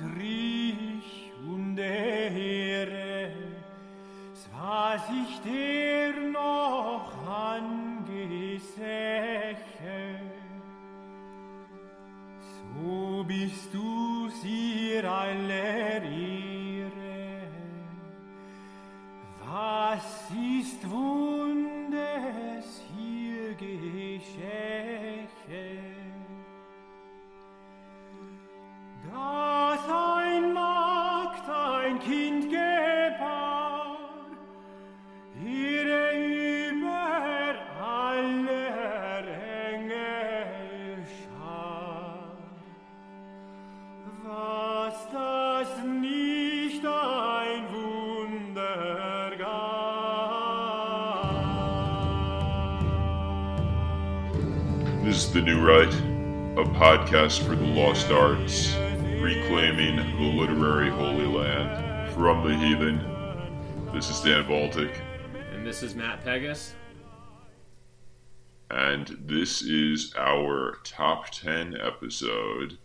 Antrich 0.00 1.32
und 1.44 1.76
Ehre, 1.76 3.32
was 4.52 5.02
ich 5.10 5.40
dir 5.40 6.12
noch 6.30 7.10
angesäche. 7.26 8.60
So 12.54 13.24
bist 13.24 13.74
du 13.74 14.28
sie 14.40 15.00
aller 15.04 16.02
Ehre. 16.02 17.48
Was 19.44 20.30
ist 20.30 20.88
Wundes 20.88 21.17
The 55.38 55.44
New 55.44 55.64
Write, 55.64 55.94
a 56.58 56.68
podcast 56.68 57.46
for 57.46 57.54
the 57.54 57.64
lost 57.64 58.10
arts, 58.10 58.74
reclaiming 59.20 59.94
the 59.94 60.36
literary 60.36 60.90
holy 60.90 61.26
land 61.26 62.12
from 62.12 62.42
the 62.44 62.56
heathen. 62.56 62.98
This 63.92 64.10
is 64.10 64.20
Dan 64.20 64.48
Baltic, 64.48 65.00
And 65.52 65.64
this 65.64 65.84
is 65.84 65.94
Matt 65.94 66.24
Pegas. 66.24 66.72
and 68.72 69.16
this 69.26 69.62
is 69.62 70.12
our 70.18 70.78
top 70.82 71.30
10 71.30 71.76
episode, 71.80 72.76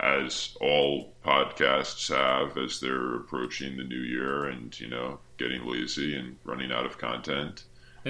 as 0.00 0.56
all 0.60 1.14
podcasts 1.24 2.08
have 2.12 2.58
as 2.58 2.80
they're 2.80 3.14
approaching 3.14 3.76
the 3.76 3.84
new 3.84 4.00
year 4.00 4.46
and, 4.46 4.78
you 4.80 4.88
know, 4.88 5.20
getting 5.36 5.64
lazy 5.64 6.16
and 6.16 6.36
running 6.42 6.72
out 6.72 6.84
of 6.84 6.98
content. 6.98 7.62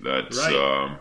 That's 0.00 0.38
Right. 0.38 0.54
um, 0.54 0.98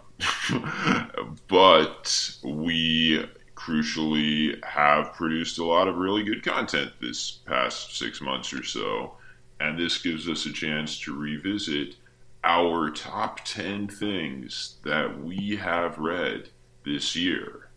but 1.47 2.37
we 2.43 3.25
crucially 3.55 4.63
have 4.65 5.13
produced 5.13 5.57
a 5.57 5.63
lot 5.63 5.87
of 5.87 5.95
really 5.97 6.23
good 6.23 6.43
content 6.43 6.91
this 7.01 7.31
past 7.31 7.97
six 7.97 8.21
months 8.21 8.53
or 8.53 8.63
so, 8.63 9.13
and 9.59 9.77
this 9.79 9.97
gives 9.99 10.27
us 10.27 10.45
a 10.45 10.51
chance 10.51 10.99
to 10.99 11.17
revisit 11.17 11.95
our 12.43 12.89
top 12.89 13.39
10 13.45 13.87
things 13.87 14.75
that 14.83 15.23
we 15.23 15.55
have 15.55 15.97
read 15.97 16.49
this 16.85 17.15
year. 17.15 17.69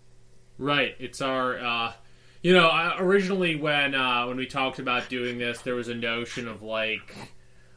Right. 0.59 0.97
It's 0.99 1.21
our, 1.21 1.59
uh, 1.59 1.93
you 2.43 2.53
know, 2.53 2.95
originally 2.99 3.57
when 3.57 3.95
uh, 3.95 4.27
when 4.27 4.37
we 4.37 4.47
talked 4.47 4.79
about 4.79 5.09
doing 5.09 5.39
this, 5.39 5.61
there 5.63 5.75
was 5.75 5.89
a 5.89 5.95
notion 5.95 6.49
of 6.49 6.63
like, 6.63 7.15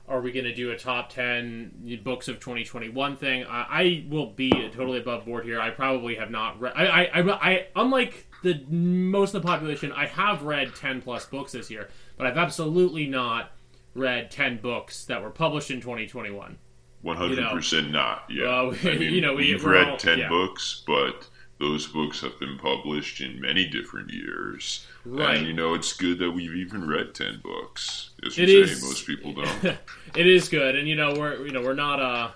are 0.10 0.22
we 0.22 0.32
going 0.32 0.46
to 0.46 0.54
do 0.54 0.72
a 0.72 0.78
top 0.78 1.10
ten 1.10 2.00
books 2.04 2.28
of 2.28 2.40
2021 2.40 3.16
thing? 3.18 3.46
I, 3.46 3.66
I 3.70 4.06
will 4.10 4.32
be 4.32 4.50
totally 4.74 5.00
above 5.00 5.26
board 5.26 5.46
here. 5.46 5.62
I 5.62 5.70
probably 5.70 6.16
have 6.16 6.32
not 6.32 6.60
read. 6.60 6.74
I, 6.76 6.86
I, 6.86 7.20
I, 7.22 7.50
I, 7.52 7.68
unlike 7.76 8.28
the 8.44 8.64
most 8.70 9.36
of 9.36 9.42
the 9.42 9.48
population, 9.48 9.92
I 9.92 10.08
have 10.08 10.42
read 10.44 10.76
10 10.76 11.02
plus 11.02 11.26
books 11.26 11.52
this 11.52 11.70
year, 11.70 11.90
but 12.18 12.26
I've 12.26 12.38
absolutely 12.38 13.06
not 13.08 13.52
read 13.94 14.32
10 14.32 14.58
books 14.62 15.06
that 15.06 15.22
were 15.22 15.30
published 15.30 15.70
in 15.72 15.80
2021. 15.82 16.58
100% 17.06 17.92
not. 17.92 18.24
Yeah. 18.30 18.44
Well, 18.64 18.76
I 18.84 18.98
mean, 18.98 19.14
you 19.14 19.22
know, 19.22 19.34
we- 19.36 19.54
we've 19.54 19.64
read 19.64 19.90
all- 19.90 19.98
10 19.98 20.20
yeah. 20.20 20.30
books, 20.30 20.84
but 20.86 21.28
those 21.60 21.88
books 21.88 22.22
have 22.22 22.40
been 22.40 22.58
published 22.58 23.20
in 23.22 23.40
many 23.42 23.68
different 23.68 24.12
years. 24.12 24.88
Right. 25.06 25.38
And, 25.38 25.48
you 25.48 25.54
know, 25.54 25.74
it's 25.74 25.92
good 25.94 26.20
that 26.20 26.32
we've 26.32 26.56
even 26.56 26.88
read 26.88 27.14
10 27.14 27.42
books. 27.44 28.12
As 28.26 28.38
It 28.38 28.48
you 28.48 28.66
say, 28.66 28.86
most 28.88 29.06
people 29.06 29.34
don't. 29.64 29.78
it 30.16 30.28
is 30.28 30.48
good, 30.50 30.76
and 30.76 30.88
you 30.88 30.96
know 30.96 31.14
we're 31.18 31.46
you 31.46 31.52
know 31.52 31.62
we're 31.62 31.74
not 31.74 32.00
a 32.00 32.34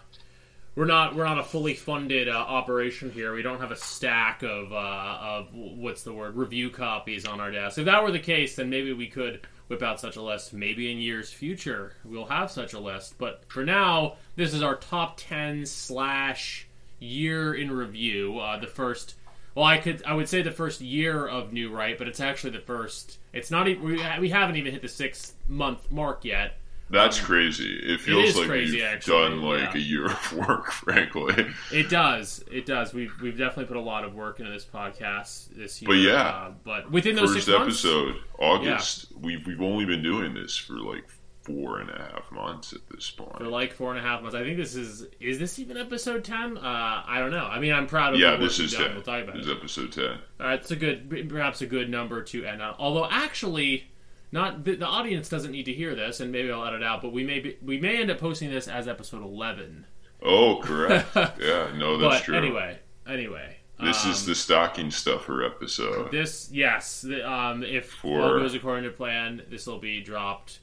we're 0.75 0.85
not 0.85 1.15
we're 1.15 1.25
not 1.25 1.39
a 1.39 1.43
fully 1.43 1.73
funded 1.73 2.27
uh, 2.27 2.31
operation 2.33 3.11
here. 3.11 3.33
We 3.33 3.41
don't 3.41 3.59
have 3.61 3.71
a 3.71 3.75
stack 3.75 4.43
of 4.43 4.71
uh, 4.73 5.17
of 5.21 5.53
what's 5.53 6.03
the 6.03 6.13
word 6.13 6.35
review 6.35 6.69
copies 6.69 7.25
on 7.25 7.39
our 7.39 7.51
desk. 7.51 7.77
If 7.77 7.85
that 7.85 8.03
were 8.03 8.11
the 8.11 8.19
case, 8.19 8.55
then 8.55 8.69
maybe 8.69 8.91
we 8.93 9.07
could 9.07 9.45
whip 9.67 9.83
out 9.83 9.99
such 9.99 10.15
a 10.15 10.21
list. 10.21 10.53
Maybe 10.53 10.91
in 10.91 10.97
years 10.97 11.31
future 11.31 11.93
we'll 12.03 12.25
have 12.25 12.49
such 12.51 12.73
a 12.73 12.79
list. 12.79 13.17
But 13.17 13.43
for 13.47 13.63
now, 13.63 14.15
this 14.35 14.53
is 14.53 14.63
our 14.63 14.75
top 14.75 15.15
ten 15.17 15.65
slash 15.65 16.67
year 17.03 17.53
in 17.53 17.71
review. 17.71 18.39
Uh, 18.39 18.59
the 18.59 18.67
first. 18.67 19.15
Well, 19.55 19.65
I 19.65 19.77
could 19.77 20.03
I 20.05 20.13
would 20.13 20.27
say 20.29 20.41
the 20.41 20.51
first 20.51 20.81
year 20.81 21.27
of 21.27 21.53
New 21.53 21.69
Write, 21.69 21.97
but 21.97 22.07
it's 22.07 22.19
actually 22.19 22.51
the 22.51 22.59
first. 22.59 23.19
It's 23.33 23.51
not 23.51 23.67
even 23.67 23.83
we, 23.83 24.01
we 24.19 24.29
haven't 24.29 24.55
even 24.55 24.71
hit 24.71 24.81
the 24.81 24.87
six 24.87 25.33
month 25.47 25.91
mark 25.91 26.25
yet. 26.25 26.57
That's 26.89 27.19
crazy. 27.19 27.79
It 27.81 28.01
feels 28.01 28.29
is 28.29 28.37
like 28.37 28.47
crazy, 28.47 28.77
we've 28.77 28.85
actually, 28.85 29.29
done 29.29 29.41
like 29.41 29.73
yeah. 29.73 29.75
a 29.75 29.79
year 29.79 30.05
of 30.05 30.33
work, 30.47 30.71
frankly. 30.71 31.47
It 31.71 31.89
does. 31.89 32.43
It 32.51 32.65
does. 32.65 32.93
We've 32.93 33.13
we've 33.21 33.37
definitely 33.37 33.65
put 33.65 33.77
a 33.77 33.81
lot 33.81 34.03
of 34.03 34.13
work 34.13 34.39
into 34.39 34.51
this 34.51 34.65
podcast 34.65 35.55
this 35.55 35.81
year. 35.81 35.87
But 35.87 35.93
yeah. 35.93 36.27
uh, 36.27 36.51
but 36.63 36.91
within 36.91 37.15
those 37.15 37.33
First 37.33 37.45
six 37.45 37.57
months, 37.57 37.83
episode, 37.83 38.15
August. 38.37 39.07
We've 39.19 39.45
we've 39.47 39.61
only 39.61 39.85
been 39.85 40.03
doing 40.03 40.33
this 40.33 40.55
for 40.55 40.73
like 40.73 41.05
four 41.43 41.79
and 41.79 41.89
a 41.89 41.97
half 42.13 42.31
months 42.31 42.73
at 42.73 42.79
this 42.89 43.11
point. 43.11 43.37
for 43.37 43.45
like 43.45 43.73
four 43.73 43.91
and 43.93 43.99
a 43.99 44.01
half 44.01 44.21
months. 44.21 44.35
I 44.35 44.43
think 44.43 44.57
this 44.57 44.75
is 44.75 45.05
is 45.19 45.37
this 45.39 45.59
even 45.59 45.77
episode 45.77 46.23
ten? 46.23 46.57
Uh, 46.57 47.03
I 47.05 47.19
don't 47.19 47.31
know. 47.31 47.45
I 47.45 47.59
mean, 47.59 47.73
I'm 47.73 47.85
proud 47.87 48.13
of 48.13 48.19
yeah, 48.19 48.35
this 48.37 48.57
we've 48.59 48.67
is 48.67 48.73
done. 48.73 48.83
ten. 48.85 48.93
We'll 48.95 49.03
talk 49.03 49.23
about 49.23 49.35
this 49.35 49.45
it. 49.45 49.51
is 49.51 49.57
episode 49.57 49.91
ten. 49.91 50.17
All 50.39 50.47
right, 50.47 50.59
it's 50.59 50.71
a 50.71 50.75
good, 50.75 51.29
perhaps 51.29 51.61
a 51.61 51.65
good 51.65 51.89
number 51.89 52.23
to 52.23 52.45
end 52.45 52.61
on. 52.61 52.75
Although 52.79 53.07
actually, 53.09 53.91
not 54.31 54.63
the, 54.63 54.75
the 54.75 54.85
audience 54.85 55.29
doesn't 55.29 55.51
need 55.51 55.65
to 55.65 55.73
hear 55.73 55.95
this, 55.95 56.19
and 56.21 56.31
maybe 56.31 56.51
I'll 56.51 56.65
edit 56.65 56.81
out. 56.83 57.01
But 57.01 57.11
we 57.13 57.23
may 57.23 57.39
be, 57.39 57.57
we 57.61 57.77
may 57.79 58.01
end 58.01 58.09
up 58.09 58.19
posting 58.19 58.49
this 58.49 58.67
as 58.67 58.87
episode 58.87 59.21
eleven. 59.23 59.85
Oh, 60.21 60.61
correct. 60.63 61.07
yeah, 61.15 61.71
no, 61.75 61.97
that's 61.97 62.19
but 62.19 62.23
true. 62.23 62.37
anyway, 62.37 62.79
anyway, 63.05 63.57
this 63.81 64.05
um, 64.05 64.11
is 64.11 64.25
the 64.25 64.33
stocking 64.35 64.89
stuffer 64.89 65.43
episode. 65.45 66.11
This 66.11 66.49
yes, 66.51 67.01
the, 67.01 67.29
um, 67.29 67.63
if 67.63 67.91
For- 67.91 68.21
all 68.21 68.39
goes 68.39 68.53
according 68.53 68.85
to 68.85 68.91
plan, 68.91 69.41
this 69.49 69.67
will 69.67 69.79
be 69.79 70.01
dropped. 70.01 70.59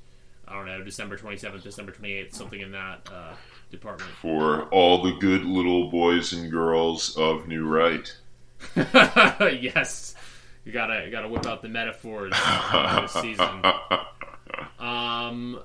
I 0.50 0.55
don't 0.55 0.66
know, 0.66 0.83
December 0.83 1.16
twenty 1.16 1.37
seventh, 1.37 1.62
December 1.62 1.93
twenty 1.93 2.12
eighth, 2.15 2.34
something 2.34 2.61
in 2.61 2.72
that 2.72 3.09
uh, 3.12 3.34
department. 3.71 4.11
for 4.21 4.65
all 4.71 5.03
the 5.03 5.12
good 5.12 5.44
little 5.44 5.91
boys 5.91 6.33
and 6.33 6.50
girls 6.50 7.16
of 7.16 7.47
New 7.47 7.66
Write. 7.66 8.16
yes, 8.77 10.15
you 10.65 10.72
gotta 10.72 11.05
you 11.05 11.10
gotta 11.10 11.28
whip 11.28 11.47
out 11.47 11.62
the 11.62 11.69
metaphors 11.69 12.33
uh, 12.37 13.03
this 13.03 13.12
season. 13.12 13.62
Um, 14.78 15.60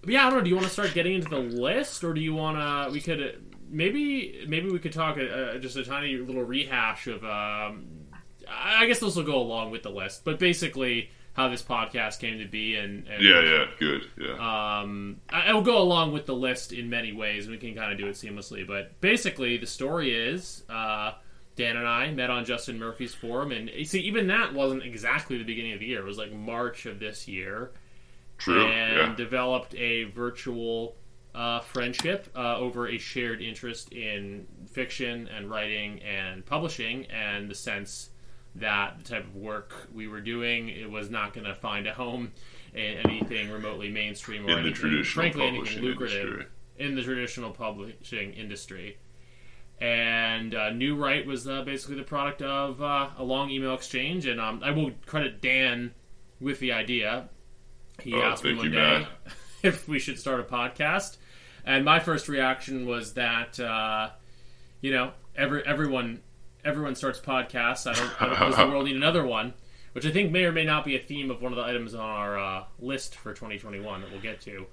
but 0.00 0.10
yeah, 0.10 0.26
I 0.26 0.30
don't 0.30 0.38
know. 0.38 0.44
Do 0.44 0.50
you 0.50 0.56
want 0.56 0.66
to 0.66 0.72
start 0.72 0.94
getting 0.94 1.14
into 1.14 1.28
the 1.28 1.38
list, 1.38 2.02
or 2.02 2.12
do 2.14 2.20
you 2.20 2.34
want 2.34 2.56
to? 2.56 2.92
We 2.92 3.00
could 3.00 3.42
maybe 3.68 4.44
maybe 4.48 4.70
we 4.70 4.78
could 4.78 4.92
talk 4.92 5.18
uh, 5.18 5.58
just 5.58 5.76
a 5.76 5.84
tiny 5.84 6.16
little 6.16 6.42
rehash 6.42 7.06
of. 7.06 7.24
Um, 7.24 7.86
I 8.48 8.86
guess 8.86 8.98
this 8.98 9.16
will 9.16 9.22
go 9.22 9.36
along 9.36 9.70
with 9.70 9.82
the 9.82 9.90
list, 9.90 10.24
but 10.24 10.38
basically 10.38 11.10
how 11.34 11.48
this 11.48 11.62
podcast 11.62 12.20
came 12.20 12.38
to 12.40 12.44
be, 12.46 12.76
and, 12.76 13.06
and 13.08 13.22
yeah, 13.22 13.40
yeah, 13.40 13.64
good. 13.78 14.02
Yeah. 14.18 14.80
um, 14.80 15.16
I, 15.30 15.48
I 15.48 15.52
will 15.54 15.62
go 15.62 15.78
along 15.80 16.12
with 16.12 16.26
the 16.26 16.34
list 16.34 16.72
in 16.72 16.90
many 16.90 17.12
ways. 17.12 17.48
We 17.48 17.56
can 17.56 17.74
kind 17.74 17.90
of 17.90 17.98
do 17.98 18.06
it 18.06 18.12
seamlessly, 18.16 18.66
but 18.66 19.00
basically, 19.00 19.56
the 19.56 19.66
story 19.66 20.14
is 20.14 20.62
uh, 20.68 21.12
Dan 21.56 21.76
and 21.78 21.86
I 21.88 22.10
met 22.10 22.28
on 22.30 22.44
Justin 22.44 22.78
Murphy's 22.78 23.14
forum, 23.14 23.50
and 23.52 23.70
see, 23.86 24.00
even 24.00 24.26
that 24.26 24.52
wasn't 24.52 24.82
exactly 24.84 25.38
the 25.38 25.44
beginning 25.44 25.72
of 25.72 25.80
the 25.80 25.86
year. 25.86 26.00
It 26.00 26.04
was 26.06 26.18
like 26.18 26.32
March 26.32 26.84
of 26.86 26.98
this 27.00 27.26
year, 27.26 27.70
True. 28.38 28.66
and 28.66 28.96
Yeah. 28.96 29.14
developed 29.16 29.74
a 29.74 30.04
virtual 30.04 30.96
uh, 31.34 31.60
friendship 31.60 32.28
uh, 32.36 32.58
over 32.58 32.88
a 32.88 32.98
shared 32.98 33.40
interest 33.40 33.90
in 33.92 34.46
fiction 34.70 35.28
and 35.34 35.48
writing 35.48 36.00
and 36.02 36.44
publishing, 36.44 37.06
and 37.06 37.48
the 37.50 37.54
sense 37.54 38.10
that 38.56 38.98
the 38.98 39.04
type 39.04 39.24
of 39.24 39.34
work 39.36 39.88
we 39.94 40.06
were 40.08 40.20
doing 40.20 40.68
it 40.68 40.90
was 40.90 41.08
not 41.10 41.32
going 41.32 41.46
to 41.46 41.54
find 41.54 41.86
a 41.86 41.94
home 41.94 42.32
in 42.74 42.98
anything 43.06 43.50
remotely 43.50 43.88
mainstream 43.90 44.44
or 44.46 44.50
In 44.50 44.54
the 44.56 44.60
anything, 44.60 44.74
traditional 44.74 45.04
frankly 45.22 45.46
anything 45.46 45.82
lucrative 45.82 46.28
industry. 46.28 46.46
in 46.78 46.94
the 46.94 47.02
traditional 47.02 47.50
publishing 47.50 48.32
industry. 48.34 48.98
And 49.80 50.54
uh, 50.54 50.70
New 50.70 50.94
Write 50.96 51.26
was 51.26 51.48
uh, 51.48 51.62
basically 51.62 51.96
the 51.96 52.02
product 52.04 52.40
of 52.42 52.80
uh, 52.80 53.08
a 53.18 53.24
long 53.24 53.50
email 53.50 53.74
exchange, 53.74 54.26
and 54.26 54.40
um, 54.40 54.60
I 54.62 54.70
will 54.70 54.92
credit 55.06 55.40
Dan 55.40 55.92
with 56.40 56.60
the 56.60 56.72
idea. 56.72 57.28
He 58.00 58.14
Oh, 58.14 58.22
asked 58.22 58.44
me 58.44 58.54
one 58.54 58.70
day 58.70 59.06
if 59.62 59.88
we 59.88 59.98
should 59.98 60.18
start 60.20 60.38
a 60.40 60.44
podcast, 60.44 61.16
and 61.66 61.84
my 61.84 61.98
first 61.98 62.28
reaction 62.28 62.86
was 62.86 63.14
that 63.14 63.58
uh, 63.58 64.10
you 64.80 64.92
know 64.92 65.12
every 65.36 65.64
everyone 65.66 66.20
everyone 66.64 66.94
starts 66.94 67.20
podcasts. 67.20 67.90
I 67.90 67.94
don't, 67.94 68.22
I 68.22 68.26
don't 68.26 68.38
does 68.50 68.56
the 68.56 68.66
world 68.66 68.86
need 68.86 68.96
another 68.96 69.26
one? 69.26 69.54
which 69.92 70.06
I 70.06 70.10
think 70.10 70.32
may 70.32 70.44
or 70.44 70.52
may 70.52 70.64
not 70.64 70.84
be 70.84 70.96
a 70.96 70.98
theme 70.98 71.30
of 71.30 71.42
one 71.42 71.52
of 71.52 71.56
the 71.56 71.64
items 71.64 71.94
on 71.94 72.00
our 72.00 72.38
uh, 72.38 72.64
list 72.80 73.16
for 73.16 73.32
2021 73.32 74.00
that 74.00 74.10
we'll 74.10 74.20
get 74.20 74.40
to. 74.42 74.66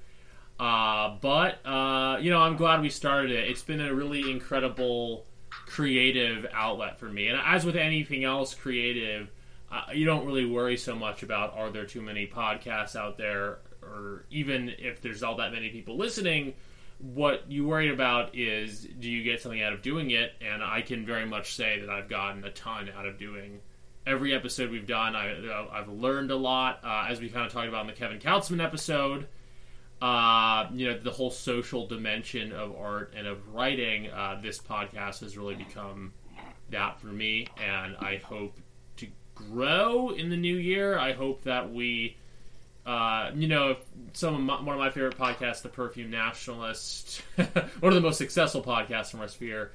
Uh, 0.60 1.16
but 1.22 1.66
uh, 1.66 2.18
you 2.20 2.30
know, 2.30 2.40
I'm 2.40 2.58
glad 2.58 2.82
we 2.82 2.90
started 2.90 3.32
it. 3.32 3.50
It's 3.50 3.64
been 3.64 3.82
a 3.82 3.94
really 3.94 4.30
incredible 4.30 5.26
creative 5.50 6.46
outlet 6.54 7.00
for 7.00 7.06
me, 7.06 7.28
and 7.28 7.40
as 7.46 7.66
with 7.66 7.76
anything 7.76 8.24
else 8.24 8.54
creative, 8.54 9.30
uh, 9.72 9.84
you 9.94 10.06
don't 10.06 10.26
really 10.26 10.46
worry 10.46 10.78
so 10.78 10.96
much 10.96 11.24
about 11.24 11.56
are 11.56 11.70
there 11.70 11.86
too 11.86 12.02
many 12.02 12.28
podcasts 12.28 12.96
out 12.96 13.18
there, 13.18 13.60
or 13.82 14.26
even 14.32 14.74
if 14.78 15.02
there's 15.02 15.24
all 15.24 15.38
that 15.38 15.54
many 15.54 15.70
people 15.70 15.98
listening. 15.98 16.54
What 17.00 17.50
you 17.50 17.66
worry 17.66 17.90
about 17.90 18.36
is 18.36 18.88
do 19.00 19.10
you 19.10 19.24
get 19.24 19.42
something 19.42 19.62
out 19.62 19.74
of 19.74 19.82
doing 19.82 20.12
it? 20.12 20.34
And 20.42 20.64
I 20.64 20.82
can 20.82 21.06
very 21.06 21.26
much 21.26 21.56
say 21.56 21.80
that 21.80 21.90
I've 21.90 22.10
gotten 22.10 22.44
a 22.44 22.52
ton 22.52 22.90
out 22.96 23.06
of 23.06 23.18
doing 23.18 23.60
every 24.06 24.34
episode 24.34 24.70
we've 24.70 24.88
done. 24.88 25.16
I, 25.16 25.68
I've 25.72 25.90
learned 25.90 26.32
a 26.32 26.36
lot, 26.36 26.80
uh, 26.84 27.08
as 27.10 27.22
we 27.22 27.30
kind 27.30 27.46
of 27.46 27.52
talked 27.52 27.68
about 27.68 27.82
in 27.82 27.88
the 27.88 27.94
Kevin 27.94 28.20
Kautzman 28.20 28.64
episode 28.64 29.28
uh, 30.02 30.68
you 30.74 30.88
know, 30.88 30.98
the 30.98 31.12
whole 31.12 31.32
social 31.32 31.86
dimension 31.86 32.54
of 32.54 32.76
art 32.76 33.14
and 33.16 33.28
of 33.28 33.54
writing, 33.54 34.10
uh, 34.10 34.40
this 34.42 34.60
podcast 34.60 35.20
has 35.20 35.38
really 35.38 35.56
become 35.56 36.14
that 36.70 37.00
for 37.00 37.08
me, 37.08 37.48
and 37.58 37.98
I 37.98 38.22
hope 38.24 38.58
to 38.98 39.08
grow 39.36 40.12
in 40.12 40.30
the 40.30 40.38
new 40.38 40.56
year. 40.56 40.98
I 40.98 41.12
hope 41.12 41.44
that 41.44 41.74
we, 41.74 42.18
uh, 42.90 43.32
you 43.36 43.48
know, 43.48 43.76
some 44.14 44.36
of 44.36 44.42
my, 44.42 44.62
one 44.62 44.76
of 44.76 44.80
my 44.80 44.90
favorite 44.90 45.18
podcasts, 45.18 45.62
The 45.62 45.70
Perfume 45.70 46.10
Nationalist, 46.10 47.22
one 47.36 47.92
of 47.92 47.94
the 47.94 48.02
most 48.02 48.18
successful 48.18 48.64
podcasts 48.64 49.12
from 49.12 49.20
our 49.20 49.28
sphere, 49.28 49.72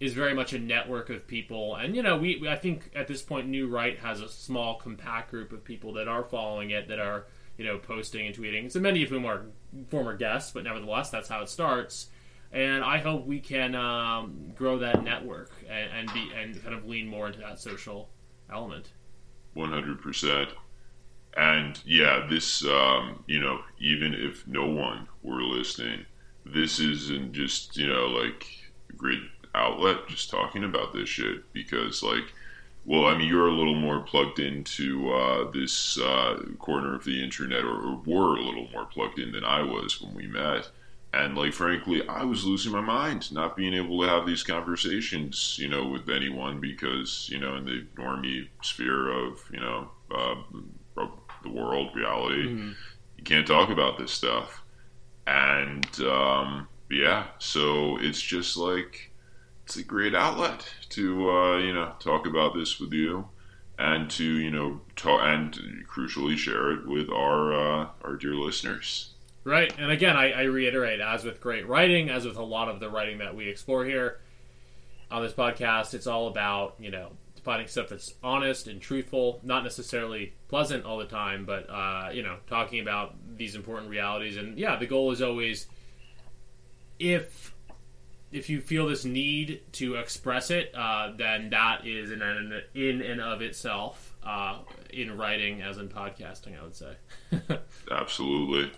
is 0.00 0.12
very 0.14 0.34
much 0.34 0.52
a 0.52 0.58
network 0.58 1.10
of 1.10 1.26
people, 1.26 1.76
and 1.76 1.94
you 1.94 2.02
know, 2.02 2.16
we 2.16 2.48
I 2.48 2.56
think 2.56 2.90
at 2.96 3.06
this 3.06 3.22
point, 3.22 3.48
New 3.48 3.68
Write 3.68 3.98
has 4.00 4.20
a 4.20 4.28
small, 4.28 4.76
compact 4.76 5.30
group 5.30 5.52
of 5.52 5.62
people 5.64 5.92
that 5.94 6.08
are 6.08 6.24
following 6.24 6.70
it 6.70 6.88
that 6.88 6.98
are 6.98 7.26
you 7.56 7.64
know, 7.64 7.78
posting 7.78 8.26
and 8.26 8.36
tweeting. 8.36 8.70
So 8.70 8.80
many 8.80 9.02
of 9.02 9.10
whom 9.10 9.24
are 9.24 9.46
former 9.88 10.16
guests, 10.16 10.52
but 10.52 10.64
nevertheless, 10.64 11.10
that's 11.10 11.28
how 11.28 11.42
it 11.42 11.48
starts. 11.48 12.08
And 12.52 12.84
I 12.84 12.98
hope 12.98 13.26
we 13.26 13.40
can 13.40 13.74
um, 13.74 14.52
grow 14.54 14.78
that 14.78 15.02
network 15.02 15.50
and, 15.68 15.90
and 15.92 16.12
be 16.12 16.30
and 16.36 16.62
kind 16.62 16.74
of 16.74 16.86
lean 16.86 17.08
more 17.08 17.26
into 17.26 17.40
that 17.40 17.60
social 17.60 18.08
element. 18.52 18.92
One 19.54 19.70
hundred 19.70 20.00
percent. 20.00 20.50
And 21.36 21.80
yeah, 21.84 22.26
this 22.28 22.64
um, 22.64 23.24
you 23.26 23.40
know, 23.40 23.60
even 23.78 24.14
if 24.14 24.46
no 24.46 24.66
one 24.66 25.08
were 25.22 25.42
listening, 25.42 26.06
this 26.46 26.78
isn't 26.78 27.32
just 27.32 27.76
you 27.76 27.86
know 27.86 28.06
like 28.06 28.46
a 28.90 28.92
great 28.92 29.22
outlet 29.54 30.08
just 30.08 30.30
talking 30.30 30.64
about 30.64 30.92
this 30.92 31.08
shit 31.08 31.52
because 31.52 32.02
like 32.02 32.32
well, 32.86 33.06
I 33.06 33.16
mean, 33.16 33.28
you're 33.28 33.48
a 33.48 33.52
little 33.52 33.74
more 33.74 34.00
plugged 34.00 34.38
into 34.38 35.10
uh, 35.10 35.50
this 35.50 35.98
uh, 35.98 36.42
corner 36.58 36.94
of 36.94 37.04
the 37.04 37.22
internet, 37.22 37.64
or, 37.64 37.80
or, 37.80 38.02
were 38.04 38.36
a 38.36 38.42
little 38.42 38.68
more 38.72 38.84
plugged 38.84 39.18
in 39.18 39.32
than 39.32 39.44
I 39.44 39.62
was 39.62 40.00
when 40.02 40.14
we 40.14 40.26
met. 40.26 40.68
And 41.14 41.36
like, 41.36 41.54
frankly, 41.54 42.06
I 42.08 42.24
was 42.24 42.44
losing 42.44 42.72
my 42.72 42.80
mind, 42.80 43.32
not 43.32 43.56
being 43.56 43.72
able 43.72 44.02
to 44.02 44.08
have 44.08 44.26
these 44.26 44.42
conversations, 44.42 45.56
you 45.58 45.68
know, 45.68 45.86
with 45.86 46.10
anyone 46.10 46.60
because, 46.60 47.28
you 47.30 47.38
know, 47.38 47.56
in 47.56 47.64
the 47.64 47.86
normie 47.96 48.48
sphere 48.62 49.08
of, 49.10 49.40
you 49.50 49.60
know, 49.60 49.88
uh, 50.10 50.34
the 51.44 51.50
world, 51.50 51.94
reality, 51.94 52.48
mm-hmm. 52.48 52.72
you 53.16 53.24
can't 53.24 53.46
talk 53.46 53.70
about 53.70 53.98
this 53.98 54.12
stuff. 54.12 54.62
And 55.26 55.86
um, 56.00 56.68
yeah, 56.90 57.26
so 57.38 57.96
it's 57.98 58.20
just 58.20 58.56
like 58.56 59.12
it's 59.64 59.76
a 59.76 59.82
great 59.82 60.14
outlet 60.14 60.66
to 60.90 61.30
uh, 61.30 61.58
you 61.58 61.72
know 61.72 61.92
talk 62.00 62.26
about 62.26 62.54
this 62.54 62.78
with 62.78 62.92
you 62.92 63.28
and 63.78 64.10
to 64.10 64.24
you 64.24 64.50
know 64.50 64.80
talk 64.96 65.20
and 65.22 65.58
crucially 65.88 66.36
share 66.36 66.72
it 66.72 66.86
with 66.86 67.10
our 67.10 67.52
uh, 67.52 67.88
our 68.02 68.16
dear 68.16 68.34
listeners. 68.34 69.10
Right, 69.44 69.74
and 69.78 69.90
again, 69.90 70.16
I, 70.16 70.32
I, 70.32 70.42
reiterate, 70.44 71.00
as 71.00 71.22
with 71.22 71.38
great 71.38 71.68
writing, 71.68 72.08
as 72.08 72.24
with 72.24 72.38
a 72.38 72.42
lot 72.42 72.70
of 72.70 72.80
the 72.80 72.88
writing 72.88 73.18
that 73.18 73.36
we 73.36 73.46
explore 73.46 73.84
here 73.84 74.20
on 75.10 75.22
this 75.22 75.34
podcast, 75.34 75.92
it's 75.92 76.06
all 76.06 76.28
about 76.28 76.76
you 76.78 76.90
know 76.90 77.10
finding 77.44 77.68
stuff 77.68 77.88
that's 77.90 78.14
honest 78.22 78.66
and 78.66 78.80
truthful, 78.80 79.38
not 79.42 79.62
necessarily 79.62 80.32
pleasant 80.48 80.84
all 80.84 80.98
the 80.98 81.04
time, 81.04 81.44
but 81.44 81.68
uh, 81.70 82.08
you 82.12 82.22
know 82.22 82.38
talking 82.48 82.80
about 82.80 83.14
these 83.36 83.54
important 83.54 83.90
realities. 83.90 84.36
And 84.36 84.58
yeah, 84.58 84.76
the 84.76 84.86
goal 84.86 85.12
is 85.12 85.22
always 85.22 85.66
if 86.98 87.54
if 88.32 88.48
you 88.50 88.60
feel 88.60 88.88
this 88.88 89.04
need 89.04 89.60
to 89.72 89.94
express 89.94 90.50
it, 90.50 90.74
uh, 90.74 91.12
then 91.16 91.50
that 91.50 91.86
is 91.86 92.10
in 92.10 92.20
and, 92.22 92.52
in 92.74 93.02
and 93.02 93.20
of 93.20 93.42
itself 93.42 94.16
uh, 94.24 94.58
in 94.90 95.16
writing 95.16 95.62
as 95.62 95.78
in 95.78 95.88
podcasting. 95.88 96.58
I 96.58 96.64
would 96.64 96.74
say. 96.74 96.96
Absolutely. 97.90 98.72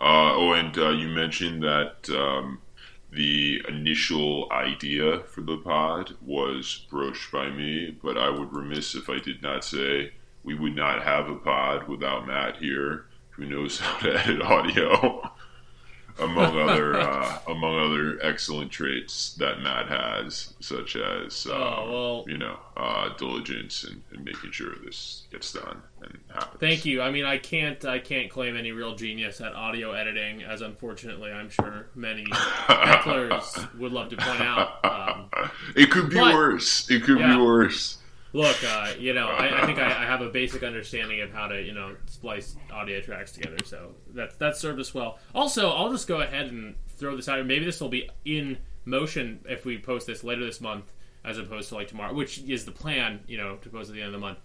Uh, 0.00 0.34
oh, 0.34 0.52
and 0.52 0.76
uh, 0.78 0.90
you 0.90 1.08
mentioned 1.08 1.62
that 1.62 2.08
um, 2.10 2.60
the 3.12 3.60
initial 3.68 4.50
idea 4.50 5.20
for 5.20 5.42
the 5.42 5.58
pod 5.58 6.14
was 6.22 6.86
broached 6.90 7.30
by 7.30 7.50
me, 7.50 7.96
but 8.02 8.16
I 8.16 8.30
would 8.30 8.52
remiss 8.52 8.94
if 8.94 9.10
I 9.10 9.18
did 9.18 9.42
not 9.42 9.64
say 9.64 10.12
we 10.42 10.54
would 10.54 10.74
not 10.74 11.02
have 11.02 11.28
a 11.28 11.34
pod 11.36 11.88
without 11.88 12.26
Matt 12.26 12.56
here, 12.56 13.06
who 13.30 13.44
knows 13.44 13.78
how 13.80 13.98
to 13.98 14.18
edit 14.18 14.40
audio 14.40 15.30
among 16.18 16.58
other 16.68 16.96
uh, 16.96 17.38
among 17.48 17.78
other 17.78 18.18
excellent 18.22 18.70
traits 18.70 19.34
that 19.34 19.60
Matt 19.60 19.88
has, 19.88 20.54
such 20.60 20.96
as 20.96 21.46
oh, 21.50 21.54
um, 21.54 21.62
oh, 21.62 21.90
well, 21.90 22.24
you 22.28 22.38
know 22.38 22.58
uh, 22.76 23.10
diligence 23.16 23.84
and, 23.84 24.02
and, 24.12 24.24
making 24.24 24.50
sure 24.50 24.74
this 24.84 25.24
gets 25.30 25.52
done 25.52 25.82
and 26.00 26.18
happens. 26.32 26.60
Thank 26.60 26.84
you. 26.84 27.02
I 27.02 27.10
mean, 27.10 27.24
I 27.24 27.38
can't 27.38 27.84
I 27.84 27.98
can't 27.98 28.30
claim 28.30 28.56
any 28.56 28.72
real 28.72 28.94
genius 28.94 29.40
at 29.40 29.54
audio 29.54 29.92
editing, 29.92 30.42
as 30.42 30.62
unfortunately 30.62 31.30
I'm 31.30 31.50
sure 31.50 31.88
many 31.94 32.24
hecklers 32.24 33.78
would 33.78 33.92
love 33.92 34.10
to 34.10 34.16
point 34.16 34.40
out. 34.40 34.84
Um, 34.84 35.50
it 35.76 35.90
could 35.90 36.10
be 36.10 36.16
but, 36.16 36.34
worse. 36.34 36.90
It 36.90 37.04
could 37.04 37.18
yeah. 37.18 37.36
be 37.36 37.42
worse. 37.42 37.98
Look, 38.34 38.56
uh, 38.64 38.92
you 38.98 39.12
know, 39.12 39.28
I, 39.28 39.62
I 39.62 39.66
think 39.66 39.78
I, 39.78 39.86
I, 39.86 40.06
have 40.06 40.22
a 40.22 40.30
basic 40.30 40.62
understanding 40.62 41.20
of 41.20 41.32
how 41.32 41.48
to, 41.48 41.60
you 41.60 41.74
know, 41.74 41.94
splice 42.06 42.56
audio 42.72 43.00
tracks 43.00 43.32
together. 43.32 43.58
So 43.64 43.94
that 44.14 44.38
that 44.38 44.56
served 44.56 44.80
us 44.80 44.94
well. 44.94 45.18
Also, 45.34 45.70
I'll 45.70 45.92
just 45.92 46.08
go 46.08 46.20
ahead 46.20 46.46
and 46.46 46.74
throw 46.96 47.14
this 47.14 47.28
out. 47.28 47.44
Maybe 47.44 47.64
this 47.64 47.80
will 47.80 47.90
be 47.90 48.08
in 48.24 48.58
motion 48.86 49.40
if 49.48 49.66
we 49.66 49.78
post 49.78 50.06
this 50.06 50.24
later 50.24 50.44
this 50.44 50.62
month, 50.62 50.86
as 51.24 51.36
opposed 51.36 51.68
to 51.70 51.74
like 51.74 51.88
tomorrow, 51.88 52.14
which 52.14 52.38
is 52.44 52.64
the 52.64 52.72
plan. 52.72 53.20
You 53.26 53.36
know, 53.36 53.56
to 53.56 53.68
post 53.68 53.90
at 53.90 53.94
the 53.94 54.00
end 54.00 54.14
of 54.14 54.20
the 54.20 54.26
month. 54.26 54.38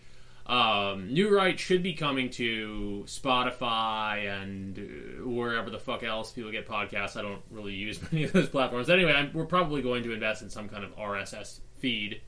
Um, 0.48 1.12
New 1.12 1.36
Write 1.36 1.60
should 1.60 1.84
be 1.84 1.94
coming 1.94 2.30
to 2.32 3.04
Spotify 3.06 4.28
and 4.42 4.80
uh, 4.80 5.28
wherever 5.28 5.70
the 5.70 5.78
fuck 5.78 6.04
else 6.04 6.32
people 6.32 6.52
get 6.52 6.68
podcasts. 6.68 7.18
I 7.18 7.22
don't 7.22 7.42
really 7.52 7.74
use 7.74 8.00
many 8.12 8.24
of 8.24 8.32
those 8.32 8.48
platforms. 8.48 8.90
Anyway, 8.90 9.12
I'm, 9.12 9.32
we're 9.34 9.46
probably 9.46 9.82
going 9.82 10.04
to 10.04 10.14
invest 10.14 10.42
in 10.42 10.50
some 10.50 10.70
kind 10.70 10.86
of 10.86 10.96
RSS 10.96 11.60
feed 11.80 12.22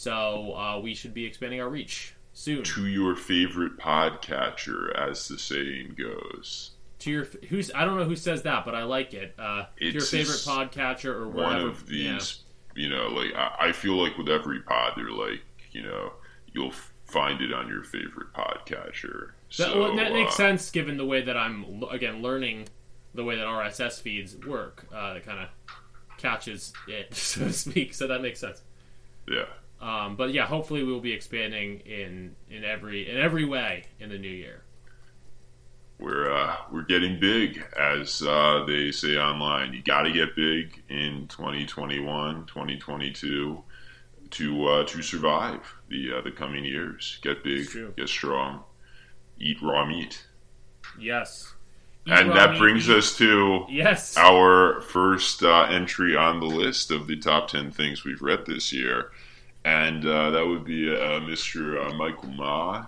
so 0.00 0.54
uh, 0.56 0.80
we 0.80 0.94
should 0.94 1.12
be 1.12 1.26
expanding 1.26 1.60
our 1.60 1.68
reach 1.68 2.14
soon. 2.32 2.62
To 2.64 2.86
your 2.86 3.14
favorite 3.14 3.76
podcatcher, 3.76 4.96
as 4.96 5.28
the 5.28 5.36
saying 5.36 5.94
goes. 5.98 6.70
To 7.00 7.10
your 7.10 7.24
who's 7.50 7.70
I 7.74 7.84
don't 7.84 7.98
know 7.98 8.04
who 8.04 8.16
says 8.16 8.42
that, 8.44 8.64
but 8.64 8.74
I 8.74 8.84
like 8.84 9.12
it. 9.12 9.34
Uh, 9.38 9.64
to 9.78 9.90
your 9.90 10.00
favorite 10.00 10.38
podcatcher 10.38 11.12
or 11.14 11.28
whatever. 11.28 11.54
one 11.54 11.68
of 11.68 11.86
these. 11.86 12.44
Yeah. 12.76 12.82
You 12.82 12.88
know, 12.88 13.08
like 13.08 13.34
I, 13.34 13.68
I 13.68 13.72
feel 13.72 14.02
like 14.02 14.16
with 14.16 14.30
every 14.30 14.60
pod, 14.60 14.94
they're 14.96 15.10
like 15.10 15.42
you 15.72 15.82
know 15.82 16.14
you'll 16.54 16.72
find 17.04 17.42
it 17.42 17.52
on 17.52 17.68
your 17.68 17.82
favorite 17.82 18.32
podcatcher. 18.32 19.32
That, 19.58 19.66
so, 19.68 19.80
well, 19.80 19.96
that 19.96 20.12
makes 20.12 20.32
uh, 20.32 20.36
sense 20.36 20.70
given 20.70 20.96
the 20.96 21.04
way 21.04 21.20
that 21.20 21.36
I'm 21.36 21.82
again 21.90 22.22
learning 22.22 22.68
the 23.12 23.24
way 23.24 23.36
that 23.36 23.46
RSS 23.46 24.00
feeds 24.00 24.34
work. 24.46 24.86
Uh, 24.94 25.12
that 25.12 25.26
kind 25.26 25.40
of 25.40 25.48
catches 26.16 26.72
it, 26.88 27.14
so 27.14 27.44
to 27.44 27.52
speak. 27.52 27.92
So 27.92 28.06
that 28.06 28.22
makes 28.22 28.40
sense. 28.40 28.62
Yeah. 29.28 29.44
Um, 29.80 30.16
but 30.16 30.32
yeah, 30.32 30.46
hopefully 30.46 30.84
we 30.84 30.92
will 30.92 31.00
be 31.00 31.12
expanding 31.12 31.80
in 31.80 32.36
in 32.50 32.64
every 32.64 33.10
in 33.10 33.16
every 33.16 33.44
way 33.44 33.84
in 33.98 34.10
the 34.10 34.18
new 34.18 34.28
year. 34.28 34.62
We're 35.98 36.30
uh, 36.32 36.56
we're 36.70 36.82
getting 36.82 37.18
big, 37.18 37.64
as 37.78 38.22
uh, 38.22 38.64
they 38.66 38.90
say 38.90 39.16
online. 39.16 39.72
You 39.72 39.82
got 39.82 40.02
to 40.02 40.12
get 40.12 40.36
big 40.36 40.82
in 40.88 41.28
2021, 41.28 42.46
2022 42.46 43.62
to 44.30 44.66
uh, 44.66 44.84
to 44.84 45.02
survive 45.02 45.74
the 45.88 46.18
uh, 46.18 46.20
the 46.20 46.30
coming 46.30 46.64
years. 46.64 47.18
Get 47.22 47.42
big, 47.42 47.68
get 47.96 48.08
strong, 48.08 48.64
eat 49.38 49.58
raw 49.62 49.86
meat. 49.86 50.26
Yes. 50.98 51.54
Eat 52.06 52.12
and 52.14 52.30
that 52.30 52.58
brings 52.58 52.88
meat. 52.88 52.96
us 52.96 53.16
to 53.18 53.66
yes 53.68 54.16
our 54.16 54.80
first 54.80 55.42
uh, 55.42 55.64
entry 55.64 56.16
on 56.16 56.40
the 56.40 56.46
list 56.46 56.90
of 56.90 57.06
the 57.06 57.16
top 57.16 57.48
10 57.48 57.70
things 57.72 58.04
we've 58.04 58.22
read 58.22 58.46
this 58.46 58.72
year 58.72 59.10
and 59.64 60.06
uh, 60.06 60.30
that 60.30 60.46
would 60.46 60.64
be 60.64 60.90
uh, 60.90 61.20
Mr. 61.20 61.86
Uh, 61.86 61.94
Michael 61.94 62.30
Ma 62.30 62.86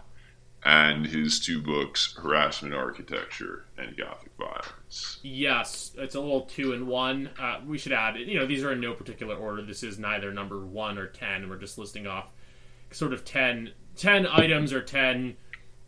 and 0.65 1.07
his 1.07 1.41
two 1.41 1.61
books, 1.61 2.17
Harassment 2.17 2.75
Architecture 2.75 3.67
and 3.77 3.97
Gothic 3.97 4.31
Violence. 4.39 5.19
Yes, 5.23 5.93
it's 5.99 6.15
a 6.15 6.21
little 6.21 6.43
two 6.43 6.73
in 6.73 6.87
one. 6.87 7.31
Uh, 7.39 7.61
we 7.67 7.79
should 7.79 7.93
add, 7.93 8.17
you 8.17 8.39
know, 8.39 8.47
these 8.47 8.63
are 8.63 8.73
in 8.73 8.81
no 8.81 8.95
particular 8.95 9.35
order. 9.35 9.63
This 9.63 9.83
is 9.83 9.99
neither 9.99 10.33
number 10.33 10.65
one 10.65 10.99
or 10.99 11.07
ten. 11.07 11.49
We're 11.49 11.57
just 11.59 11.79
listing 11.79 12.07
off 12.07 12.33
sort 12.93 13.13
of 13.13 13.25
ten 13.25 13.73
ten 13.97 14.27
items 14.27 14.73
or 14.73 14.83
ten, 14.83 15.37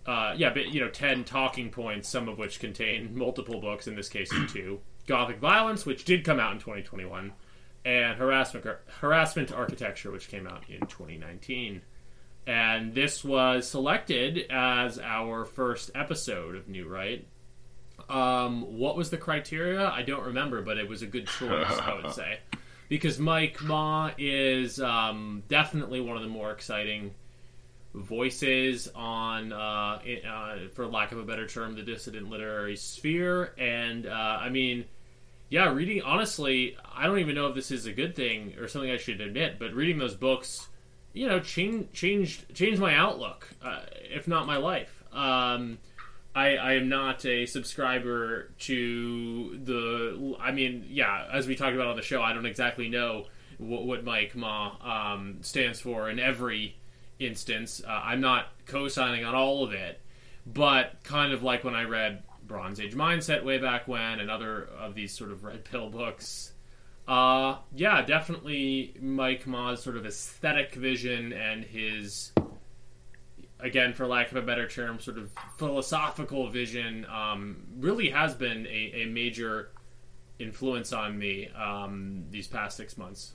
uh, 0.06 0.34
yeah, 0.36 0.50
but 0.52 0.68
you 0.68 0.80
know, 0.80 0.90
ten 0.90 1.24
talking 1.24 1.70
points, 1.70 2.08
some 2.08 2.28
of 2.28 2.38
which 2.38 2.58
contain 2.58 3.16
multiple 3.16 3.60
books. 3.60 3.86
In 3.86 3.94
this 3.94 4.08
case, 4.08 4.30
two: 4.48 4.80
Gothic 5.06 5.38
Violence, 5.38 5.86
which 5.86 6.04
did 6.04 6.24
come 6.24 6.40
out 6.40 6.52
in 6.52 6.58
2021, 6.58 7.32
and 7.84 8.18
Harassment 8.18 8.66
Harassment 9.00 9.52
Architecture, 9.52 10.10
which 10.10 10.28
came 10.28 10.46
out 10.46 10.64
in 10.68 10.80
2019. 10.80 11.82
And 12.46 12.94
this 12.94 13.24
was 13.24 13.66
selected 13.66 14.46
as 14.50 14.98
our 14.98 15.44
first 15.44 15.90
episode 15.94 16.56
of 16.56 16.68
New 16.68 16.86
Write. 16.86 17.26
Um, 18.08 18.78
what 18.78 18.96
was 18.96 19.10
the 19.10 19.16
criteria? 19.16 19.88
I 19.88 20.02
don't 20.02 20.24
remember, 20.26 20.60
but 20.60 20.76
it 20.76 20.88
was 20.88 21.02
a 21.02 21.06
good 21.06 21.26
choice, 21.26 21.70
I 21.70 21.94
would 21.94 22.12
say, 22.12 22.40
because 22.88 23.18
Mike 23.18 23.62
Ma 23.62 24.10
is 24.18 24.78
um, 24.80 25.42
definitely 25.48 26.00
one 26.00 26.16
of 26.16 26.22
the 26.22 26.28
more 26.28 26.50
exciting 26.50 27.14
voices 27.94 28.90
on, 28.94 29.52
uh, 29.52 30.00
it, 30.04 30.24
uh, 30.26 30.68
for 30.74 30.86
lack 30.86 31.12
of 31.12 31.18
a 31.18 31.22
better 31.22 31.46
term, 31.46 31.76
the 31.76 31.82
dissident 31.82 32.28
literary 32.28 32.76
sphere. 32.76 33.54
And 33.56 34.06
uh, 34.06 34.38
I 34.40 34.50
mean, 34.50 34.84
yeah, 35.48 35.72
reading 35.72 36.02
honestly, 36.02 36.76
I 36.94 37.06
don't 37.06 37.18
even 37.18 37.34
know 37.34 37.48
if 37.48 37.54
this 37.54 37.70
is 37.70 37.86
a 37.86 37.92
good 37.92 38.14
thing 38.16 38.54
or 38.58 38.68
something 38.68 38.90
I 38.90 38.96
should 38.96 39.20
admit, 39.20 39.58
but 39.58 39.72
reading 39.72 39.98
those 39.98 40.14
books, 40.14 40.68
you 41.12 41.28
know, 41.28 41.40
changed 41.40 41.92
changed 41.92 42.54
changed 42.54 42.80
my 42.80 42.94
outlook, 42.94 43.48
uh, 43.62 43.80
if 44.10 44.26
not 44.26 44.46
my 44.46 44.56
life. 44.56 45.02
Um, 45.12 45.78
I, 46.34 46.56
I 46.56 46.72
am 46.74 46.88
not 46.88 47.24
a 47.24 47.46
subscriber 47.46 48.50
to 48.60 49.58
the. 49.62 50.36
I 50.40 50.50
mean, 50.50 50.86
yeah, 50.88 51.28
as 51.32 51.46
we 51.46 51.54
talked 51.54 51.74
about 51.74 51.86
on 51.86 51.96
the 51.96 52.02
show, 52.02 52.20
I 52.20 52.32
don't 52.32 52.46
exactly 52.46 52.88
know 52.88 53.26
what, 53.58 53.84
what 53.84 54.04
Mike 54.04 54.34
Ma 54.34 54.72
um, 54.82 55.38
stands 55.42 55.80
for 55.80 56.10
in 56.10 56.18
every 56.18 56.76
instance. 57.20 57.80
Uh, 57.86 57.90
I'm 57.90 58.20
not 58.20 58.48
co-signing 58.66 59.24
on 59.24 59.36
all 59.36 59.62
of 59.62 59.72
it, 59.72 60.00
but 60.44 61.04
kind 61.04 61.32
of 61.32 61.44
like 61.44 61.62
when 61.62 61.74
I 61.74 61.84
read 61.84 62.24
Bronze 62.46 62.80
Age 62.80 62.94
Mindset 62.94 63.44
way 63.44 63.58
back 63.58 63.88
when, 63.88 64.20
and 64.20 64.30
other 64.30 64.68
of 64.78 64.94
these 64.94 65.16
sort 65.16 65.30
of 65.30 65.44
red 65.44 65.64
pill 65.64 65.90
books. 65.90 66.52
Uh, 67.06 67.58
yeah, 67.74 68.02
definitely 68.02 68.94
Mike 69.00 69.46
Ma's 69.46 69.82
sort 69.82 69.96
of 69.96 70.06
aesthetic 70.06 70.74
vision 70.74 71.32
and 71.32 71.64
his 71.64 72.32
again, 73.64 73.94
for 73.94 74.06
lack 74.06 74.30
of 74.30 74.36
a 74.36 74.42
better 74.42 74.68
term, 74.68 75.00
sort 75.00 75.18
of 75.18 75.30
philosophical 75.58 76.48
vision 76.50 77.06
um, 77.06 77.64
really 77.78 78.10
has 78.10 78.34
been 78.34 78.66
a, 78.66 79.02
a, 79.02 79.06
major 79.06 79.70
influence 80.38 80.92
on 80.92 81.18
me 81.18 81.48
um, 81.48 82.24
these 82.30 82.46
past 82.46 82.76
six 82.76 82.98
months. 82.98 83.32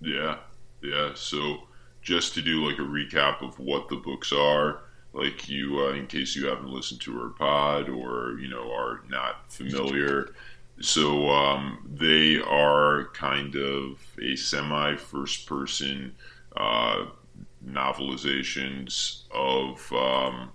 Yeah, 0.00 0.36
yeah. 0.82 1.10
So 1.14 1.58
just 2.00 2.34
to 2.34 2.42
do 2.42 2.66
like 2.66 2.78
a 2.78 2.82
recap 2.82 3.42
of 3.42 3.58
what 3.58 3.88
the 3.88 3.96
books 3.96 4.32
are, 4.32 4.82
like 5.12 5.48
you, 5.48 5.80
uh, 5.80 5.92
in 5.92 6.06
case 6.06 6.36
you 6.36 6.46
haven't 6.46 6.68
listened 6.68 7.00
to 7.02 7.20
our 7.20 7.30
pod 7.30 7.88
or 7.88 8.38
you 8.40 8.48
know 8.48 8.72
are 8.72 9.02
not 9.08 9.52
familiar. 9.52 10.34
So 10.80 11.28
um, 11.28 11.86
they 11.92 12.40
are 12.40 13.10
kind 13.12 13.54
of 13.54 14.00
a 14.22 14.36
semi 14.36 14.96
first 14.96 15.46
person. 15.46 16.14
Uh, 16.56 17.06
novelizations 17.66 19.22
of 19.30 19.92
um, 19.92 20.50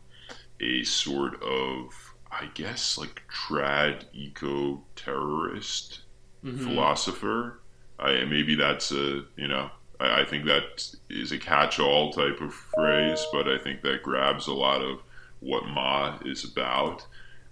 a 0.59 0.83
sort 0.83 1.41
of, 1.43 2.13
I 2.31 2.49
guess, 2.53 2.97
like 2.97 3.21
trad 3.29 4.05
eco 4.13 4.83
terrorist 4.95 6.01
mm-hmm. 6.43 6.63
philosopher. 6.63 7.59
I, 7.99 8.25
maybe 8.25 8.55
that's 8.55 8.91
a, 8.91 9.25
you 9.37 9.47
know, 9.47 9.69
I, 9.99 10.21
I 10.21 10.25
think 10.25 10.45
that 10.45 10.95
is 11.09 11.31
a 11.31 11.37
catch 11.37 11.79
all 11.79 12.11
type 12.11 12.41
of 12.41 12.53
phrase, 12.53 13.25
but 13.31 13.47
I 13.47 13.57
think 13.57 13.81
that 13.81 14.03
grabs 14.03 14.47
a 14.47 14.53
lot 14.53 14.81
of 14.81 15.01
what 15.39 15.67
Ma 15.67 16.17
is 16.25 16.43
about. 16.43 17.05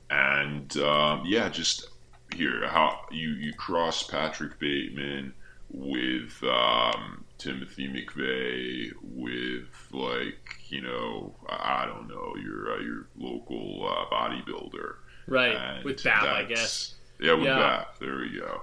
And 0.10 0.76
um, 0.78 1.24
yeah, 1.26 1.50
just 1.50 1.88
here, 2.36 2.68
how 2.68 3.02
you, 3.12 3.30
you 3.30 3.54
cross 3.54 4.04
Patrick 4.04 4.60
Bateman 4.60 5.34
with 5.74 6.44
um, 6.44 7.26
Timothy 7.44 7.88
McVeigh 7.88 8.92
with 9.02 9.68
like 9.92 10.58
you 10.70 10.82
know 10.82 11.36
I 11.50 11.86
don't 11.86 12.08
know 12.08 12.36
your 12.42 12.74
uh, 12.74 12.80
your 12.80 13.08
local 13.18 13.86
uh, 13.86 14.14
bodybuilder 14.14 14.96
right 15.28 15.56
and 15.56 15.84
with 15.84 16.04
Bap 16.04 16.24
I 16.24 16.44
guess 16.44 16.94
yeah 17.20 17.34
with 17.34 17.46
yeah. 17.46 17.58
Bap 17.58 18.00
there 18.00 18.18
we 18.18 18.40
go 18.40 18.62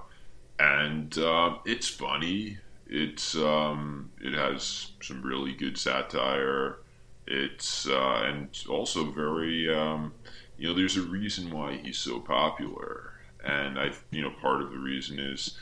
and 0.57 1.15
uh, 1.17 1.57
it's 1.65 1.87
funny 1.87 2.57
it's 2.91 3.35
um, 3.35 4.11
it 4.21 4.33
has 4.33 4.91
some 5.01 5.21
really 5.21 5.53
good 5.53 5.77
satire 5.77 6.77
it's 7.27 7.87
uh, 7.87 8.23
and 8.25 8.49
also 8.69 9.05
very 9.05 9.73
um, 9.73 10.13
you 10.57 10.67
know 10.67 10.73
there's 10.73 10.97
a 10.97 11.01
reason 11.01 11.49
why 11.49 11.77
he's 11.77 11.97
so 11.97 12.19
popular 12.19 13.13
and 13.43 13.79
I 13.79 13.91
you 14.11 14.21
know 14.21 14.31
part 14.41 14.61
of 14.61 14.71
the 14.71 14.77
reason 14.77 15.19
is 15.19 15.57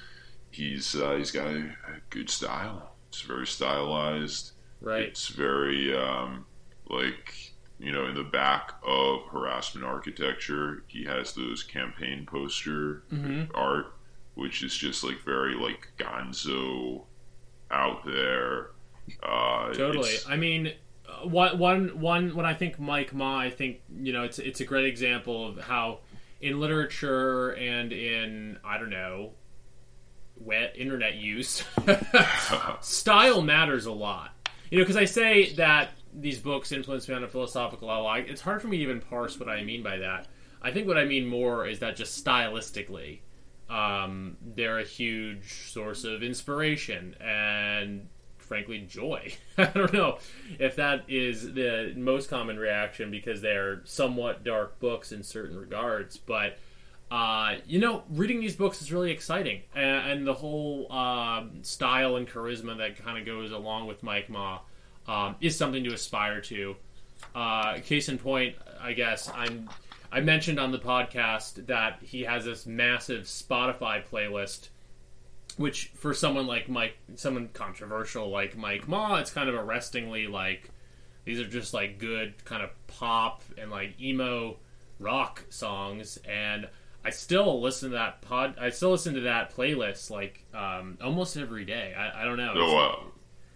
he's 0.51 0.95
uh, 0.95 1.15
he's 1.15 1.31
got 1.31 1.47
a, 1.47 1.59
a 1.87 1.99
good 2.09 2.29
style 2.29 2.89
it's 3.09 3.21
very 3.21 3.47
stylized. 3.47 4.51
Right. 4.81 5.03
It's 5.03 5.27
very 5.27 5.95
um, 5.95 6.45
like 6.89 7.53
you 7.79 7.91
know 7.91 8.05
in 8.05 8.15
the 8.15 8.23
back 8.23 8.73
of 8.85 9.25
harassment 9.31 9.85
architecture, 9.85 10.83
he 10.87 11.03
has 11.05 11.33
those 11.33 11.63
campaign 11.63 12.25
poster 12.25 13.03
mm-hmm. 13.11 13.51
art, 13.55 13.93
which 14.35 14.63
is 14.63 14.75
just 14.75 15.03
like 15.03 15.23
very 15.25 15.55
like 15.55 15.91
Gonzo 15.97 17.03
out 17.71 18.05
there. 18.05 18.71
Uh, 19.23 19.73
totally. 19.73 20.15
I 20.27 20.35
mean, 20.35 20.73
uh, 21.07 21.27
one 21.27 21.57
one 21.57 21.99
one 21.99 22.35
when 22.35 22.45
I 22.45 22.53
think 22.53 22.79
Mike 22.79 23.13
Ma, 23.13 23.39
I 23.39 23.49
think 23.49 23.81
you 24.01 24.13
know 24.13 24.23
it's 24.23 24.39
it's 24.39 24.61
a 24.61 24.65
great 24.65 24.85
example 24.85 25.47
of 25.47 25.57
how 25.59 25.99
in 26.41 26.59
literature 26.59 27.51
and 27.51 27.91
in 27.91 28.57
I 28.63 28.77
don't 28.77 28.89
know 28.89 29.31
wet 30.39 30.73
internet 30.77 31.15
use, 31.15 31.63
style 32.81 33.41
matters 33.41 33.85
a 33.85 33.91
lot. 33.91 34.31
You 34.71 34.77
know, 34.77 34.83
because 34.83 34.97
I 34.97 35.05
say 35.05 35.53
that 35.53 35.89
these 36.13 36.39
books 36.39 36.71
influence 36.71 37.07
me 37.07 37.15
on 37.15 37.23
a 37.23 37.27
philosophical 37.27 37.87
level. 37.87 38.07
I, 38.07 38.19
it's 38.19 38.41
hard 38.41 38.61
for 38.61 38.67
me 38.67 38.77
to 38.77 38.83
even 38.83 39.01
parse 39.01 39.39
what 39.39 39.49
I 39.49 39.63
mean 39.63 39.83
by 39.83 39.97
that. 39.97 40.27
I 40.61 40.71
think 40.71 40.87
what 40.87 40.97
I 40.97 41.05
mean 41.05 41.25
more 41.25 41.67
is 41.67 41.79
that 41.79 41.95
just 41.95 42.23
stylistically, 42.23 43.19
um, 43.69 44.37
they're 44.55 44.79
a 44.79 44.83
huge 44.83 45.71
source 45.71 46.03
of 46.03 46.23
inspiration 46.23 47.15
and, 47.21 48.07
frankly, 48.37 48.79
joy. 48.79 49.33
I 49.57 49.65
don't 49.65 49.93
know 49.93 50.19
if 50.59 50.75
that 50.77 51.03
is 51.07 51.53
the 51.53 51.93
most 51.95 52.29
common 52.29 52.57
reaction 52.57 53.11
because 53.11 53.41
they're 53.41 53.81
somewhat 53.85 54.43
dark 54.43 54.79
books 54.79 55.11
in 55.11 55.23
certain 55.23 55.57
regards, 55.57 56.17
but 56.17 56.57
uh, 57.11 57.55
you 57.65 57.79
know, 57.79 58.03
reading 58.11 58.39
these 58.39 58.55
books 58.55 58.81
is 58.81 58.93
really 58.93 59.11
exciting, 59.11 59.61
and, 59.73 60.11
and 60.11 60.27
the 60.27 60.33
whole 60.33 60.85
uh, 60.91 61.43
style 61.63 62.17
and 62.17 62.27
charisma 62.27 62.77
that 62.77 63.03
kind 63.03 63.17
of 63.17 63.25
goes 63.25 63.51
along 63.51 63.87
with 63.87 64.03
Mike 64.03 64.29
Ma 64.29 64.59
um, 65.07 65.35
is 65.41 65.57
something 65.57 65.83
to 65.83 65.93
aspire 65.93 66.39
to. 66.39 66.75
Uh, 67.33 67.79
case 67.79 68.09
in 68.09 68.17
point, 68.17 68.55
I 68.79 68.93
guess 68.93 69.29
I'm. 69.33 69.69
I 70.11 70.21
mentioned 70.21 70.59
on 70.59 70.71
the 70.71 70.79
podcast 70.79 71.67
that 71.67 71.99
he 72.01 72.23
has 72.23 72.45
this 72.45 72.65
massive 72.65 73.23
Spotify 73.23 74.03
playlist, 74.05 74.69
which 75.57 75.91
for 75.95 76.13
someone 76.13 76.47
like 76.47 76.67
Mike, 76.67 76.97
someone 77.15 77.49
controversial 77.53 78.29
like 78.29 78.57
Mike 78.57 78.87
Ma, 78.87 79.17
it's 79.17 79.31
kind 79.31 79.49
of 79.49 79.55
arrestingly 79.55 80.27
like 80.27 80.71
these 81.25 81.39
are 81.39 81.47
just 81.47 81.73
like 81.73 81.99
good 81.99 82.43
kind 82.45 82.63
of 82.63 82.71
pop 82.87 83.43
and 83.57 83.69
like 83.69 83.99
emo 84.01 84.57
rock 84.99 85.43
songs 85.49 86.17
and 86.27 86.67
I 87.03 87.11
still 87.11 87.61
listen 87.61 87.91
to 87.91 87.95
that 87.95 88.21
pod. 88.21 88.55
I 88.59 88.69
still 88.71 88.91
listen 88.91 89.13
to 89.15 89.21
that 89.21 89.55
playlist 89.55 90.09
like 90.09 90.45
um, 90.53 90.97
almost 91.01 91.37
every 91.37 91.65
day. 91.65 91.93
I, 91.97 92.21
I 92.21 92.25
don't 92.25 92.37
know. 92.37 92.51
It's, 92.51 92.59
oh 92.61 92.73
wow! 92.75 93.03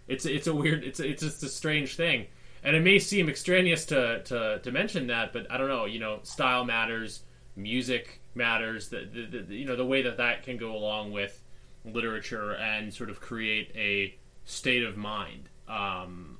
It's 0.08 0.26
it's 0.26 0.46
a 0.46 0.54
weird. 0.54 0.82
It's 0.82 0.98
it's 1.00 1.22
just 1.22 1.42
a 1.42 1.48
strange 1.48 1.96
thing, 1.96 2.26
and 2.64 2.74
it 2.74 2.82
may 2.82 2.98
seem 2.98 3.28
extraneous 3.28 3.84
to 3.86 4.22
to, 4.24 4.58
to 4.60 4.72
mention 4.72 5.06
that, 5.08 5.32
but 5.32 5.50
I 5.50 5.58
don't 5.58 5.68
know. 5.68 5.84
You 5.84 6.00
know, 6.00 6.20
style 6.22 6.64
matters, 6.64 7.22
music 7.56 8.20
matters. 8.34 8.88
The, 8.88 9.08
the, 9.12 9.42
the 9.42 9.54
you 9.54 9.66
know 9.66 9.76
the 9.76 9.86
way 9.86 10.02
that 10.02 10.16
that 10.16 10.42
can 10.42 10.56
go 10.56 10.74
along 10.74 11.12
with 11.12 11.40
literature 11.84 12.52
and 12.54 12.92
sort 12.92 13.10
of 13.10 13.20
create 13.20 13.70
a 13.76 14.14
state 14.46 14.82
of 14.82 14.96
mind. 14.96 15.50
Um, 15.68 16.38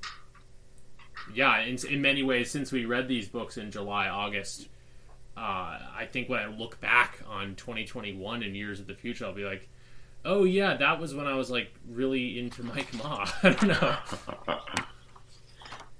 yeah, 1.33 1.61
in, 1.61 1.77
in 1.87 2.01
many 2.01 2.23
ways, 2.23 2.49
since 2.51 2.71
we 2.71 2.85
read 2.85 3.07
these 3.07 3.27
books 3.27 3.57
in 3.57 3.71
July, 3.71 4.09
August, 4.09 4.67
uh, 5.37 5.79
I 5.95 6.07
think 6.11 6.29
when 6.29 6.39
I 6.39 6.47
look 6.47 6.79
back 6.81 7.19
on 7.27 7.55
2021 7.55 8.43
and 8.43 8.55
years 8.55 8.79
of 8.79 8.87
the 8.87 8.95
future, 8.95 9.25
I'll 9.25 9.33
be 9.33 9.45
like, 9.45 9.67
oh 10.23 10.43
yeah, 10.43 10.75
that 10.77 10.99
was 10.99 11.13
when 11.13 11.27
I 11.27 11.35
was 11.35 11.51
like 11.51 11.73
really 11.87 12.39
into 12.39 12.63
Mike 12.63 12.93
Ma. 12.95 13.27
I 13.43 13.49
don't 13.49 13.67
know. 13.67 13.95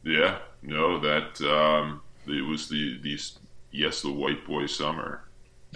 yeah, 0.06 0.38
no, 0.62 1.00
that 1.00 1.42
um, 1.42 2.02
it 2.28 2.46
was 2.46 2.70
the 2.70 3.00
the 3.02 3.20
yes, 3.72 4.02
the 4.02 4.12
white 4.12 4.46
boy 4.46 4.68
summer, 4.68 5.24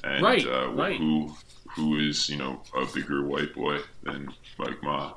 and 0.03 0.23
right, 0.23 0.45
uh, 0.45 0.69
right. 0.69 0.97
who 0.97 1.35
who 1.75 1.99
is 1.99 2.29
you 2.29 2.37
know 2.37 2.61
a 2.75 2.85
bigger 2.93 3.25
white 3.25 3.53
boy 3.53 3.79
than 4.03 4.31
Mike 4.57 4.81
Ma. 4.83 5.13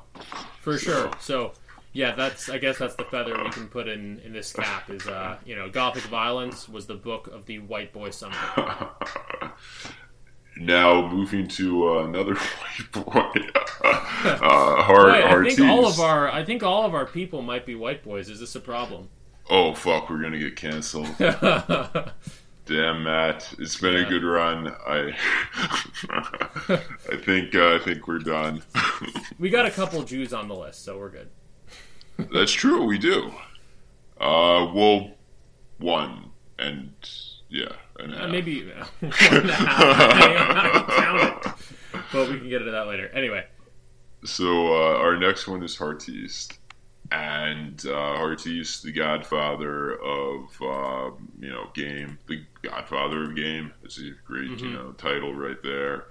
For 0.61 0.77
so. 0.77 0.91
sure. 0.91 1.11
So 1.19 1.53
Yeah, 1.93 2.15
that's. 2.15 2.49
I 2.49 2.57
guess 2.57 2.79
that's 2.79 2.95
the 2.95 3.05
feather 3.05 3.41
we 3.41 3.51
can 3.51 3.67
put 3.67 3.87
in 3.87 4.19
in 4.25 4.33
this 4.33 4.51
cap. 4.51 4.89
Is 4.89 5.07
uh, 5.07 5.37
you 5.45 5.55
know, 5.55 5.69
Gothic 5.69 6.03
Violence 6.03 6.67
was 6.67 6.87
the 6.87 6.95
book 6.95 7.27
of 7.27 7.45
the 7.45 7.59
White 7.59 7.93
Boy 7.93 8.09
Summer. 8.09 8.35
now 10.57 11.07
moving 11.09 11.47
to 11.47 11.89
uh, 11.89 12.03
another 12.05 12.35
white 12.35 12.91
boy, 12.91 13.41
uh, 13.83 14.83
Hard 14.83 15.13
Wait, 15.13 15.23
I 15.23 15.43
think 15.43 15.59
all 15.69 15.87
of 15.87 15.99
our 15.99 16.31
I 16.31 16.43
think 16.43 16.63
all 16.63 16.85
of 16.85 16.93
our 16.93 17.05
people 17.05 17.41
might 17.41 17.65
be 17.65 17.75
white 17.75 18.03
boys. 18.03 18.29
Is 18.29 18.39
this 18.39 18.55
a 18.55 18.59
problem? 18.59 19.09
Oh 19.49 19.73
fuck, 19.73 20.09
we're 20.09 20.21
gonna 20.21 20.39
get 20.39 20.55
canceled. 20.55 21.09
Damn, 22.65 23.03
Matt, 23.03 23.53
it's 23.59 23.75
been 23.75 23.97
a 23.97 24.07
good 24.07 24.23
run. 24.23 24.69
I, 24.87 25.13
I 26.69 27.17
think 27.17 27.53
uh, 27.53 27.75
I 27.75 27.79
think 27.79 28.07
we're 28.07 28.19
done. 28.19 28.63
we 29.37 29.49
got 29.49 29.65
a 29.65 29.71
couple 29.71 30.01
Jews 30.03 30.33
on 30.33 30.47
the 30.47 30.55
list, 30.55 30.85
so 30.85 30.97
we're 30.97 31.09
good. 31.09 31.29
That's 32.31 32.53
true. 32.53 32.85
We 32.85 32.97
do. 32.97 33.33
Uh, 34.17 34.71
well, 34.73 35.11
one 35.79 36.31
and 36.57 36.93
yeah, 37.49 37.73
Uh, 37.99 38.27
maybe 38.27 38.71
uh, 38.71 38.85
one 38.99 39.11
and 39.41 39.49
a 39.49 39.53
half. 39.53 39.93
I 40.09 40.71
don't 40.73 40.87
count 40.89 41.45
it, 41.45 42.03
but 42.11 42.29
we 42.29 42.39
can 42.39 42.49
get 42.49 42.61
into 42.61 42.71
that 42.71 42.87
later. 42.87 43.07
Anyway, 43.09 43.45
So 44.25 44.73
uh, 44.73 44.97
our 44.97 45.15
next 45.17 45.47
one 45.47 45.61
is 45.63 45.75
Heartiste, 45.77 46.57
and 47.11 47.83
uh, 47.85 48.15
Heartiste, 48.17 48.83
the 48.83 48.91
Godfather 48.93 49.93
of 50.01 50.45
um, 50.61 51.31
you 51.39 51.49
know 51.49 51.69
game, 51.75 52.17
the 52.27 52.43
Godfather 52.63 53.25
of 53.25 53.35
game. 53.35 53.73
It's 53.83 53.99
a 53.99 54.11
great 54.25 54.49
you 54.49 54.55
Mhm. 54.55 54.73
know 54.73 54.91
title 54.93 55.35
right 55.35 55.61
there. 55.61 56.05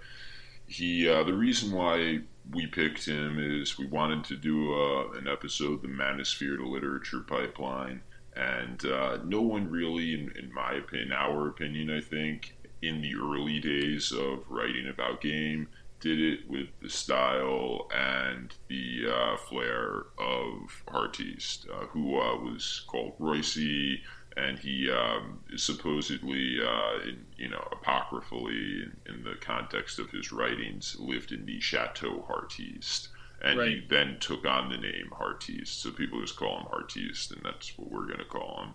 He 0.67 1.09
uh, 1.09 1.25
the 1.25 1.35
reason 1.35 1.73
why 1.73 2.21
we 2.51 2.67
picked 2.67 3.07
him 3.07 3.39
is 3.39 3.79
we 3.79 3.87
wanted 3.87 4.25
to 4.25 4.37
do 4.37 4.73
uh, 4.75 5.11
an 5.19 5.27
episode, 5.29 5.83
the 5.83 5.89
Manosphere 5.89 6.57
to 6.59 6.67
Literature 6.67 7.21
Pipeline, 7.21 8.03
and 8.35 8.85
uh, 8.85 9.19
no 9.25 9.43
one 9.43 9.71
really, 9.71 10.15
in, 10.15 10.33
in 10.39 10.53
my 10.53 10.73
opinion, 10.75 11.12
our 11.12 11.49
opinion, 11.49 11.91
I 11.91 12.01
think, 12.01 12.57
in 12.81 13.01
the 13.01 13.15
early 13.15 13.61
days 13.61 14.12
of 14.12 14.45
writing 14.49 14.89
about 14.89 15.21
game, 15.21 15.69
did 16.01 16.21
it 16.21 16.49
with 16.49 16.69
the 16.81 16.89
style 16.89 17.89
and 17.95 18.53
the 18.69 19.07
uh, 19.09 19.37
flair 19.37 20.07
of 20.19 20.83
Heartiste, 20.89 21.69
uh, 21.71 21.87
who 21.87 22.19
uh, 22.19 22.37
was 22.39 22.85
called 22.89 23.17
Roissy, 23.21 24.01
and 24.37 24.59
he 24.59 24.91
um, 24.91 25.41
supposedly, 25.57 26.59
uh, 26.61 27.03
in, 27.09 27.25
you 27.37 27.49
know, 27.49 27.69
apocryphally, 27.71 28.83
in, 28.83 28.97
in 29.07 29.23
the 29.23 29.37
context 29.41 29.99
of 29.99 30.11
his 30.11 30.33
writings, 30.33 30.97
lived 30.99 31.31
in 31.31 31.47
the 31.47 31.61
Chateau 31.61 32.25
Heartiste. 32.27 33.09
And 33.43 33.61
he 33.61 33.85
then 33.89 34.19
took 34.21 34.47
on 34.47 34.71
the 34.71 34.77
name 34.77 35.11
Heartiste, 35.13 35.83
so 35.83 35.91
people 35.91 36.21
just 36.21 36.37
call 36.37 36.61
him 36.61 36.67
Heartiste, 36.71 37.33
and 37.33 37.43
that's 37.45 37.77
what 37.77 37.91
we're 37.91 38.07
going 38.07 38.19
to 38.19 38.25
call 38.25 38.63
him. 38.63 38.75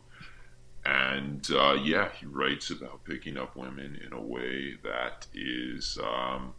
And 0.85 1.47
uh, 1.51 1.77
yeah, 1.81 2.09
he 2.11 2.25
writes 2.25 2.69
about 2.69 3.03
picking 3.03 3.37
up 3.37 3.55
women 3.55 3.99
in 4.05 4.13
a 4.13 4.21
way 4.21 4.75
that 4.83 5.27
is 5.33 5.97
um, 6.01 6.53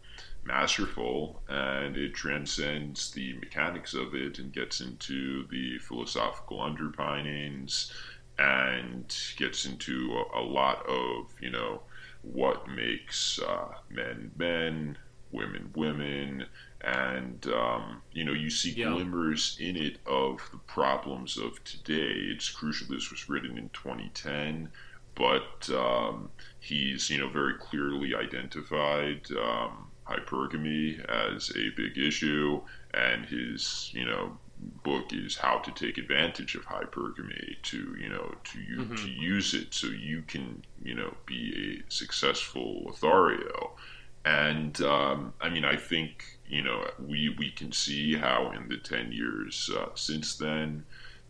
masterful 0.44 1.42
and 1.48 1.96
it 1.96 2.14
transcends 2.14 3.10
the 3.12 3.34
mechanics 3.34 3.94
of 3.94 4.14
it 4.14 4.38
and 4.38 4.52
gets 4.52 4.80
into 4.80 5.46
the 5.48 5.78
philosophical 5.78 6.60
underpinnings 6.60 7.92
and 8.38 9.16
gets 9.36 9.64
into 9.64 10.24
a, 10.34 10.40
a 10.40 10.42
lot 10.42 10.86
of, 10.86 11.32
you 11.40 11.50
know, 11.50 11.80
what 12.22 12.68
makes 12.68 13.38
uh, 13.40 13.68
men 13.88 14.30
men, 14.36 14.98
women 15.32 15.70
women, 15.74 16.46
and 16.80 17.46
um, 17.48 18.02
you 18.12 18.24
know 18.24 18.32
you 18.32 18.50
see 18.50 18.70
Yeah. 18.72 18.90
glimmers 18.90 19.56
in 19.60 19.76
it 19.76 19.98
of 20.06 20.48
the 20.52 20.58
problems 20.58 21.36
of 21.36 21.62
today. 21.64 22.12
It's 22.34 22.48
crucial. 22.50 22.86
This 22.88 23.10
was 23.10 23.28
written 23.28 23.58
in 23.58 23.68
2010, 23.70 24.70
but 25.14 25.68
um, 25.70 26.30
he's 26.60 27.10
you 27.10 27.18
know 27.18 27.28
very 27.28 27.54
clearly 27.58 28.14
identified 28.14 29.26
um, 29.32 29.90
hypergamy 30.08 31.04
as 31.08 31.50
a 31.56 31.70
big 31.76 31.98
issue, 31.98 32.60
and 32.94 33.26
his 33.26 33.90
you 33.92 34.04
know 34.04 34.38
book 34.82 35.12
is 35.12 35.36
how 35.36 35.58
to 35.58 35.70
take 35.70 35.98
advantage 35.98 36.56
of 36.56 36.64
hypergamy 36.64 37.60
to 37.62 37.96
you 38.00 38.08
know 38.08 38.34
to 38.44 38.60
you 38.60 38.78
Mhm. 38.78 38.96
to 38.96 39.08
use 39.10 39.54
it 39.54 39.72
so 39.74 39.86
you 39.88 40.22
can 40.22 40.64
you 40.82 40.94
know 40.94 41.16
be 41.26 41.82
a 41.86 41.92
successful 41.92 42.82
Lothario. 42.86 43.76
And 44.24 44.80
um, 44.82 45.32
I 45.40 45.48
mean, 45.48 45.64
I 45.64 45.76
think 45.76 46.37
you 46.48 46.62
know 46.62 46.84
we 46.98 47.28
we 47.38 47.50
can 47.50 47.72
see 47.72 48.16
how 48.16 48.52
in 48.52 48.68
the 48.68 48.78
ten 48.78 49.12
years 49.12 49.70
uh, 49.76 49.88
since 49.94 50.36
then, 50.36 50.84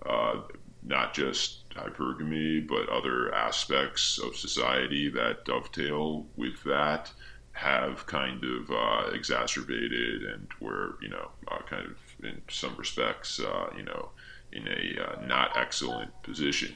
uh, 0.06 0.42
not 0.82 1.14
just 1.14 1.68
hypergamy, 1.70 2.66
but 2.66 2.88
other 2.88 3.34
aspects 3.34 4.18
of 4.18 4.36
society 4.36 5.08
that 5.10 5.44
dovetail 5.44 6.26
with 6.36 6.62
that 6.64 7.12
have 7.52 8.06
kind 8.06 8.44
of 8.44 8.70
uh, 8.70 9.10
exacerbated 9.12 10.22
and 10.22 10.46
were 10.60 10.96
you 11.02 11.08
know 11.08 11.30
uh, 11.48 11.58
kind 11.68 11.86
of 11.86 12.24
in 12.24 12.40
some 12.48 12.74
respects 12.76 13.40
uh, 13.40 13.68
you 13.76 13.82
know 13.82 14.10
in 14.52 14.66
a 14.68 15.02
uh, 15.02 15.26
not 15.26 15.56
excellent 15.56 16.10
position. 16.22 16.74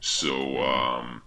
So 0.00 0.58
um, 0.62 1.22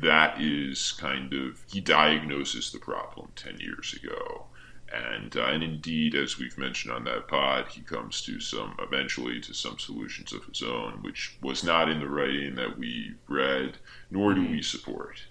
that 0.00 0.40
is 0.40 0.92
kind 0.92 1.32
of 1.32 1.64
he 1.70 1.80
diagnoses 1.80 2.72
the 2.72 2.78
problem 2.78 3.28
ten 3.36 3.58
years 3.60 3.94
ago, 3.94 4.46
and 4.92 5.36
uh, 5.36 5.44
and 5.44 5.62
indeed, 5.62 6.14
as 6.14 6.38
we've 6.38 6.58
mentioned 6.58 6.92
on 6.92 7.04
that 7.04 7.28
pod, 7.28 7.68
he 7.68 7.80
comes 7.80 8.20
to 8.22 8.40
some 8.40 8.76
eventually 8.78 9.40
to 9.40 9.54
some 9.54 9.78
solutions 9.78 10.32
of 10.32 10.44
his 10.44 10.62
own, 10.62 10.98
which 11.02 11.36
was 11.42 11.64
not 11.64 11.88
in 11.88 12.00
the 12.00 12.08
writing 12.08 12.54
that 12.56 12.78
we 12.78 13.14
read, 13.28 13.78
nor 14.10 14.34
do 14.34 14.46
we 14.48 14.62
support. 14.62 15.22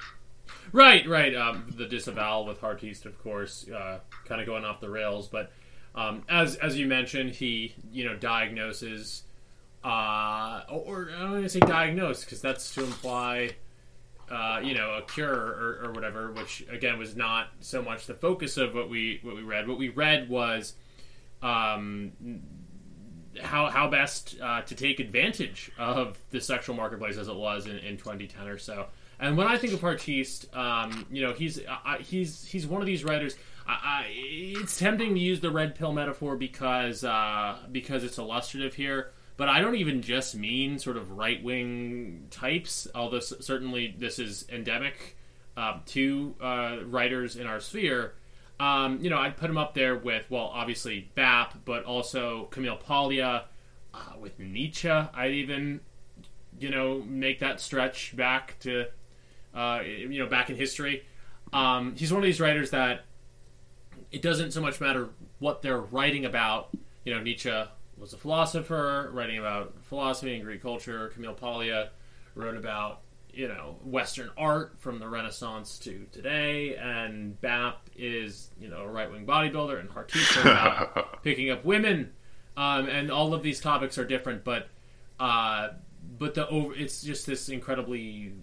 right, 0.71 1.07
right. 1.07 1.35
Um, 1.35 1.73
the 1.77 1.85
disavowal 1.85 2.45
with 2.45 2.59
Heartiste, 2.59 3.05
of 3.05 3.21
course, 3.21 3.69
uh, 3.69 3.99
kind 4.25 4.41
of 4.41 4.47
going 4.47 4.65
off 4.65 4.81
the 4.81 4.89
rails. 4.89 5.27
But 5.27 5.51
um, 5.93 6.23
as 6.27 6.55
as 6.55 6.77
you 6.77 6.87
mentioned, 6.87 7.31
he 7.31 7.75
you 7.91 8.05
know 8.05 8.15
diagnoses, 8.15 9.23
uh, 9.83 10.61
or 10.69 11.09
I 11.15 11.21
don't 11.21 11.31
want 11.31 11.43
to 11.43 11.49
say 11.49 11.59
diagnose 11.59 12.23
because 12.23 12.41
that's 12.41 12.73
to 12.75 12.83
imply. 12.83 13.51
Uh, 14.31 14.61
you 14.63 14.73
know, 14.73 14.93
a 14.93 15.01
cure 15.01 15.29
or, 15.29 15.81
or 15.83 15.91
whatever, 15.91 16.31
which 16.31 16.65
again 16.69 16.97
was 16.97 17.17
not 17.17 17.47
so 17.59 17.81
much 17.81 18.05
the 18.05 18.13
focus 18.13 18.55
of 18.55 18.73
what 18.73 18.89
we 18.89 19.19
what 19.23 19.35
we 19.35 19.41
read. 19.41 19.67
What 19.67 19.77
we 19.77 19.89
read 19.89 20.29
was 20.29 20.73
um, 21.41 22.13
how 23.41 23.69
how 23.69 23.89
best 23.89 24.37
uh, 24.41 24.61
to 24.61 24.75
take 24.75 24.99
advantage 24.99 25.69
of 25.77 26.17
the 26.29 26.39
sexual 26.39 26.75
marketplace 26.75 27.17
as 27.17 27.27
it 27.27 27.35
was 27.35 27.65
in, 27.65 27.77
in 27.79 27.97
2010 27.97 28.47
or 28.47 28.57
so. 28.57 28.87
And 29.19 29.37
when 29.37 29.47
I 29.47 29.57
think 29.57 29.73
of 29.73 29.81
Heartiste, 29.81 30.55
um, 30.55 31.05
you 31.11 31.21
know, 31.21 31.33
he's 31.33 31.59
I, 31.67 31.97
he's 31.97 32.45
he's 32.45 32.65
one 32.65 32.81
of 32.81 32.87
these 32.87 33.03
writers. 33.03 33.35
I, 33.67 33.71
I, 33.71 34.05
it's 34.07 34.79
tempting 34.79 35.13
to 35.13 35.19
use 35.19 35.41
the 35.41 35.51
red 35.51 35.75
pill 35.75 35.91
metaphor 35.91 36.35
because 36.35 37.03
uh, 37.03 37.57
because 37.71 38.03
it's 38.03 38.17
illustrative 38.17 38.73
here. 38.73 39.11
But 39.41 39.49
I 39.49 39.59
don't 39.59 39.73
even 39.73 40.03
just 40.03 40.35
mean 40.35 40.77
sort 40.77 40.97
of 40.97 41.13
right 41.13 41.43
wing 41.43 42.27
types, 42.29 42.87
although 42.93 43.21
certainly 43.21 43.95
this 43.97 44.19
is 44.19 44.45
endemic 44.51 45.17
uh, 45.57 45.79
to 45.87 46.35
uh, 46.39 46.77
writers 46.85 47.35
in 47.35 47.47
our 47.47 47.59
sphere. 47.59 48.13
Um, 48.59 48.99
you 49.01 49.09
know, 49.09 49.17
I'd 49.17 49.37
put 49.37 49.49
him 49.49 49.57
up 49.57 49.73
there 49.73 49.95
with, 49.95 50.29
well, 50.29 50.51
obviously 50.53 51.09
BAP, 51.15 51.65
but 51.65 51.85
also 51.85 52.49
Camille 52.51 52.77
Paglia, 52.77 53.45
uh, 53.95 54.13
with 54.19 54.37
Nietzsche. 54.37 54.87
I'd 54.87 55.31
even, 55.31 55.79
you 56.59 56.69
know, 56.69 57.01
make 57.01 57.39
that 57.39 57.59
stretch 57.59 58.15
back 58.15 58.59
to, 58.59 58.89
uh, 59.55 59.79
you 59.83 60.19
know, 60.19 60.27
back 60.27 60.51
in 60.51 60.55
history. 60.55 61.03
Um, 61.51 61.95
he's 61.95 62.13
one 62.13 62.21
of 62.21 62.25
these 62.25 62.39
writers 62.39 62.69
that 62.69 63.05
it 64.11 64.21
doesn't 64.21 64.51
so 64.51 64.61
much 64.61 64.79
matter 64.79 65.09
what 65.39 65.63
they're 65.63 65.81
writing 65.81 66.25
about. 66.25 66.69
You 67.05 67.15
know, 67.15 67.23
Nietzsche 67.23 67.49
was 68.01 68.13
a 68.13 68.17
philosopher 68.17 69.11
writing 69.13 69.37
about 69.37 69.75
philosophy 69.83 70.33
and 70.33 70.43
Greek 70.43 70.61
culture. 70.61 71.09
Camille 71.09 71.35
Paglia 71.35 71.91
wrote 72.33 72.57
about 72.57 73.01
you 73.31 73.47
know 73.47 73.77
Western 73.85 74.31
art 74.35 74.73
from 74.79 74.99
the 74.99 75.07
Renaissance 75.07 75.77
to 75.79 76.07
today, 76.11 76.75
and 76.75 77.39
BAP 77.39 77.89
is 77.95 78.49
you 78.59 78.69
know 78.69 78.81
a 78.81 78.87
right 78.87 79.09
wing 79.09 79.25
bodybuilder, 79.25 79.79
and 79.79 79.87
wrote 79.87 80.41
about 80.41 81.23
picking 81.23 81.51
up 81.51 81.63
women, 81.63 82.11
um, 82.57 82.89
and 82.89 83.11
all 83.11 83.35
of 83.35 83.43
these 83.43 83.61
topics 83.61 83.99
are 83.99 84.05
different, 84.05 84.43
but 84.43 84.67
uh, 85.19 85.69
but 86.17 86.33
the 86.33 86.49
over 86.49 86.73
it's 86.73 87.03
just 87.03 87.27
this 87.27 87.49
incredibly 87.49 88.33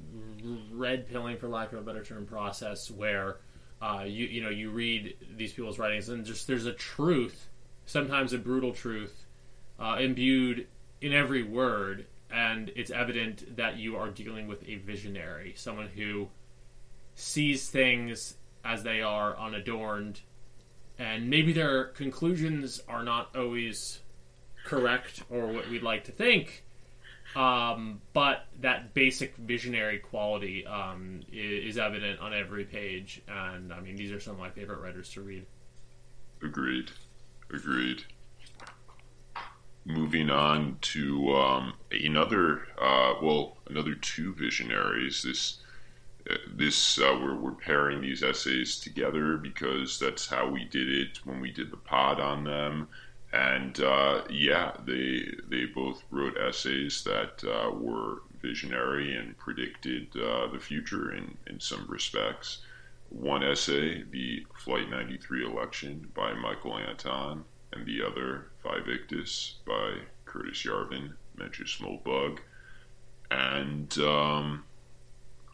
red 0.70 1.08
pilling, 1.08 1.36
for 1.36 1.48
lack 1.48 1.72
of 1.72 1.80
a 1.80 1.82
better 1.82 2.04
term, 2.04 2.26
process 2.26 2.92
where 2.92 3.38
uh, 3.82 4.04
you 4.06 4.26
you 4.26 4.40
know 4.40 4.50
you 4.50 4.70
read 4.70 5.16
these 5.36 5.52
people's 5.52 5.80
writings 5.80 6.08
and 6.08 6.24
just 6.24 6.46
there's 6.46 6.66
a 6.66 6.72
truth, 6.72 7.48
sometimes 7.86 8.32
a 8.32 8.38
brutal 8.38 8.72
truth, 8.72 9.26
uh, 9.78 9.96
imbued 10.00 10.66
in 11.00 11.12
every 11.12 11.42
word, 11.42 12.06
and 12.30 12.70
it's 12.76 12.90
evident 12.90 13.56
that 13.56 13.76
you 13.76 13.96
are 13.96 14.10
dealing 14.10 14.48
with 14.48 14.66
a 14.68 14.76
visionary, 14.76 15.54
someone 15.56 15.88
who 15.88 16.28
sees 17.14 17.68
things 17.68 18.34
as 18.64 18.82
they 18.82 19.00
are 19.00 19.38
unadorned, 19.38 20.20
and 20.98 21.30
maybe 21.30 21.52
their 21.52 21.84
conclusions 21.84 22.80
are 22.88 23.04
not 23.04 23.34
always 23.36 24.00
correct 24.64 25.22
or 25.30 25.46
what 25.46 25.68
we'd 25.68 25.82
like 25.82 26.04
to 26.04 26.12
think. 26.12 26.64
Um, 27.36 28.00
but 28.14 28.46
that 28.60 28.94
basic 28.94 29.36
visionary 29.36 29.98
quality 29.98 30.66
um, 30.66 31.20
is, 31.30 31.74
is 31.74 31.78
evident 31.78 32.20
on 32.20 32.32
every 32.32 32.64
page, 32.64 33.22
and 33.28 33.72
I 33.72 33.80
mean 33.80 33.96
these 33.96 34.12
are 34.12 34.20
some 34.20 34.34
of 34.34 34.38
my 34.38 34.50
favorite 34.50 34.80
writers 34.80 35.10
to 35.10 35.20
read. 35.20 35.44
Agreed. 36.42 36.90
Agreed. 37.52 38.04
Moving 39.88 40.30
on 40.30 40.76
to 40.82 41.34
um, 41.34 41.72
another, 41.90 42.68
uh, 42.80 43.14
well, 43.22 43.56
another 43.68 43.94
two 43.94 44.34
visionaries. 44.34 45.22
This, 45.22 45.58
uh, 46.30 46.36
this 46.46 46.98
uh, 46.98 47.18
we're, 47.20 47.36
we're 47.36 47.52
pairing 47.52 48.02
these 48.02 48.22
essays 48.22 48.78
together 48.78 49.36
because 49.38 49.98
that's 49.98 50.28
how 50.28 50.48
we 50.48 50.64
did 50.64 50.88
it 50.88 51.20
when 51.24 51.40
we 51.40 51.50
did 51.50 51.70
the 51.70 51.78
pod 51.78 52.20
on 52.20 52.44
them. 52.44 52.88
And 53.32 53.80
uh, 53.80 54.22
yeah, 54.30 54.72
they 54.86 55.26
they 55.48 55.66
both 55.66 56.02
wrote 56.10 56.36
essays 56.38 57.02
that 57.04 57.42
uh, 57.44 57.70
were 57.70 58.22
visionary 58.40 59.16
and 59.16 59.36
predicted 59.38 60.12
the 60.12 60.60
future 60.60 61.12
in 61.12 61.36
in 61.46 61.60
some 61.60 61.86
respects 61.88 62.58
one 63.10 63.42
essay, 63.42 64.02
the 64.02 64.46
Flight 64.54 64.90
93 64.90 65.44
election 65.44 66.10
by 66.14 66.34
Michael 66.34 66.76
Anton, 66.78 67.44
and 67.72 67.86
the 67.86 68.02
other, 68.02 68.47
Vae 68.68 68.80
Victis 68.80 69.54
by 69.66 69.94
Curtis 70.24 70.64
Yarvin, 70.64 71.14
small 71.66 71.98
bug 72.04 72.40
And 73.30 73.96
um, 73.98 74.64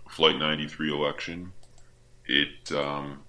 Flight 0.09 0.39
93 0.39 0.93
election, 0.93 1.53
it, 2.27 2.73
um, 2.73 3.23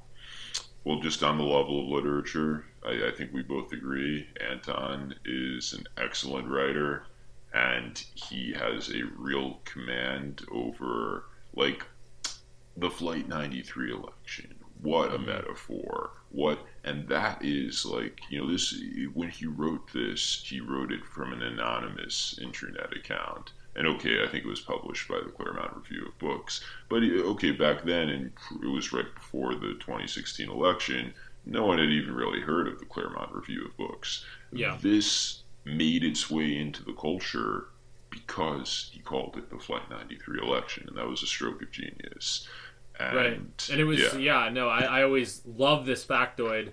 well, 0.84 1.00
just 1.00 1.24
on 1.24 1.38
the 1.38 1.44
level 1.44 1.82
of 1.82 1.90
literature, 1.90 2.66
I, 2.86 3.08
I 3.08 3.12
think 3.16 3.34
we 3.34 3.42
both 3.42 3.72
agree 3.74 4.28
Anton 4.50 5.16
is 5.26 5.74
an 5.74 5.86
excellent 5.98 6.48
writer 6.48 7.04
and 7.54 8.04
he 8.16 8.54
has 8.54 8.90
a 8.90 9.04
real 9.18 9.60
command 9.66 10.46
over, 10.52 11.26
like, 11.56 11.86
the 12.78 12.90
Flight 12.90 13.28
93 13.30 13.94
election. 13.94 14.65
What 14.82 15.14
a 15.14 15.20
metaphor. 15.20 16.12
What, 16.30 16.60
and 16.84 17.08
that 17.08 17.44
is 17.44 17.86
like, 17.86 18.20
you 18.30 18.40
know, 18.40 18.52
this, 18.52 18.76
when 19.14 19.30
he 19.30 19.46
wrote 19.46 19.92
this, 19.94 20.44
he 20.46 20.60
wrote 20.60 20.92
it 20.92 21.06
from 21.06 21.34
an 21.34 21.42
anonymous 21.42 22.38
internet 22.42 22.96
account. 22.96 23.54
And 23.76 23.88
okay, 23.88 24.24
I 24.24 24.28
think 24.28 24.46
it 24.46 24.50
was 24.50 24.62
published 24.62 25.08
by 25.08 25.20
the 25.24 25.32
Claremont 25.32 25.76
Review 25.76 26.06
of 26.08 26.18
Books. 26.20 26.62
But 26.90 27.04
okay, 27.04 27.52
back 27.52 27.84
then, 27.84 28.10
and 28.10 28.32
it 28.64 28.68
was 28.68 28.94
right 28.94 29.14
before 29.14 29.54
the 29.56 29.74
2016 29.80 30.50
election, 30.50 31.14
no 31.46 31.66
one 31.66 31.80
had 31.80 31.90
even 31.90 32.14
really 32.14 32.42
heard 32.42 32.68
of 32.68 32.80
the 32.80 32.86
Claremont 32.86 33.34
Review 33.34 33.66
of 33.66 33.78
Books. 33.78 34.26
Yeah. 34.52 34.78
This 34.82 35.44
made 35.66 36.04
its 36.04 36.30
way 36.30 36.58
into 36.58 36.84
the 36.84 36.94
culture 36.94 37.68
because 38.10 38.90
he 38.94 39.00
called 39.00 39.36
it 39.38 39.50
the 39.50 39.60
Flight 39.60 39.90
93 39.90 40.40
election, 40.42 40.86
and 40.88 40.98
that 40.98 41.08
was 41.08 41.22
a 41.22 41.28
stroke 41.28 41.62
of 41.62 41.72
genius. 41.72 42.48
And, 43.00 43.18
right, 43.18 43.70
and 43.72 43.80
it 43.80 43.84
was 43.84 44.00
yeah, 44.00 44.18
yeah, 44.18 44.50
no, 44.50 44.70
I, 44.70 44.82
I 44.84 45.04
always 45.04 45.42
love 45.46 45.86
this 45.86 46.06
factoid, 46.06 46.70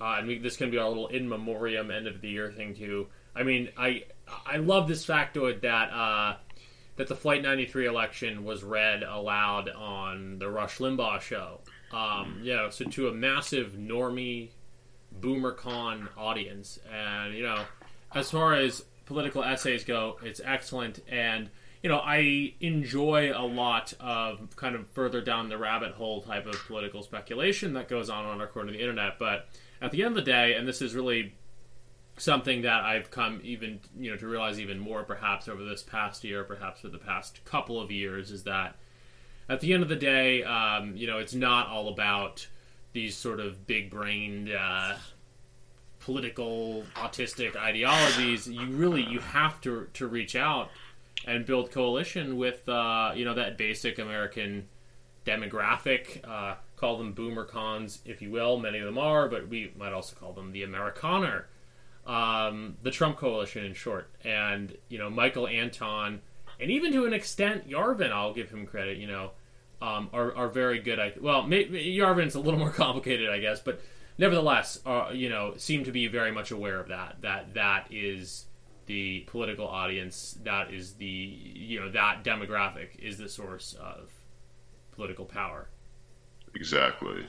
uh, 0.00 0.16
and 0.18 0.28
we, 0.28 0.38
this 0.38 0.56
can 0.56 0.70
be 0.70 0.78
our 0.78 0.88
little 0.88 1.08
in 1.08 1.28
memoriam 1.28 1.90
end 1.90 2.06
of 2.06 2.20
the 2.20 2.28
year 2.28 2.50
thing 2.50 2.74
too. 2.74 3.08
I 3.34 3.42
mean, 3.42 3.68
I 3.76 4.04
I 4.46 4.56
love 4.56 4.88
this 4.88 5.04
factoid 5.06 5.62
that 5.62 5.90
uh, 5.90 6.36
that 6.96 7.08
the 7.08 7.14
Flight 7.14 7.42
93 7.42 7.86
election 7.86 8.44
was 8.44 8.64
read 8.64 9.02
aloud 9.02 9.68
on 9.68 10.38
the 10.38 10.48
Rush 10.48 10.78
Limbaugh 10.78 11.20
show. 11.20 11.60
Um, 11.92 12.40
you 12.42 12.54
know, 12.54 12.70
so 12.70 12.84
to 12.84 13.08
a 13.08 13.12
massive 13.12 13.72
normie 13.72 14.50
BoomerCon 15.20 16.08
audience, 16.16 16.78
and 16.92 17.34
you 17.34 17.42
know, 17.44 17.64
as 18.14 18.30
far 18.30 18.54
as 18.54 18.84
political 19.06 19.42
essays 19.42 19.84
go, 19.84 20.18
it's 20.22 20.40
excellent 20.44 21.00
and 21.08 21.50
you 21.82 21.88
know, 21.88 21.98
I 21.98 22.54
enjoy 22.60 23.32
a 23.32 23.44
lot 23.46 23.92
of 24.00 24.56
kind 24.56 24.74
of 24.74 24.88
further 24.88 25.20
down 25.20 25.48
the 25.48 25.58
rabbit 25.58 25.92
hole 25.92 26.22
type 26.22 26.46
of 26.46 26.54
political 26.66 27.02
speculation 27.02 27.74
that 27.74 27.88
goes 27.88 28.10
on 28.10 28.24
on 28.24 28.40
our 28.40 28.46
corner 28.46 28.70
of 28.70 28.74
the 28.74 28.80
internet. 28.80 29.18
But 29.18 29.48
at 29.80 29.92
the 29.92 30.02
end 30.02 30.16
of 30.18 30.24
the 30.24 30.30
day, 30.30 30.54
and 30.54 30.66
this 30.66 30.82
is 30.82 30.94
really 30.94 31.34
something 32.16 32.62
that 32.62 32.82
I've 32.82 33.10
come 33.12 33.40
even, 33.44 33.80
you 33.96 34.10
know, 34.10 34.16
to 34.16 34.26
realize 34.26 34.58
even 34.58 34.78
more 34.78 35.04
perhaps 35.04 35.46
over 35.48 35.62
this 35.64 35.82
past 35.82 36.24
year, 36.24 36.42
perhaps 36.42 36.80
for 36.80 36.88
the 36.88 36.98
past 36.98 37.44
couple 37.44 37.80
of 37.80 37.92
years, 37.92 38.32
is 38.32 38.42
that 38.42 38.76
at 39.48 39.60
the 39.60 39.72
end 39.72 39.84
of 39.84 39.88
the 39.88 39.96
day, 39.96 40.42
um, 40.42 40.96
you 40.96 41.06
know, 41.06 41.18
it's 41.18 41.34
not 41.34 41.68
all 41.68 41.88
about 41.88 42.48
these 42.92 43.16
sort 43.16 43.38
of 43.38 43.68
big 43.68 43.88
brained, 43.88 44.50
uh, 44.50 44.96
political 46.00 46.84
autistic 46.96 47.54
ideologies. 47.54 48.48
You 48.48 48.66
really 48.66 49.02
you 49.02 49.20
have 49.20 49.60
to 49.62 49.88
to 49.94 50.06
reach 50.06 50.34
out 50.34 50.70
and 51.26 51.44
build 51.44 51.70
coalition 51.70 52.36
with 52.36 52.68
uh, 52.68 53.12
you 53.14 53.24
know 53.24 53.34
that 53.34 53.58
basic 53.58 53.98
American 53.98 54.66
demographic. 55.24 56.26
Uh, 56.28 56.54
call 56.76 56.98
them 56.98 57.12
boomer 57.12 57.44
cons, 57.44 58.00
if 58.04 58.22
you 58.22 58.30
will. 58.30 58.58
Many 58.58 58.78
of 58.78 58.86
them 58.86 58.98
are, 58.98 59.28
but 59.28 59.48
we 59.48 59.72
might 59.76 59.92
also 59.92 60.16
call 60.16 60.32
them 60.32 60.52
the 60.52 60.62
Amerikaner, 60.62 61.44
um, 62.06 62.76
the 62.82 62.90
Trump 62.90 63.16
coalition, 63.16 63.64
in 63.64 63.74
short. 63.74 64.10
And 64.24 64.76
you 64.88 64.98
know, 64.98 65.10
Michael 65.10 65.48
Anton, 65.48 66.20
and 66.60 66.70
even 66.70 66.92
to 66.92 67.04
an 67.06 67.12
extent, 67.12 67.68
Yarvin, 67.68 68.12
I'll 68.12 68.34
give 68.34 68.50
him 68.50 68.66
credit. 68.66 68.98
You 68.98 69.08
know, 69.08 69.30
um, 69.82 70.10
are 70.12 70.34
are 70.36 70.48
very 70.48 70.78
good. 70.78 70.98
I 70.98 71.12
well, 71.20 71.44
Yarvin's 71.44 72.34
a 72.34 72.40
little 72.40 72.60
more 72.60 72.70
complicated, 72.84 73.28
I 73.28 73.38
guess, 73.38 73.60
but 73.60 73.80
nevertheless, 74.18 74.80
uh, 74.86 75.10
you 75.12 75.28
know, 75.28 75.54
seem 75.56 75.84
to 75.84 75.92
be 75.92 76.06
very 76.06 76.32
much 76.32 76.50
aware 76.50 76.80
of 76.80 76.88
that. 76.88 77.16
That 77.20 77.54
that 77.54 77.86
is 77.90 78.46
the 78.88 79.20
political 79.28 79.68
audience 79.68 80.36
that 80.42 80.72
is 80.72 80.94
the 80.94 81.06
you 81.06 81.78
know 81.78 81.90
that 81.90 82.24
demographic 82.24 82.98
is 82.98 83.18
the 83.18 83.28
source 83.28 83.76
of 83.78 84.10
political 84.92 85.26
power. 85.26 85.68
Exactly. 86.54 87.26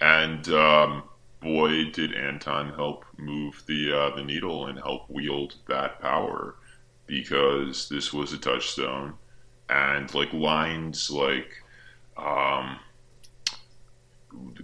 And 0.00 0.46
um, 0.48 1.04
boy 1.40 1.90
did 1.92 2.12
anton 2.12 2.74
help 2.74 3.04
move 3.16 3.62
the 3.66 3.92
uh, 3.96 4.16
the 4.16 4.24
needle 4.24 4.66
and 4.66 4.78
help 4.78 5.08
wield 5.08 5.54
that 5.68 6.00
power 6.00 6.56
because 7.06 7.88
this 7.88 8.12
was 8.12 8.32
a 8.32 8.38
touchstone. 8.38 9.14
And 9.68 10.12
like 10.12 10.32
lines 10.32 11.08
like 11.10 11.52
um, 12.16 12.80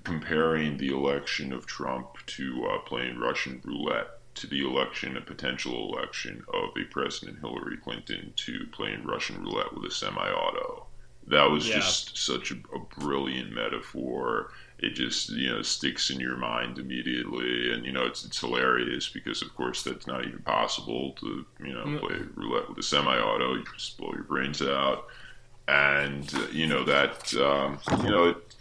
comparing 0.02 0.76
the 0.76 0.88
election 0.88 1.52
of 1.52 1.66
trump 1.66 2.16
to 2.26 2.66
uh, 2.70 2.78
playing 2.80 3.18
russian 3.18 3.60
roulette 3.64 4.15
to 4.36 4.46
the 4.46 4.64
election, 4.64 5.16
a 5.16 5.20
potential 5.20 5.92
election 5.92 6.44
of 6.52 6.70
a 6.76 6.84
President 6.84 7.40
Hillary 7.40 7.76
Clinton 7.78 8.32
to 8.36 8.66
playing 8.72 9.04
Russian 9.04 9.42
roulette 9.42 9.74
with 9.74 9.90
a 9.90 9.94
semi-auto. 9.94 10.86
That 11.28 11.50
was 11.50 11.68
yeah. 11.68 11.76
just 11.76 12.16
such 12.16 12.52
a, 12.52 12.54
a, 12.74 12.78
brilliant 13.00 13.52
metaphor. 13.52 14.52
It 14.78 14.90
just 14.90 15.30
you 15.30 15.48
know 15.48 15.62
sticks 15.62 16.10
in 16.10 16.20
your 16.20 16.36
mind 16.36 16.78
immediately, 16.78 17.72
and 17.72 17.84
you 17.84 17.90
know 17.90 18.04
it's 18.04 18.24
it's 18.24 18.38
hilarious 18.38 19.08
because 19.08 19.42
of 19.42 19.52
course 19.56 19.82
that's 19.82 20.06
not 20.06 20.24
even 20.24 20.38
possible 20.40 21.12
to 21.20 21.44
you 21.64 21.72
know 21.72 21.84
mm. 21.84 22.00
play 22.00 22.16
roulette 22.36 22.68
with 22.68 22.78
a 22.78 22.82
semi-auto. 22.82 23.54
You 23.54 23.64
just 23.74 23.98
blow 23.98 24.12
your 24.12 24.22
brains 24.22 24.62
out, 24.62 25.06
and 25.66 26.32
uh, 26.32 26.46
you 26.52 26.68
know 26.68 26.84
that 26.84 27.34
um, 27.34 27.80
you 28.04 28.10
know 28.10 28.28
it 28.28 28.54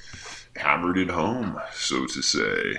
hammered 0.55 0.97
it 0.97 1.09
home, 1.09 1.59
so 1.73 2.05
to 2.07 2.21
say. 2.23 2.77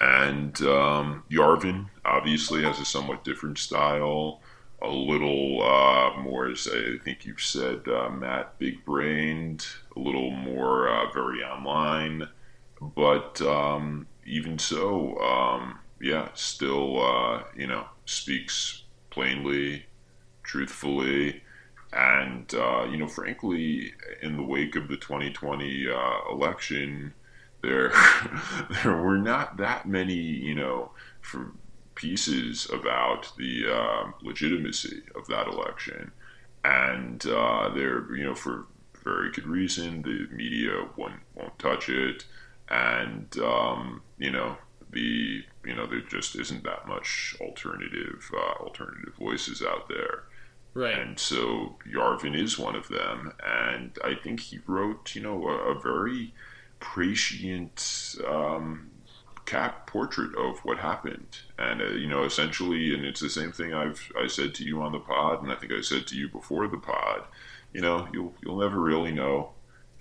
And 0.00 0.60
um, 0.62 1.24
Yarvin 1.30 1.88
obviously 2.04 2.62
has 2.62 2.80
a 2.80 2.84
somewhat 2.84 3.24
different 3.24 3.58
style, 3.58 4.40
a 4.82 4.88
little 4.88 5.62
uh, 5.62 6.20
more, 6.20 6.48
as 6.48 6.68
I 6.68 6.98
think 7.02 7.24
you've 7.24 7.40
said, 7.40 7.86
uh, 7.88 8.10
Matt, 8.10 8.58
big 8.58 8.84
brained, 8.84 9.66
a 9.96 10.00
little 10.00 10.30
more 10.30 10.88
uh, 10.88 11.10
very 11.12 11.42
online. 11.42 12.28
But 12.80 13.40
um, 13.40 14.06
even 14.26 14.58
so, 14.58 15.18
um, 15.18 15.78
yeah, 16.00 16.28
still, 16.34 17.02
uh, 17.02 17.44
you 17.56 17.66
know, 17.66 17.86
speaks 18.04 18.82
plainly, 19.10 19.86
truthfully. 20.42 21.42
And, 21.92 22.52
uh, 22.52 22.86
you 22.90 22.96
know, 22.96 23.06
frankly, 23.06 23.92
in 24.20 24.36
the 24.36 24.42
wake 24.42 24.74
of 24.74 24.88
the 24.88 24.96
2020 24.96 25.88
uh, 25.88 26.32
election, 26.32 27.14
there 27.64 27.92
there 28.82 28.96
were 28.96 29.18
not 29.18 29.56
that 29.56 29.86
many, 29.86 30.14
you 30.14 30.54
know, 30.54 30.90
pieces 31.94 32.68
about 32.70 33.32
the 33.36 33.64
uh, 33.72 34.10
legitimacy 34.22 35.02
of 35.14 35.26
that 35.28 35.48
election, 35.48 36.12
and 36.64 37.26
uh, 37.26 37.68
there, 37.74 38.14
you 38.14 38.24
know, 38.24 38.34
for 38.34 38.66
very 39.02 39.30
good 39.30 39.46
reason, 39.46 40.02
the 40.02 40.28
media 40.34 40.86
won't 40.96 41.20
won't 41.34 41.58
touch 41.58 41.88
it, 41.88 42.24
and 42.68 43.36
um, 43.38 44.02
you 44.18 44.30
know, 44.30 44.56
the 44.90 45.42
you 45.64 45.74
know, 45.74 45.86
there 45.86 46.00
just 46.00 46.36
isn't 46.36 46.64
that 46.64 46.86
much 46.86 47.36
alternative 47.40 48.30
uh, 48.34 48.62
alternative 48.62 49.14
voices 49.18 49.62
out 49.62 49.88
there. 49.88 50.24
Right. 50.74 50.98
And 50.98 51.20
so 51.20 51.76
Yarvin 51.88 52.36
is 52.36 52.58
one 52.58 52.74
of 52.74 52.88
them, 52.88 53.32
and 53.46 53.96
I 54.02 54.16
think 54.16 54.40
he 54.40 54.58
wrote, 54.66 55.14
you 55.14 55.22
know, 55.22 55.46
a, 55.48 55.76
a 55.76 55.80
very 55.80 56.34
prescient 56.84 58.14
um, 58.28 58.90
cap 59.46 59.86
portrait 59.86 60.34
of 60.36 60.58
what 60.64 60.78
happened, 60.78 61.38
and 61.58 61.80
uh, 61.80 61.86
you 61.86 62.06
know, 62.06 62.24
essentially, 62.24 62.94
and 62.94 63.04
it's 63.04 63.20
the 63.20 63.30
same 63.30 63.52
thing 63.52 63.72
I've 63.72 64.12
I 64.22 64.26
said 64.26 64.54
to 64.56 64.64
you 64.64 64.82
on 64.82 64.92
the 64.92 65.00
pod, 65.00 65.42
and 65.42 65.50
I 65.50 65.56
think 65.56 65.72
I 65.72 65.80
said 65.80 66.06
to 66.08 66.16
you 66.16 66.28
before 66.28 66.68
the 66.68 66.76
pod. 66.78 67.22
You 67.72 67.80
know, 67.80 68.06
you'll 68.12 68.34
you'll 68.42 68.60
never 68.60 68.78
really 68.80 69.12
know, 69.12 69.52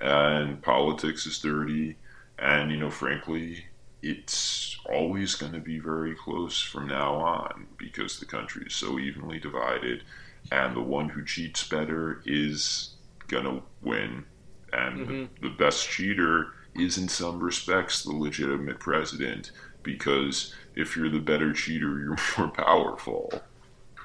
and 0.01 0.61
politics 0.61 1.25
is 1.25 1.39
dirty, 1.39 1.95
and 2.37 2.69
you 2.69 2.77
know, 2.77 2.89
frankly, 2.91 3.65
it's 4.01 4.77
always 4.91 5.35
going 5.35 5.53
to 5.53 5.59
be 5.59 5.79
very 5.79 6.13
close 6.15 6.61
from 6.61 6.87
now 6.87 7.15
on 7.15 7.67
because 7.77 8.19
the 8.19 8.25
country 8.25 8.65
is 8.67 8.75
so 8.75 8.99
evenly 8.99 9.39
divided, 9.39 10.03
and 10.51 10.75
the 10.75 10.81
one 10.81 11.09
who 11.09 11.23
cheats 11.25 11.67
better 11.67 12.21
is 12.25 12.89
going 13.29 13.45
to 13.45 13.63
win, 13.81 14.25
and 14.73 15.07
Mm-hmm. 15.07 15.23
the, 15.41 15.49
the 15.49 15.55
best 15.55 15.87
cheater 15.89 16.53
is 16.75 16.97
in 16.97 17.07
some 17.07 17.39
respects 17.39 18.03
the 18.03 18.11
legitimate 18.11 18.79
president 18.79 19.51
because 19.83 20.53
if 20.75 20.95
you're 20.95 21.09
the 21.09 21.19
better 21.19 21.53
cheater, 21.53 21.99
you're 21.99 22.17
more 22.37 22.49
powerful. 22.49 23.31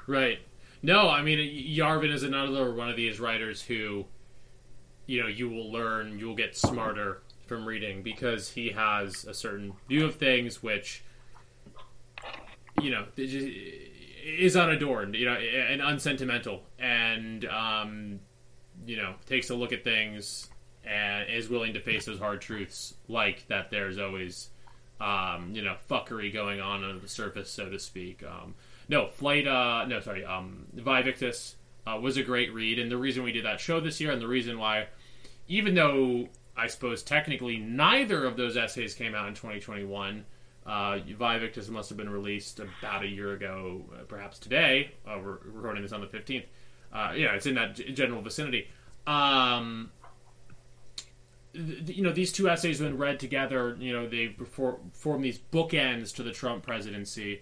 Right. 0.07 0.39
No, 0.81 1.09
I 1.09 1.21
mean 1.21 1.39
Yarvin 1.39 2.11
is 2.11 2.23
another 2.23 2.73
one 2.73 2.89
of 2.89 2.95
these 2.95 3.19
writers 3.19 3.61
who, 3.61 4.05
you 5.07 5.21
know, 5.21 5.27
you 5.27 5.49
will 5.49 5.71
learn, 5.71 6.17
you 6.17 6.27
will 6.27 6.35
get 6.35 6.55
smarter 6.55 7.21
from 7.47 7.65
reading 7.65 8.01
because 8.01 8.49
he 8.49 8.69
has 8.69 9.25
a 9.25 9.33
certain 9.33 9.73
view 9.89 10.05
of 10.05 10.15
things 10.15 10.63
which, 10.63 11.03
you 12.81 12.91
know, 12.91 13.05
is 13.17 14.55
unadorned, 14.55 15.15
you 15.15 15.25
know, 15.25 15.33
and 15.33 15.81
unsentimental, 15.81 16.61
and 16.77 17.43
um, 17.45 18.19
you 18.85 18.95
know, 18.95 19.15
takes 19.25 19.49
a 19.49 19.55
look 19.55 19.73
at 19.73 19.83
things 19.83 20.49
and 20.89 21.29
is 21.29 21.49
willing 21.49 21.73
to 21.73 21.79
face 21.79 22.05
those 22.05 22.19
hard 22.19 22.41
truths, 22.41 22.95
like 23.07 23.47
that. 23.47 23.69
There's 23.69 23.99
always 23.99 24.49
um, 24.99 25.51
you 25.53 25.61
know, 25.61 25.75
fuckery 25.89 26.31
going 26.33 26.59
on 26.59 26.83
under 26.83 26.99
the 26.99 27.07
surface, 27.07 27.49
so 27.49 27.69
to 27.69 27.79
speak. 27.79 28.23
Um, 28.23 28.55
no, 28.87 29.07
Flight, 29.07 29.47
uh, 29.47 29.85
no, 29.85 29.99
sorry, 30.01 30.25
um, 30.25 30.65
Vae 30.73 31.03
Victis 31.03 31.55
uh, 31.87 31.97
was 31.99 32.17
a 32.17 32.23
great 32.23 32.53
read, 32.53 32.79
and 32.79 32.91
the 32.91 32.97
reason 32.97 33.23
we 33.23 33.31
did 33.31 33.45
that 33.45 33.59
show 33.59 33.79
this 33.79 34.01
year, 34.01 34.11
and 34.11 34.21
the 34.21 34.27
reason 34.27 34.59
why, 34.59 34.87
even 35.47 35.73
though 35.73 36.27
I 36.57 36.67
suppose 36.67 37.01
technically 37.01 37.57
neither 37.57 38.25
of 38.25 38.35
those 38.35 38.57
essays 38.57 38.93
came 38.93 39.15
out 39.15 39.27
in 39.27 39.35
2021, 39.35 40.25
uh, 40.65 40.99
Vae 41.17 41.39
Victis 41.39 41.69
must 41.69 41.89
have 41.89 41.97
been 41.97 42.09
released 42.09 42.59
about 42.59 43.03
a 43.03 43.07
year 43.07 43.33
ago, 43.33 43.85
uh, 43.93 44.03
perhaps 44.03 44.37
today. 44.37 44.91
Uh, 45.07 45.17
we're 45.23 45.37
recording 45.45 45.81
this 45.81 45.93
on 45.93 46.01
the 46.01 46.07
15th. 46.07 46.45
Uh, 46.91 47.13
yeah, 47.15 47.35
it's 47.35 47.45
in 47.45 47.55
that 47.55 47.75
g- 47.75 47.91
general 47.93 48.21
vicinity. 48.21 48.67
Um, 49.07 49.91
you 51.53 52.03
know 52.03 52.11
these 52.11 52.31
two 52.31 52.49
essays 52.49 52.81
when 52.81 52.97
read 52.97 53.19
together 53.19 53.75
you 53.79 53.91
know 53.91 54.07
they 54.07 54.35
form 54.93 55.21
these 55.21 55.39
bookends 55.39 56.13
to 56.15 56.23
the 56.23 56.31
trump 56.31 56.63
presidency. 56.63 57.41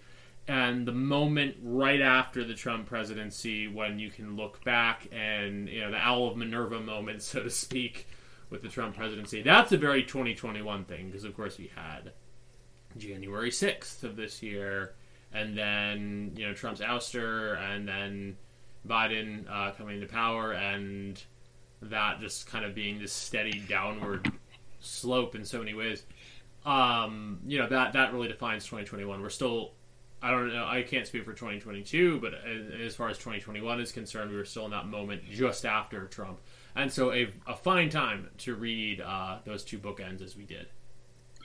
And 0.50 0.88
the 0.88 0.94
moment 0.94 1.58
right 1.62 2.00
after 2.00 2.46
the 2.46 2.54
trump 2.54 2.88
presidency 2.88 3.68
when 3.68 4.00
you 4.00 4.10
can 4.10 4.38
look 4.38 4.64
back 4.64 5.08
and 5.12 5.68
you 5.68 5.82
know 5.82 5.92
the 5.92 5.98
owl 5.98 6.30
of 6.30 6.38
minerva 6.38 6.80
moment 6.80 7.22
so 7.24 7.44
to 7.44 7.50
speak 7.50 8.08
with 8.50 8.62
the 8.62 8.70
trump 8.70 8.96
presidency 8.96 9.42
that's 9.42 9.74
a 9.74 9.78
very 9.78 10.04
2021 10.04 10.86
thing 10.86 11.08
because 11.08 11.26
of 11.26 11.36
course 11.36 11.58
we 11.58 11.70
had 11.76 12.14
january 12.98 13.50
6th 13.50 14.04
of 14.04 14.16
this 14.16 14.42
year 14.42 14.94
and 15.34 15.58
then 15.58 16.32
you 16.38 16.48
know 16.48 16.54
trump's 16.54 16.80
ouster 16.80 17.60
and 17.60 17.86
then 17.86 18.38
biden 18.88 19.44
uh, 19.52 19.72
coming 19.72 19.96
into 19.96 20.08
power 20.08 20.54
and 20.54 21.22
that 21.82 22.20
just 22.20 22.48
kind 22.48 22.66
of 22.66 22.74
being 22.74 23.00
this 23.00 23.14
steady 23.14 23.60
downward 23.68 24.32
slope 24.80 25.36
in 25.36 25.46
so 25.46 25.60
many 25.60 25.74
ways. 25.74 26.04
Um, 26.66 27.40
you 27.46 27.60
know 27.60 27.68
that 27.68 27.94
that 27.94 28.14
really 28.14 28.28
defines 28.28 28.66
2021. 28.66 29.22
We're 29.22 29.30
still, 29.30 29.72
I 30.22 30.32
don't 30.32 30.52
know, 30.52 30.66
I 30.66 30.84
can't 30.84 31.08
speak 31.08 31.24
for 31.24 31.34
2022, 31.34 32.20
but 32.20 32.34
as, 32.84 32.96
far 32.96 33.10
as 33.10 33.18
2021 33.18 33.80
is 33.80 33.92
concerned, 33.92 34.32
we 34.32 34.38
were 34.38 34.46
still 34.46 34.66
in 34.66 34.72
that 34.72 34.88
moment 34.88 35.24
just 35.30 35.66
after 35.66 36.06
Trump, 36.08 36.40
and 36.76 36.92
so 36.92 37.14
a, 37.14 37.30
a 37.46 37.56
fine 37.56 37.90
time 37.90 38.30
to 38.40 38.56
read 38.56 39.02
uh, 39.02 39.38
those 39.46 39.64
two 39.64 39.80
bookends 39.80 40.22
as 40.22 40.36
we 40.36 40.44
did. 40.44 40.68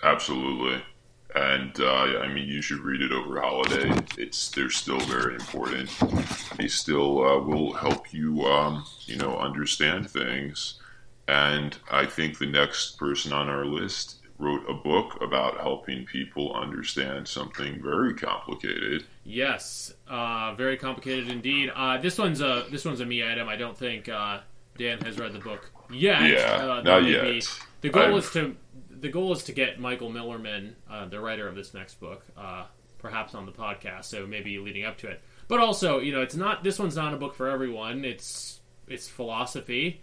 Absolutely. 0.03 0.83
And 1.35 1.79
uh, 1.81 2.19
I 2.21 2.29
mean, 2.33 2.49
you 2.49 2.61
should 2.61 2.81
read 2.81 3.01
it 3.01 3.11
over 3.13 3.41
holiday. 3.41 3.91
It's 4.19 4.51
they're 4.51 4.71
still 4.71 5.01
very 5.01 5.35
important. 5.35 5.89
They 6.59 6.69
still 6.69 7.25
uh, 7.25 7.39
will 7.41 7.73
help 7.73 8.13
you, 8.13 8.43
um, 8.45 8.85
you 9.07 9.17
know, 9.17 9.39
understand 9.39 10.11
things. 10.11 10.75
And 11.29 11.77
I 11.91 12.05
think 12.05 12.39
the 12.39 12.47
next 12.47 12.99
person 12.99 13.33
on 13.33 13.49
our 13.49 13.65
list 13.65 14.17
wrote 14.39 14.69
a 14.69 14.75
book 14.75 15.23
about 15.23 15.59
helping 15.61 16.05
people 16.05 16.53
understand 16.55 17.29
something 17.29 17.81
very 17.81 18.13
complicated. 18.13 19.05
Yes, 19.25 19.95
uh, 20.09 20.53
very 20.55 20.77
complicated 20.77 21.29
indeed. 21.29 21.71
Uh, 21.75 21.97
this 21.99 22.19
one's 22.19 22.41
a 22.41 22.67
this 22.71 22.85
one's 22.85 23.01
a 23.01 23.07
me 23.07 23.27
item. 23.27 23.49
I 23.49 23.57
don't 23.57 23.79
think 23.79 24.09
uh, 24.09 24.41
Dan 24.77 25.01
has 25.03 25.19
read 25.19 25.33
the 25.33 25.39
book 25.39 25.71
yet. 25.91 26.23
Yeah, 26.29 26.57
uh, 26.57 26.83
not 26.83 27.05
yet. 27.05 27.49
the 27.81 27.89
goal 27.89 28.03
I'm- 28.03 28.15
is 28.15 28.31
to 28.33 28.57
the 29.03 29.11
goal 29.11 29.33
is 29.33 29.45
to 29.45 29.53
get 29.53 29.79
Michael 29.79 30.11
Millerman, 30.11 30.73
uh, 30.91 31.07
the 31.07 31.21
writer 31.21 31.47
of 31.47 31.55
this 31.55 31.75
next 31.75 32.01
book, 32.01 32.25
uh, 32.37 32.65
perhaps 32.99 33.35
on 33.35 33.45
the 33.45 33.53
podcast. 33.53 34.05
So 34.05 34.27
maybe 34.27 34.59
leading 34.59 34.85
up 34.85 34.97
to 34.99 35.09
it, 35.09 35.21
but 35.49 35.61
also 35.61 35.99
you 35.99 36.13
know 36.13 36.23
it's 36.23 36.37
not 36.37 36.65
this 36.65 36.79
one's 36.79 36.97
not 36.97 37.13
a 37.13 37.17
book 37.19 37.35
for 37.35 37.49
everyone. 37.49 38.05
It's 38.05 38.61
it's 38.89 39.09
philosophy. 39.09 40.01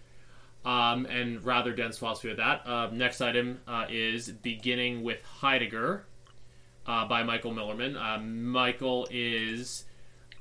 Um, 0.66 1.06
and 1.06 1.42
rather 1.46 1.74
dense 1.74 2.00
philosophy 2.00 2.32
of 2.32 2.38
that. 2.38 2.68
Uh, 2.68 2.90
next 2.92 3.22
item 3.22 3.62
uh, 3.66 3.86
is 3.90 4.30
beginning 4.30 5.04
with 5.04 5.24
Heidegger 5.24 6.06
uh, 6.86 7.08
by 7.08 7.24
Michael 7.24 7.54
Millerman. 7.54 7.96
Uh, 7.96 8.20
Michael 8.20 9.08
is 9.10 9.86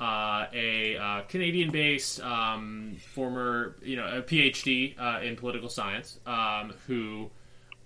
uh, 0.01 0.47
a 0.53 0.97
uh, 0.97 1.23
Canadian-based 1.23 2.21
um, 2.21 2.97
former, 3.15 3.77
you 3.83 3.97
know, 3.97 4.07
a 4.07 4.23
PhD 4.23 4.95
uh, 4.99 5.21
in 5.23 5.37
political 5.37 5.69
science, 5.69 6.19
um, 6.27 6.73
who, 6.87 7.31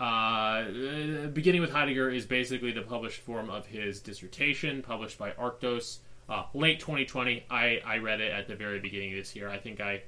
uh, 0.03 1.29
beginning 1.29 1.61
with 1.61 1.71
Heidegger, 1.71 2.11
is 2.11 2.27
basically 2.27 2.73
the 2.73 2.83
published 2.83 3.21
form 3.21 3.49
of 3.51 3.67
his 3.67 4.01
dissertation, 4.01 4.83
published 4.83 5.19
by 5.19 5.31
Arktos, 5.33 5.99
uh, 6.29 6.45
late 6.55 6.81
2020. 6.81 7.45
I, 7.51 7.81
I 7.85 7.99
read 7.99 8.21
it 8.21 8.33
at 8.33 8.49
the 8.49 8.57
very 8.57 8.81
beginning 8.81 9.13
of 9.13 9.19
this 9.19 9.37
year. 9.37 9.49
I 9.49 9.59
think 9.59 9.81
I 9.81 10.03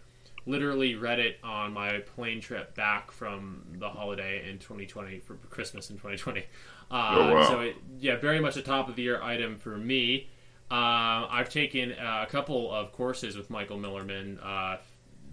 literally 0.46 0.94
read 0.94 1.20
it 1.20 1.38
on 1.42 1.72
my 1.72 1.98
plane 1.98 2.40
trip 2.40 2.74
back 2.74 3.10
from 3.10 3.62
the 3.78 3.88
holiday 3.88 4.48
in 4.50 4.58
2020 4.58 5.20
for 5.20 5.34
Christmas 5.48 5.90
in 5.90 5.96
2020. 5.96 6.40
Uh, 6.40 6.44
Oh, 6.90 7.34
wow. 7.34 7.48
So 7.48 7.60
it, 7.60 7.76
yeah, 7.98 8.16
very 8.16 8.40
much 8.40 8.56
a 8.56 8.62
top 8.62 8.88
of 8.88 8.96
the 8.96 9.02
year 9.02 9.22
item 9.22 9.56
for 9.56 9.76
me. 9.76 10.28
Uh, 10.70 11.28
I've 11.30 11.50
taken 11.50 11.92
uh, 11.92 12.24
a 12.26 12.30
couple 12.30 12.72
of 12.72 12.92
courses 12.92 13.36
with 13.36 13.48
Michael 13.48 13.78
Millerman. 13.78 14.38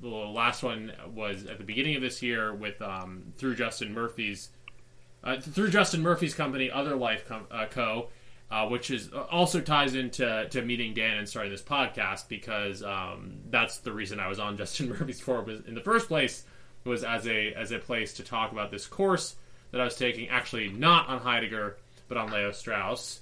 Uh, 0.04 0.10
the 0.10 0.16
last 0.16 0.64
one 0.64 0.92
was 1.14 1.46
at 1.46 1.58
the 1.58 1.64
beginning 1.64 1.96
of 1.96 2.02
this 2.02 2.22
year 2.22 2.54
with 2.54 2.82
um, 2.82 3.34
through 3.38 3.56
Justin 3.56 3.94
Murphy's 3.94 4.50
uh, 5.24 5.40
through 5.40 5.70
Justin 5.70 6.02
Murphy's 6.02 6.34
company, 6.34 6.72
Other 6.72 6.96
Life 6.96 7.32
uh, 7.32 7.66
Co. 7.70 8.10
Uh, 8.50 8.68
which 8.68 8.92
is 8.92 9.10
also 9.32 9.62
ties 9.62 9.96
into 9.96 10.46
to 10.50 10.62
meeting 10.62 10.94
Dan 10.94 11.18
and 11.18 11.30
starting 11.30 11.54
this 11.54 11.62
podcast 11.62 12.28
because 12.28 12.84
um, 12.84 13.38
that's 13.50 13.78
the 13.78 13.94
reason 13.94 14.20
I 14.20 14.28
was 14.28 14.40
on 14.40 14.58
Justin 14.58 14.90
Murphy's 14.90 15.22
forum 15.22 15.64
in 15.66 15.74
the 15.74 15.80
first 15.80 16.10
place 16.10 16.44
was 16.84 17.06
as 17.06 17.26
a 17.28 17.54
as 17.54 17.72
a 17.72 17.80
place 17.80 18.14
to 18.16 18.24
talk 18.24 18.52
about 18.52 18.70
this 18.70 18.88
course 18.88 19.38
that 19.72 19.80
I 19.80 19.86
was 19.86 19.96
taking, 19.96 20.28
actually 20.28 20.68
not 20.68 21.08
on 21.08 21.20
Heidegger 21.20 21.78
but 22.10 22.18
on 22.18 22.30
Leo 22.30 22.52
Strauss. 22.52 23.22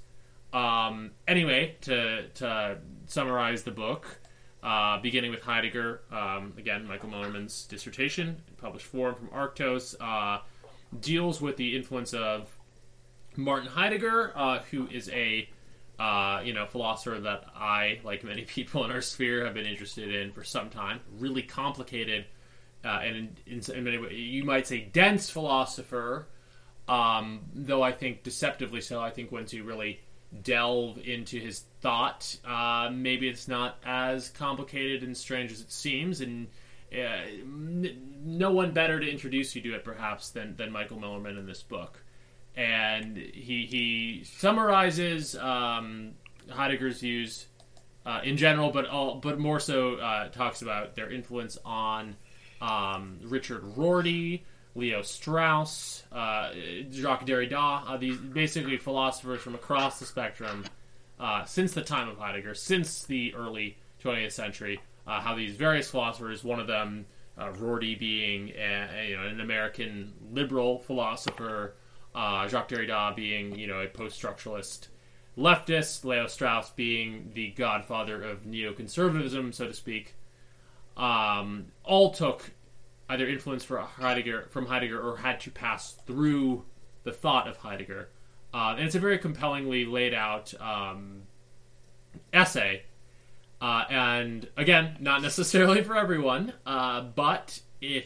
Um, 0.52 1.12
anyway, 1.28 1.76
to 1.82 2.28
to 2.36 2.80
summarize 3.06 3.62
the 3.62 3.72
book, 3.72 4.19
uh, 4.64 5.00
beginning 5.02 5.32
with 5.32 5.42
Heidegger, 5.42 6.02
um, 6.12 6.54
again 6.58 6.86
Michael 6.88 7.10
Millerman's 7.10 7.66
dissertation, 7.66 8.42
published 8.58 8.86
form 8.86 9.16
from 9.16 9.28
Arktos, 9.30 9.96
uh, 10.00 10.42
deals 11.00 11.42
with 11.42 11.58
the 11.58 11.76
influence 11.76 12.14
of 12.14 12.56
Martin 13.36 13.70
Heidegger, 13.70 14.34
uh, 14.36 14.60
who 14.72 14.88
is 14.88 15.10
a 15.10 15.50
uh, 16.00 16.42
you 16.44 16.54
know 16.54 16.66
philosopher 16.66 17.20
that 17.20 17.46
I, 17.56 18.00
like 18.04 18.24
many 18.24 18.42
people 18.46 18.86
in 18.86 18.92
our 18.92 19.02
sphere, 19.02 19.46
have 19.46 19.54
been 19.54 19.66
interested 19.66 20.14
in 20.14 20.32
for 20.32 20.44
some 20.44 20.70
time. 20.70 21.00
Really 21.18 21.44
complicated 21.44 22.26
uh, 22.84 23.00
and 23.04 23.16
in, 23.16 23.36
in, 23.46 23.76
in 23.76 23.84
many 23.84 23.98
ways, 23.98 24.14
you 24.14 24.44
might 24.46 24.68
say 24.68 24.80
dense 24.80 25.30
philosopher, 25.30 26.28
um, 26.88 27.42
though 27.54 27.82
I 27.82 27.92
think 27.92 28.24
deceptively 28.24 28.82
so. 28.82 29.02
I 29.02 29.10
think 29.10 29.32
once 29.32 29.54
you 29.54 29.64
really 29.64 30.00
delve 30.44 30.98
into 31.00 31.40
his 31.40 31.64
thought, 31.82 32.38
uh, 32.46 32.90
maybe 32.94 33.28
it's 33.28 33.48
not 33.48 33.78
as 33.86 34.30
complicated 34.30 35.04
and 35.04 35.16
strange 35.16 35.52
as 35.52 35.62
it 35.62 35.72
seems, 35.72 36.22
and 36.22 36.48
uh, 36.94 36.98
n- 37.42 38.22
no 38.24 38.52
one 38.52 38.72
better 38.72 39.00
to 39.00 39.10
introduce 39.10 39.56
you 39.56 39.62
to 39.62 39.76
it 39.76 39.84
perhaps 39.84 40.30
than, 40.30 40.56
than 40.56 40.72
Michael 40.72 40.98
Millerman 40.98 41.38
in 41.38 41.46
this 41.46 41.64
book. 41.64 42.04
And 42.56 43.16
he 43.18 43.66
he 43.66 44.24
summarizes 44.26 45.36
um, 45.36 46.12
Heidegger's 46.50 47.00
views 47.00 47.48
uh, 48.06 48.22
in 48.24 48.38
general, 48.38 48.72
but 48.72 48.86
all, 48.86 49.16
but 49.16 49.40
more 49.40 49.60
so 49.60 49.96
uh, 49.96 50.30
talks 50.30 50.62
about 50.62 50.96
their 50.96 51.12
influence 51.12 51.58
on 51.64 52.16
um, 52.62 53.18
Richard 53.24 53.64
Rorty, 53.78 54.44
Leo 54.76 55.02
Strauss, 55.02 56.04
uh, 56.12 56.52
Jacques 56.92 57.26
Derrida, 57.26 57.84
uh, 57.88 57.98
these 57.98 58.18
basically 58.18 58.78
philosophers 58.78 59.42
from 59.42 59.56
across 59.56 60.00
the 60.00 60.06
spectrum 60.06 60.66
uh, 61.20 61.44
since 61.44 61.74
the 61.74 61.82
time 61.82 62.08
of 62.08 62.18
Heidegger, 62.18 62.54
since 62.54 63.04
the 63.04 63.34
early 63.36 63.78
20th 64.04 64.32
century. 64.32 64.80
Uh, 65.08 65.20
how 65.20 65.36
these 65.36 65.56
various 65.56 65.90
philosophers, 65.90 66.44
one 66.44 66.60
of 66.60 66.68
them, 66.68 67.06
uh, 67.38 67.52
Rorty, 67.54 67.96
being 67.96 68.50
a, 68.50 69.08
you 69.10 69.18
know 69.18 69.24
an 69.24 69.42
American 69.42 70.14
liberal 70.32 70.80
philosopher, 70.80 71.74
uh, 72.14 72.48
Jacques 72.48 72.70
Derrida 72.70 73.16
being 73.16 73.58
you 73.58 73.66
know 73.66 73.82
a 73.82 73.88
post-structuralist 73.88 74.90
leftist, 75.38 76.04
Leo 76.04 76.28
Strauss 76.28 76.70
being 76.72 77.32
the 77.34 77.50
godfather 77.52 78.22
of 78.22 78.44
neoconservatism, 78.44 79.54
so 79.54 79.68
to 79.68 79.74
speak, 79.74 80.16
um, 80.98 81.68
all 81.84 82.12
took 82.12 82.52
either 83.10 83.28
influence 83.28 83.64
for 83.64 83.80
Heidegger 83.80 84.48
from 84.50 84.68
Heidegger 84.68 85.02
or 85.02 85.18
had 85.18 85.40
to 85.42 85.52
pass 85.52 85.94
through 86.06 86.64
the 87.04 87.12
thought 87.12 87.48
of 87.48 87.58
Heidegger. 87.58 88.10
Uh, 88.54 88.76
and 88.78 88.86
it's 88.86 88.96
a 88.96 89.00
very 89.00 89.18
compellingly 89.18 89.86
laid 89.86 90.14
out 90.14 90.54
um, 90.62 91.24
essay. 92.32 92.84
Uh, 93.62 93.84
and 93.90 94.48
again, 94.56 94.98
not 95.00 95.22
necessarily 95.24 95.84
for 95.84 95.98
everyone, 95.98 96.54
uh, 96.66 97.02
but 97.02 97.60
if 97.82 98.06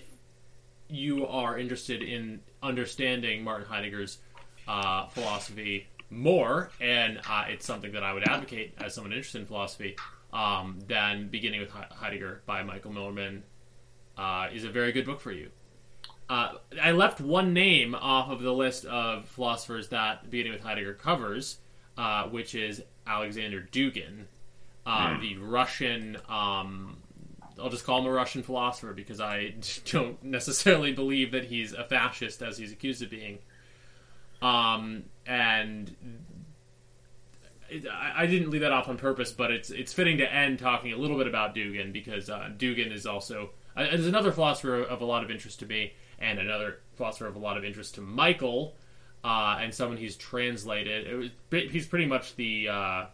you 0.88 1.28
are 1.28 1.58
interested 1.58 2.02
in 2.02 2.42
understanding 2.62 3.44
Martin 3.44 3.68
Heidegger's 3.68 4.20
uh, 4.68 5.08
philosophy 5.08 5.88
more, 6.10 6.70
and 6.80 7.20
uh, 7.30 7.46
it's 7.50 7.66
something 7.66 7.92
that 7.94 8.04
I 8.04 8.14
would 8.14 8.28
advocate 8.28 8.76
as 8.82 8.94
someone 8.94 9.12
interested 9.12 9.42
in 9.42 9.48
philosophy, 9.48 9.98
um, 10.32 10.80
then 10.88 11.28
beginning 11.28 11.62
with 11.62 11.70
Heidegger 11.70 12.42
by 12.46 12.64
Michael 12.64 12.92
Millerman 12.92 13.42
uh, 14.18 14.48
is 14.54 14.64
a 14.64 14.70
very 14.70 14.92
good 14.92 15.06
book 15.06 15.22
for 15.22 15.32
you. 15.32 15.50
Uh, 16.30 16.54
I 16.82 16.92
left 16.92 17.20
one 17.20 17.54
name 17.54 17.96
off 17.96 18.30
of 18.30 18.42
the 18.42 18.54
list 18.54 18.86
of 18.86 19.26
philosophers 19.26 19.90
that 19.90 20.30
beginning 20.30 20.54
with 20.54 20.62
Heidegger 20.62 20.94
covers, 20.94 21.58
uh, 21.98 22.24
which 22.24 22.56
is 22.56 22.82
Alexander 23.06 23.68
Dugin, 23.72 24.26
mm. 24.88 25.22
the 25.22 25.38
Russian. 25.38 26.18
Um, 26.30 26.98
I'll 27.62 27.70
just 27.70 27.86
call 27.86 28.00
him 28.00 28.08
a 28.08 28.12
Russian 28.12 28.42
philosopher 28.42 28.94
because 28.94 29.20
I 29.20 29.54
don't 29.92 30.24
necessarily 30.24 30.94
believe 30.94 31.32
that 31.32 31.46
he's 31.46 31.74
a 31.74 31.84
fascist 31.84 32.42
as 32.42 32.58
he's 32.58 32.72
accused 32.72 33.02
of 33.02 33.10
being. 33.10 33.40
Um, 34.42 35.04
and 35.26 35.96
I, 37.72 38.24
I, 38.24 38.26
didn't 38.26 38.50
leave 38.50 38.62
that 38.62 38.74
off 38.74 38.90
on 38.90 38.98
purpose, 38.98 39.32
but 39.32 39.52
it's 39.52 39.70
it's 39.70 39.94
fitting 39.94 40.18
to 40.18 40.34
end 40.34 40.60
talking 40.60 40.92
a 40.92 40.98
little 40.98 41.18
bit 41.18 41.28
about 41.28 41.56
Dugin 41.56 41.94
because 41.94 42.30
uh, 42.30 42.50
Dugin 42.58 42.92
is 42.92 43.06
also 43.06 43.52
uh, 43.78 43.84
is 43.84 44.08
another 44.08 44.32
philosopher 44.32 44.82
of 44.82 45.02
a 45.02 45.06
lot 45.06 45.24
of 45.24 45.32
interest 45.32 45.60
to 45.60 45.66
me, 45.66 45.94
and 46.20 46.40
another 46.40 46.80
philosopher 46.94 47.28
of 47.28 47.36
a 47.36 47.40
lot 47.40 47.58
of 47.58 47.66
interest 47.66 47.96
to 47.96 48.02
Michael, 48.02 48.76
uh, 49.24 49.58
and 49.60 49.74
someone 49.74 49.98
he's 49.98 50.16
translated. 50.16 51.08
It 51.08 51.16
was, 51.16 51.30
he's 51.72 51.88
pretty 51.88 52.06
much 52.06 52.36
the 52.36 52.70
uh, 52.70 53.06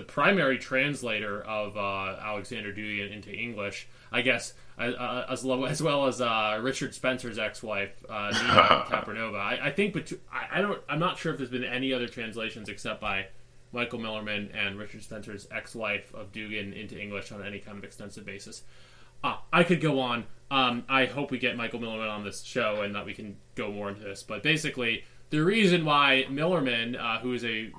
the 0.00 0.02
primary 0.02 0.58
translator 0.58 1.42
of 1.42 1.76
uh, 1.76 2.16
Alexander 2.22 2.72
Dugin 2.72 3.12
into 3.12 3.30
English, 3.32 3.88
I 4.12 4.22
guess, 4.22 4.54
as, 4.78 4.94
uh, 4.94 5.26
as, 5.28 5.44
as 5.44 5.82
well 5.82 6.06
as 6.06 6.20
uh, 6.20 6.58
Richard 6.62 6.94
Spencer's 6.94 7.38
ex-wife, 7.38 8.04
uh, 8.08 8.30
Nina 8.32 8.84
Kouprianova. 8.88 9.38
I, 9.38 9.66
I 9.66 9.70
think, 9.72 9.92
but 9.92 10.12
I, 10.32 10.58
I, 10.58 10.60
don't. 10.62 10.80
I'm 10.88 11.00
not 11.00 11.18
sure 11.18 11.32
if 11.32 11.38
there's 11.38 11.50
been 11.50 11.64
any 11.64 11.92
other 11.92 12.08
translations 12.08 12.68
except 12.68 13.00
by 13.00 13.26
Michael 13.72 13.98
Millerman 13.98 14.50
and 14.54 14.78
Richard 14.78 15.02
Spencer's 15.02 15.46
ex-wife 15.50 16.14
of 16.14 16.32
Dugin 16.32 16.74
into 16.74 16.98
English 16.98 17.30
on 17.32 17.44
any 17.44 17.58
kind 17.58 17.76
of 17.76 17.84
extensive 17.84 18.24
basis. 18.24 18.62
Uh, 19.22 19.36
I 19.52 19.64
could 19.64 19.80
go 19.80 20.00
on. 20.00 20.24
Um, 20.50 20.84
I 20.88 21.04
hope 21.04 21.30
we 21.30 21.38
get 21.38 21.56
Michael 21.56 21.80
Millerman 21.80 22.10
on 22.10 22.24
this 22.24 22.42
show 22.42 22.82
and 22.82 22.94
that 22.94 23.06
we 23.06 23.14
can 23.14 23.36
go 23.54 23.70
more 23.70 23.88
into 23.88 24.02
this. 24.02 24.22
But 24.22 24.42
basically, 24.42 25.04
the 25.30 25.44
reason 25.44 25.84
why 25.84 26.26
Millerman, 26.28 26.98
uh, 27.00 27.20
who 27.20 27.32
is 27.32 27.44
a 27.44 27.70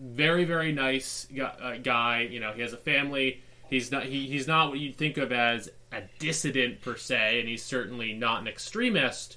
very 0.00 0.44
very 0.44 0.72
nice 0.72 1.26
uh, 1.40 1.76
guy, 1.82 2.28
you 2.30 2.40
know, 2.40 2.52
he 2.52 2.62
has 2.62 2.72
a 2.72 2.78
family. 2.78 3.42
He's 3.70 3.92
not 3.92 4.04
he, 4.04 4.26
he's 4.26 4.48
not 4.48 4.70
what 4.70 4.78
you'd 4.78 4.96
think 4.96 5.16
of 5.16 5.32
as 5.32 5.70
a 5.92 6.02
dissident 6.18 6.80
per 6.80 6.96
se, 6.96 7.40
and 7.40 7.48
he's 7.48 7.62
certainly 7.62 8.12
not 8.14 8.40
an 8.40 8.48
extremist. 8.48 9.36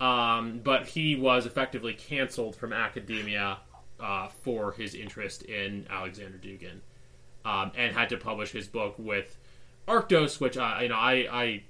Um, 0.00 0.60
but 0.62 0.86
he 0.86 1.16
was 1.16 1.46
effectively 1.46 1.94
canceled 1.94 2.54
from 2.54 2.72
academia 2.72 3.58
uh, 3.98 4.28
for 4.28 4.70
his 4.72 4.94
interest 4.94 5.42
in 5.42 5.86
Alexander 5.90 6.38
Dugin, 6.38 6.80
um, 7.44 7.72
and 7.76 7.96
had 7.96 8.08
to 8.10 8.16
publish 8.16 8.52
his 8.52 8.68
book 8.68 8.94
with 8.98 9.36
Arktos, 9.88 10.40
which 10.40 10.56
I 10.56 10.82
you 10.82 10.88
know 10.88 10.96
I, 10.96 11.26
I 11.30 11.62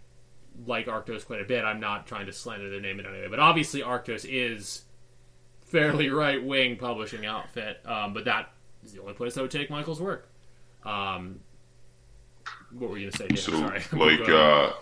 like 0.66 0.86
Arktos 0.86 1.24
quite 1.24 1.40
a 1.40 1.44
bit. 1.44 1.64
I'm 1.64 1.80
not 1.80 2.06
trying 2.06 2.26
to 2.26 2.32
slander 2.32 2.68
their 2.68 2.80
name 2.80 2.98
in 3.00 3.06
any 3.06 3.20
way, 3.20 3.28
but 3.28 3.38
obviously 3.38 3.80
Arktos 3.80 4.26
is 4.28 4.82
fairly 5.60 6.08
right 6.10 6.42
wing 6.44 6.76
publishing 6.76 7.24
outfit. 7.24 7.80
Um, 7.86 8.12
but 8.12 8.24
that 8.24 8.52
is 8.84 8.92
the 8.92 9.00
only 9.00 9.14
place 9.14 9.36
I 9.38 9.42
would 9.42 9.50
take 9.50 9.70
Michael's 9.70 10.00
work. 10.00 10.28
Um, 10.84 11.40
what 12.72 12.90
were 12.90 12.98
you 12.98 13.10
gonna 13.10 13.30
say? 13.30 13.36
So, 13.36 13.52
Sorry. 13.52 13.82
like 13.92 14.28
uh, 14.28 14.72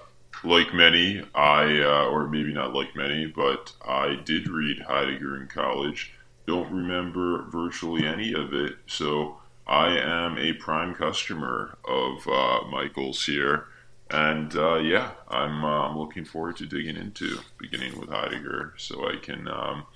like 0.45 0.73
many, 0.75 1.23
I 1.35 1.81
uh, 1.81 2.07
or 2.07 2.29
maybe 2.29 2.53
not 2.53 2.75
like 2.75 2.95
many, 2.97 3.27
but 3.27 3.73
I 3.87 4.21
did 4.25 4.49
read 4.49 4.81
Heidegger 4.81 5.41
in 5.41 5.49
college. 5.49 6.13
Don't 6.47 6.73
remember 6.73 7.43
virtually 7.51 8.07
any 8.07 8.33
of 8.33 8.55
it, 8.55 8.77
so 8.87 9.39
I 9.67 9.99
am 9.99 10.39
a 10.39 10.53
prime 10.55 10.95
customer 10.95 11.77
of 11.85 12.27
uh, 12.29 12.61
Michael's 12.71 13.25
here, 13.25 13.67
and 14.11 14.55
uh, 14.55 14.77
yeah, 14.77 15.13
I'm 15.29 15.65
uh, 15.65 15.89
I'm 15.89 15.99
looking 15.99 16.25
forward 16.25 16.57
to 16.59 16.67
digging 16.67 16.97
into 16.97 17.41
beginning 17.59 17.99
with 17.99 18.09
Heidegger, 18.09 18.75
so 18.77 19.09
I 19.09 19.17
can 19.17 19.49
um, 19.49 19.87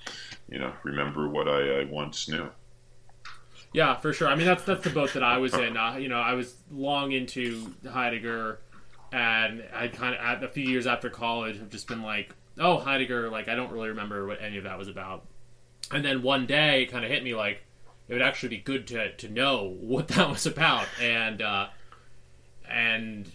you 0.49 0.59
know 0.59 0.73
remember 0.83 1.29
what 1.29 1.47
I, 1.47 1.81
I, 1.81 1.83
once 1.85 2.27
knew. 2.27 2.49
Yeah, 3.73 3.95
for 3.95 4.11
sure. 4.11 4.27
I 4.27 4.35
mean, 4.35 4.45
that's 4.45 4.63
that's 4.63 4.83
the 4.83 4.89
boat 4.89 5.13
that 5.13 5.23
I 5.23 5.37
was 5.37 5.53
in. 5.53 5.77
Uh, 5.77 5.95
you 5.95 6.09
know, 6.09 6.19
I 6.19 6.33
was 6.33 6.55
long 6.69 7.13
into 7.13 7.73
Heidegger, 7.89 8.59
and 9.13 9.63
I 9.73 9.87
kind 9.87 10.15
of 10.15 10.43
a 10.43 10.49
few 10.49 10.67
years 10.67 10.85
after 10.85 11.09
college 11.09 11.57
have 11.59 11.69
just 11.69 11.87
been 11.87 12.03
like, 12.03 12.35
oh, 12.59 12.77
Heidegger. 12.77 13.29
Like, 13.29 13.47
I 13.47 13.55
don't 13.55 13.71
really 13.71 13.89
remember 13.89 14.27
what 14.27 14.41
any 14.41 14.57
of 14.57 14.65
that 14.65 14.77
was 14.77 14.89
about. 14.89 15.25
And 15.93 16.03
then 16.03 16.21
one 16.21 16.45
day, 16.45 16.83
it 16.83 16.87
kind 16.87 17.05
of 17.05 17.11
hit 17.11 17.23
me 17.23 17.33
like 17.33 17.63
it 18.11 18.15
would 18.15 18.21
actually 18.21 18.49
be 18.49 18.57
good 18.57 18.87
to, 18.87 19.13
to 19.13 19.29
know 19.29 19.73
what 19.79 20.09
that 20.09 20.29
was 20.29 20.45
about. 20.45 20.85
And 21.01 21.41
uh, 21.41 21.69
and 22.69 23.31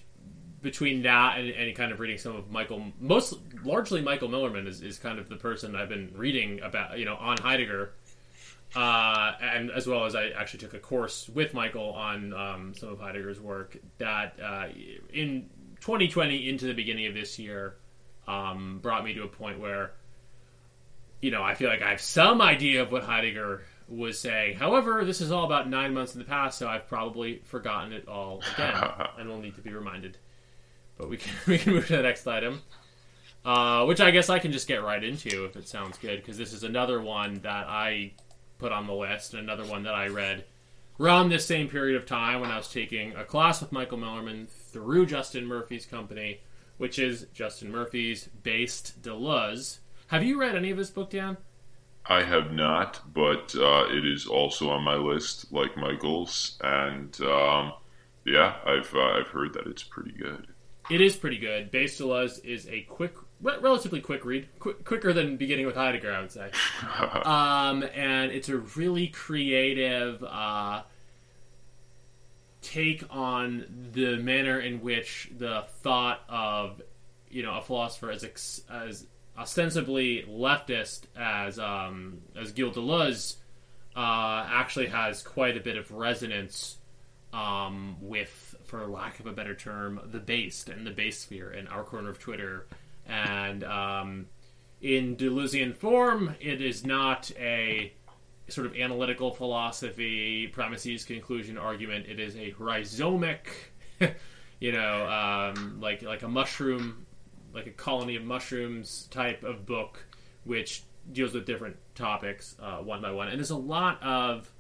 between 0.61 1.03
that 1.03 1.39
and, 1.39 1.49
and, 1.49 1.75
kind 1.75 1.93
of 1.93 2.01
reading 2.01 2.19
some 2.19 2.37
of 2.37 2.51
Michael 2.51 2.93
most 3.01 3.35
largely 3.65 4.03
Michael 4.03 4.29
Millerman 4.29 4.67
is, 4.67 4.83
is 4.83 4.99
kind 4.99 5.19
of 5.19 5.31
the 5.31 5.37
person 5.37 5.75
I've 5.75 5.89
been 5.89 6.12
reading 6.15 6.61
about 6.61 6.99
you 6.99 7.07
know 7.07 7.17
on 7.17 7.39
Heidegger. 7.39 7.95
Uh, 8.75 9.33
and 9.41 9.71
as 9.71 9.87
well 9.87 10.05
as 10.05 10.15
I 10.15 10.29
actually 10.31 10.59
took 10.61 10.75
a 10.75 10.79
course 10.79 11.31
with 11.31 11.55
Michael 11.55 11.93
on 11.93 12.35
um, 12.35 12.75
some 12.77 12.91
of 12.91 13.01
Heidegger's 13.01 13.41
work 13.41 13.79
that 13.97 14.39
uh, 14.43 14.67
in 15.11 15.49
2020 15.81 16.51
into 16.51 16.67
the 16.67 16.75
beginning 16.75 17.07
of 17.07 17.15
this 17.15 17.39
year 17.39 17.77
um, 18.29 18.81
brought 18.83 19.05
me 19.05 19.15
to 19.15 19.23
a 19.23 19.29
point 19.29 19.59
where 19.59 19.93
you 21.23 21.31
know 21.31 21.43
I 21.43 21.55
feel 21.55 21.71
like 21.71 21.81
I 21.81 21.91
have 21.91 22.01
some 22.03 22.43
idea 22.43 22.83
of 22.83 22.93
what 22.93 23.05
Heidegger 23.05 23.62
was 23.88 24.18
saying. 24.18 24.57
However, 24.57 25.05
this 25.05 25.20
is 25.20 25.31
all 25.31 25.44
about 25.44 25.68
nine 25.68 25.94
months 25.94 26.14
in 26.14 26.18
the 26.18 26.25
past, 26.25 26.59
so 26.59 26.68
I've 26.68 26.88
probably 26.88 27.40
forgotten 27.44 27.92
it 27.92 28.09
all 28.09 28.42
again, 28.55 28.75
and 29.18 29.29
will 29.29 29.40
need 29.40 29.55
to 29.57 29.62
be 29.62 29.72
reminded. 29.72 30.18
But 30.99 31.09
we 31.09 31.16
can 31.16 31.33
we 31.46 31.59
can 31.59 31.75
move 31.75 31.87
to 31.88 31.96
the 31.96 32.03
next 32.03 32.27
item, 32.27 32.62
uh, 33.44 33.85
which 33.85 34.01
I 34.01 34.11
guess 34.11 34.29
I 34.29 34.38
can 34.38 34.53
just 34.53 34.68
get 34.68 34.83
right 34.83 35.03
into 35.03 35.44
if 35.44 35.57
it 35.57 35.68
sounds 35.68 35.99
good, 35.99 36.20
because 36.20 36.38
this 36.38 36.53
is 36.53 36.64
another 36.64 37.01
one 37.01 37.40
that 37.42 37.66
I 37.68 38.12
put 38.59 38.72
on 38.72 38.87
the 38.87 38.94
list, 38.94 39.35
and 39.35 39.42
another 39.42 39.66
one 39.66 39.83
that 39.85 39.94
I 39.94 40.09
read 40.09 40.44
around 40.99 41.29
this 41.29 41.44
same 41.44 41.68
period 41.68 41.96
of 41.96 42.07
time 42.07 42.40
when 42.40 42.51
I 42.51 42.57
was 42.57 42.68
taking 42.68 43.14
a 43.14 43.25
class 43.25 43.61
with 43.61 43.70
Michael 43.70 43.99
Millerman 43.99 44.49
through 44.49 45.07
Justin 45.07 45.46
Murphy's 45.46 45.85
company, 45.85 46.40
which 46.79 46.99
is 46.99 47.27
Justin 47.35 47.70
Murphy's 47.70 48.29
based 48.42 49.03
Deleuze. 49.03 49.79
Have 50.09 50.25
you 50.25 50.40
read 50.40 50.55
any 50.57 50.70
of 50.70 50.79
his 50.79 50.90
book, 50.90 51.11
Dan? 51.11 51.37
I 52.09 52.23
have 52.23 52.53
not, 52.53 53.01
but 53.12 53.55
uh, 53.57 53.87
it 53.90 54.07
is 54.07 54.27
also 54.27 54.71
on 54.71 54.83
my 54.83 54.95
list, 54.95 55.53
like 55.53 55.76
Michael's, 55.76 56.57
and 56.62 57.18
um, 57.20 57.72
yeah, 58.24 58.57
I've 58.64 58.95
uh, 58.95 59.18
I've 59.18 59.28
heard 59.28 59.55
that 59.55 59.66
it's 59.66 59.83
pretty 59.83 60.12
good. 60.12 60.47
It 60.89 61.01
is 61.01 61.16
pretty 61.16 61.39
good. 61.39 61.70
Based 61.70 62.01
Deleuze 62.01 62.45
is 62.45 62.68
a 62.68 62.83
quick, 62.83 63.14
relatively 63.41 64.01
quick 64.01 64.24
read, 64.24 64.49
Qu- 64.61 64.74
quicker 64.85 65.12
than 65.12 65.37
beginning 65.37 65.66
with 65.66 65.74
Heidegger, 65.74 66.12
I 66.12 66.20
would 66.20 66.31
say. 66.31 66.51
um, 67.24 67.83
and 67.95 68.31
it's 68.31 68.49
a 68.49 68.59
really 68.59 69.09
creative 69.09 70.22
uh, 70.22 70.83
take 72.62 73.05
on 73.11 73.91
the 73.93 74.16
manner 74.18 74.61
in 74.61 74.81
which 74.81 75.31
the 75.37 75.64
thought 75.83 76.22
of 76.28 76.81
you 77.31 77.43
know 77.43 77.59
a 77.59 77.62
philosopher 77.62 78.11
as 78.11 78.22
ex- 78.22 78.62
as 78.70 79.07
ostensibly 79.39 80.24
leftist 80.28 81.03
as 81.16 81.59
um, 81.59 82.18
as 82.37 82.53
Gilles 82.53 82.72
Deleuze 82.72 83.37
uh, 83.95 84.47
actually 84.51 84.87
has 84.87 85.22
quite 85.22 85.57
a 85.57 85.61
bit 85.61 85.76
of 85.76 85.91
resonance 85.91 86.76
um, 87.32 87.97
with, 88.01 88.55
for 88.64 88.87
lack 88.87 89.20
of 89.20 89.26
a 89.26 89.32
better 89.32 89.55
term, 89.55 90.01
the 90.11 90.18
based 90.18 90.68
and 90.68 90.87
the 90.87 90.91
base 90.91 91.20
sphere 91.20 91.51
and 91.51 91.68
our 91.68 91.82
corner 91.82 92.11
of 92.11 92.18
Twitter, 92.18 92.66
and 93.07 93.64
um, 93.64 94.26
in 94.80 95.16
Deleuzian 95.16 95.74
form, 95.74 96.34
it 96.41 96.61
is 96.61 96.84
not 96.84 97.30
a 97.39 97.93
sort 98.49 98.66
of 98.66 98.76
analytical 98.76 99.32
philosophy, 99.32 100.47
premises, 100.49 101.05
conclusion, 101.05 101.59
argument. 101.59 102.07
It 102.07 102.20
is 102.20 102.37
a 102.37 102.53
rhizomic, 102.59 103.72
you 104.61 104.72
know, 104.72 105.07
um, 105.55 105.80
like 105.80 106.03
like 106.03 106.22
a 106.22 106.28
mushroom, 106.28 107.07
like 107.57 107.67
a 107.67 107.71
colony 107.71 108.15
of 108.17 108.23
mushrooms 108.23 109.09
type 109.11 109.43
of 109.43 109.65
book, 109.65 110.05
which 110.45 110.83
deals 111.11 111.33
with 111.33 111.47
different 111.47 111.77
topics 111.95 112.55
uh, 112.61 112.77
one 112.77 113.01
by 113.01 113.11
one. 113.11 113.29
And 113.29 113.39
there's 113.39 113.51
a 113.51 113.57
lot 113.57 114.01
of 114.03 114.53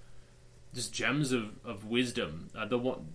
just 0.74 0.92
gems 0.92 1.30
of, 1.30 1.50
of 1.64 1.84
wisdom. 1.84 2.48
Uh, 2.58 2.66
the 2.66 2.78
one 2.78 3.06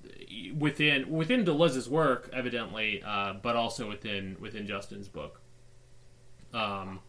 within 0.56 1.10
within 1.10 1.44
Deleuze's 1.44 1.90
work, 1.90 2.30
evidently, 2.32 3.02
uh, 3.04 3.34
but 3.42 3.56
also 3.56 3.90
within 3.90 4.38
within 4.40 4.68
Justin's 4.68 5.08
book. 5.08 5.42
Um, 6.54 7.00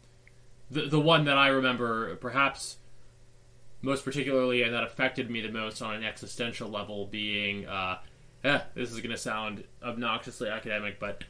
the 0.70 0.86
the 0.86 1.00
one 1.00 1.26
that 1.26 1.36
I 1.36 1.48
remember 1.48 2.16
perhaps 2.16 2.78
most 3.82 4.04
particularly 4.04 4.62
and 4.62 4.72
that 4.72 4.84
affected 4.84 5.28
me 5.28 5.40
the 5.40 5.50
most 5.50 5.82
on 5.82 5.96
an 5.96 6.04
existential 6.04 6.70
level 6.70 7.06
being 7.06 7.66
uh, 7.66 7.98
eh, 8.44 8.60
this 8.74 8.90
is 8.90 8.98
going 8.98 9.10
to 9.10 9.18
sound 9.18 9.64
obnoxiously 9.82 10.48
academic, 10.48 10.98
but 10.98 11.24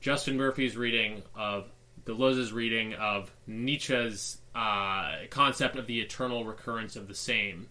Justin 0.00 0.36
Murphy's 0.36 0.76
reading 0.76 1.22
of 1.34 1.70
Deleuze's 2.06 2.52
reading 2.52 2.94
of 2.94 3.30
Nietzsche's 3.46 4.38
uh, 4.54 5.12
concept 5.28 5.76
of 5.76 5.86
the 5.86 6.00
eternal 6.00 6.44
recurrence 6.44 6.96
of 6.96 7.06
the 7.06 7.14
same 7.14 7.68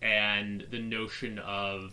and 0.00 0.66
the 0.70 0.78
notion 0.78 1.38
of 1.38 1.92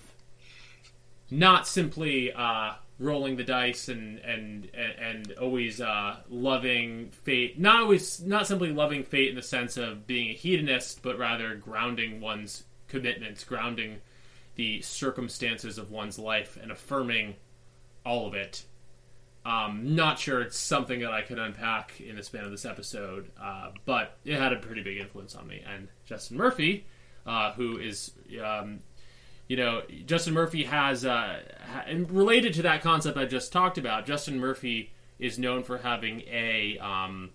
not 1.29 1.67
simply 1.67 2.31
uh, 2.31 2.73
rolling 2.99 3.35
the 3.35 3.43
dice 3.43 3.89
and 3.89 4.19
and 4.19 4.69
and, 4.75 5.33
always 5.33 5.81
uh, 5.81 6.17
loving 6.29 7.11
fate. 7.11 7.59
Not 7.59 7.81
always, 7.81 8.21
not 8.21 8.47
simply 8.47 8.71
loving 8.71 9.03
fate 9.03 9.29
in 9.29 9.35
the 9.35 9.41
sense 9.41 9.77
of 9.77 10.07
being 10.07 10.29
a 10.29 10.33
hedonist, 10.33 11.01
but 11.03 11.17
rather 11.17 11.55
grounding 11.55 12.21
one's 12.21 12.63
commitments, 12.87 13.43
grounding 13.43 13.97
the 14.55 14.81
circumstances 14.81 15.77
of 15.77 15.91
one's 15.91 16.17
life, 16.17 16.57
and 16.61 16.71
affirming 16.71 17.35
all 18.05 18.27
of 18.27 18.33
it. 18.33 18.63
Um, 19.47 19.95
not 19.95 20.19
sure 20.19 20.41
it's 20.41 20.57
something 20.57 20.99
that 20.99 21.13
I 21.13 21.21
could 21.21 21.39
unpack 21.39 22.01
in 22.01 22.17
the 22.17 22.23
span 22.23 22.43
of 22.43 22.51
this 22.51 22.65
episode, 22.65 23.31
uh, 23.41 23.69
but 23.85 24.17
it 24.25 24.37
had 24.37 24.51
a 24.51 24.57
pretty 24.57 24.83
big 24.83 24.97
influence 24.97 25.35
on 25.35 25.47
me. 25.47 25.63
And 25.65 25.87
Justin 26.05 26.35
Murphy, 26.35 26.85
uh, 27.25 27.53
who 27.53 27.77
is 27.77 28.11
um, 28.43 28.81
you 29.47 29.55
know, 29.55 29.83
Justin 30.05 30.33
Murphy 30.33 30.65
has, 30.65 31.05
uh, 31.05 31.39
and 31.85 32.11
related 32.11 32.55
to 32.55 32.63
that 32.63 32.81
concept 32.81 33.17
I 33.17 33.23
just 33.23 33.53
talked 33.53 33.77
about, 33.77 34.05
Justin 34.05 34.37
Murphy 34.37 34.91
is 35.17 35.39
known 35.39 35.63
for 35.63 35.77
having 35.77 36.23
a 36.29 36.77
um, 36.79 37.29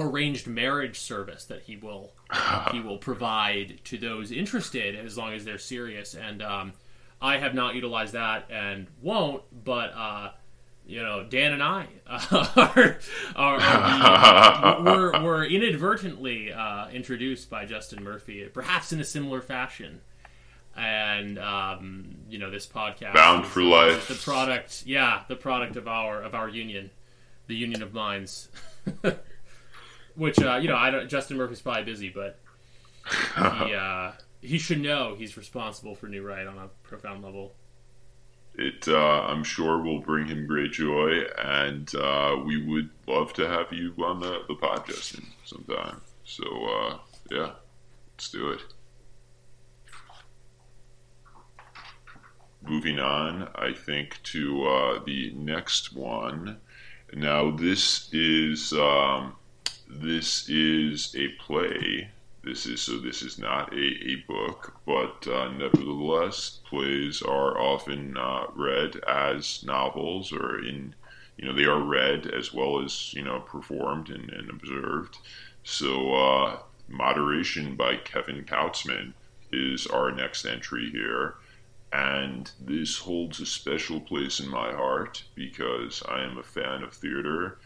arranged 0.00 0.48
marriage 0.48 0.98
service 0.98 1.44
that 1.44 1.62
he 1.62 1.76
will 1.76 2.10
he 2.72 2.80
will 2.80 2.98
provide 2.98 3.78
to 3.84 3.98
those 3.98 4.32
interested 4.32 4.96
as 4.96 5.16
long 5.16 5.32
as 5.32 5.44
they're 5.44 5.58
serious. 5.58 6.14
And 6.14 6.42
um, 6.42 6.72
I 7.22 7.38
have 7.38 7.54
not 7.54 7.76
utilized 7.76 8.14
that 8.14 8.50
and 8.50 8.88
won't, 9.00 9.44
but. 9.64 9.92
You 10.86 11.02
know, 11.02 11.26
Dan 11.28 11.52
and 11.52 11.62
I 11.62 11.88
uh, 12.06 12.46
are, 12.56 12.98
are, 13.34 13.60
are 13.60 14.82
were, 14.84 15.20
were 15.20 15.44
inadvertently 15.44 16.52
uh, 16.52 16.88
introduced 16.90 17.50
by 17.50 17.64
Justin 17.64 18.04
Murphy, 18.04 18.48
perhaps 18.52 18.92
in 18.92 19.00
a 19.00 19.04
similar 19.04 19.40
fashion. 19.40 20.00
And 20.76 21.38
um, 21.38 22.18
you 22.28 22.38
know 22.38 22.50
this 22.50 22.66
podcast 22.66 23.14
bound 23.14 23.46
is, 23.46 23.50
for 23.50 23.62
life. 23.62 24.08
the 24.08 24.14
product 24.14 24.84
yeah 24.86 25.22
the 25.26 25.34
product 25.34 25.76
of 25.76 25.88
our 25.88 26.22
of 26.22 26.34
our 26.34 26.48
union 26.48 26.90
the 27.46 27.56
union 27.56 27.82
of 27.82 27.92
minds. 27.92 28.48
Which 30.14 30.38
uh, 30.40 30.56
you 30.56 30.68
know 30.68 30.76
i 30.76 30.90
don't 30.90 31.08
justin 31.08 31.36
murphy's 31.36 31.60
probably 31.60 31.84
busy 31.84 32.10
but 32.10 32.38
he 33.34 33.74
uh, 33.74 34.12
he 34.40 34.58
should 34.58 34.80
know 34.80 35.14
he's 35.14 35.36
responsible 35.36 35.94
for 35.94 36.06
new 36.06 36.22
right 36.22 36.46
on 36.46 36.58
a 36.58 36.68
profound 36.82 37.22
level 37.24 37.52
it 38.58 38.88
uh, 38.88 39.22
i'm 39.22 39.44
sure 39.44 39.82
will 39.82 40.00
bring 40.00 40.26
him 40.26 40.46
great 40.46 40.72
joy 40.72 41.22
and 41.42 41.94
uh, 41.94 42.36
we 42.44 42.64
would 42.64 42.88
love 43.06 43.32
to 43.32 43.46
have 43.48 43.72
you 43.72 43.94
on 44.04 44.20
the, 44.20 44.42
the 44.48 44.54
podcast 44.54 45.20
sometime 45.44 46.00
so 46.24 46.44
uh, 46.44 46.98
yeah 47.30 47.52
let's 48.14 48.30
do 48.30 48.50
it 48.50 48.60
moving 52.68 52.98
on, 52.98 53.48
I 53.54 53.72
think, 53.72 54.22
to 54.24 54.66
uh, 54.66 55.04
the 55.04 55.32
next 55.34 55.94
one. 55.94 56.58
Now, 57.12 57.50
this 57.50 58.12
is 58.12 58.72
um, 58.72 59.36
this 59.88 60.48
is 60.48 61.14
a 61.16 61.28
play. 61.40 62.10
This 62.46 62.64
is 62.64 62.80
so. 62.80 62.98
This 62.98 63.22
is 63.22 63.40
not 63.40 63.72
a, 63.72 63.76
a 63.76 64.14
book, 64.28 64.78
but 64.86 65.26
uh, 65.26 65.50
nevertheless, 65.50 66.60
plays 66.64 67.20
are 67.20 67.58
often 67.58 68.16
uh, 68.16 68.46
read 68.54 68.98
as 68.98 69.64
novels, 69.64 70.32
or 70.32 70.60
in 70.64 70.94
you 71.36 71.44
know 71.44 71.52
they 71.52 71.64
are 71.64 71.82
read 71.82 72.28
as 72.28 72.54
well 72.54 72.80
as 72.80 73.12
you 73.14 73.22
know 73.22 73.40
performed 73.40 74.10
and, 74.10 74.30
and 74.30 74.48
observed. 74.48 75.18
So, 75.64 76.14
uh, 76.14 76.58
moderation 76.86 77.74
by 77.74 77.96
Kevin 77.96 78.44
Kautzman 78.44 79.14
is 79.50 79.88
our 79.88 80.12
next 80.12 80.44
entry 80.44 80.88
here. 80.90 81.34
And 81.92 82.48
this 82.60 82.98
holds 82.98 83.40
a 83.40 83.46
special 83.46 84.00
place 84.00 84.38
in 84.38 84.48
my 84.48 84.72
heart 84.72 85.24
because 85.34 86.00
I 86.08 86.22
am 86.22 86.38
a 86.38 86.44
fan 86.44 86.84
of 86.84 86.92
theater. 86.92 87.58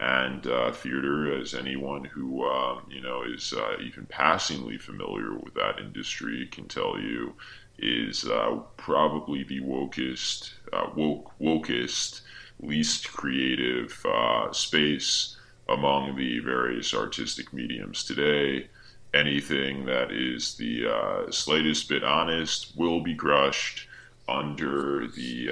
And 0.00 0.46
uh, 0.46 0.70
theater, 0.72 1.40
as 1.40 1.54
anyone 1.54 2.04
who 2.04 2.44
uh, 2.44 2.80
you 2.88 3.00
know 3.00 3.22
is 3.24 3.52
uh, 3.52 3.76
even 3.80 4.06
passingly 4.06 4.78
familiar 4.78 5.34
with 5.34 5.54
that 5.54 5.80
industry 5.80 6.46
can 6.52 6.68
tell 6.68 7.00
you, 7.00 7.34
is 7.78 8.24
uh, 8.24 8.58
probably 8.76 9.42
the 9.42 9.60
wokest, 9.60 10.52
uh, 10.72 10.90
woke, 10.94 11.32
wokest, 11.40 12.20
least 12.60 13.12
creative 13.12 14.04
uh, 14.06 14.52
space 14.52 15.36
among 15.68 16.16
the 16.16 16.38
various 16.40 16.94
artistic 16.94 17.52
mediums 17.52 18.04
today. 18.04 18.68
Anything 19.14 19.86
that 19.86 20.12
is 20.12 20.54
the 20.56 21.26
slightest 21.30 21.88
bit 21.88 22.04
honest 22.04 22.72
will 22.76 23.00
be 23.00 23.16
crushed 23.16 23.88
under 24.28 25.08
the 25.08 25.50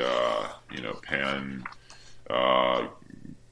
you 0.71 0.83
know 0.83 0.93
pan 1.03 1.65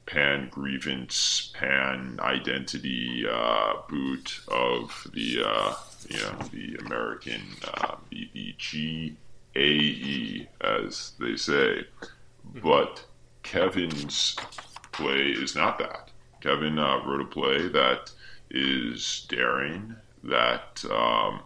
pan 0.05 0.49
grievance 0.51 1.51
pan 1.55 2.19
identity 2.21 3.25
uh, 3.29 3.73
boot 3.89 4.39
of 4.47 5.07
the 5.13 5.43
uh, 5.43 5.73
you 6.09 6.17
know 6.17 6.35
the 6.51 6.75
American 6.85 7.41
uh, 7.73 7.95
the, 8.09 8.29
the 8.33 8.55
GAE 9.55 10.47
as 10.61 11.13
they 11.19 11.35
say, 11.35 11.85
mm-hmm. 12.01 12.59
but 12.61 13.05
Kevin's 13.43 14.35
play 14.91 15.29
is 15.29 15.55
not 15.55 15.77
that. 15.79 16.11
Kevin 16.41 16.75
wrote 16.75 17.21
a 17.21 17.25
play 17.25 17.67
that 17.67 18.11
is 18.51 19.25
daring, 19.29 19.95
that 20.23 20.85
um, 20.91 21.41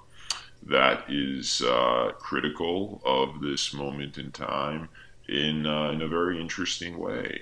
that 0.63 1.03
is 1.09 1.61
uh, 1.61 2.11
critical 2.19 3.01
of 3.05 3.41
this 3.41 3.73
moment 3.73 4.17
in 4.17 4.31
time 4.31 4.89
in 5.27 5.65
uh, 5.65 5.91
in 5.91 6.01
a 6.01 6.07
very 6.07 6.39
interesting 6.39 6.97
way. 6.97 7.41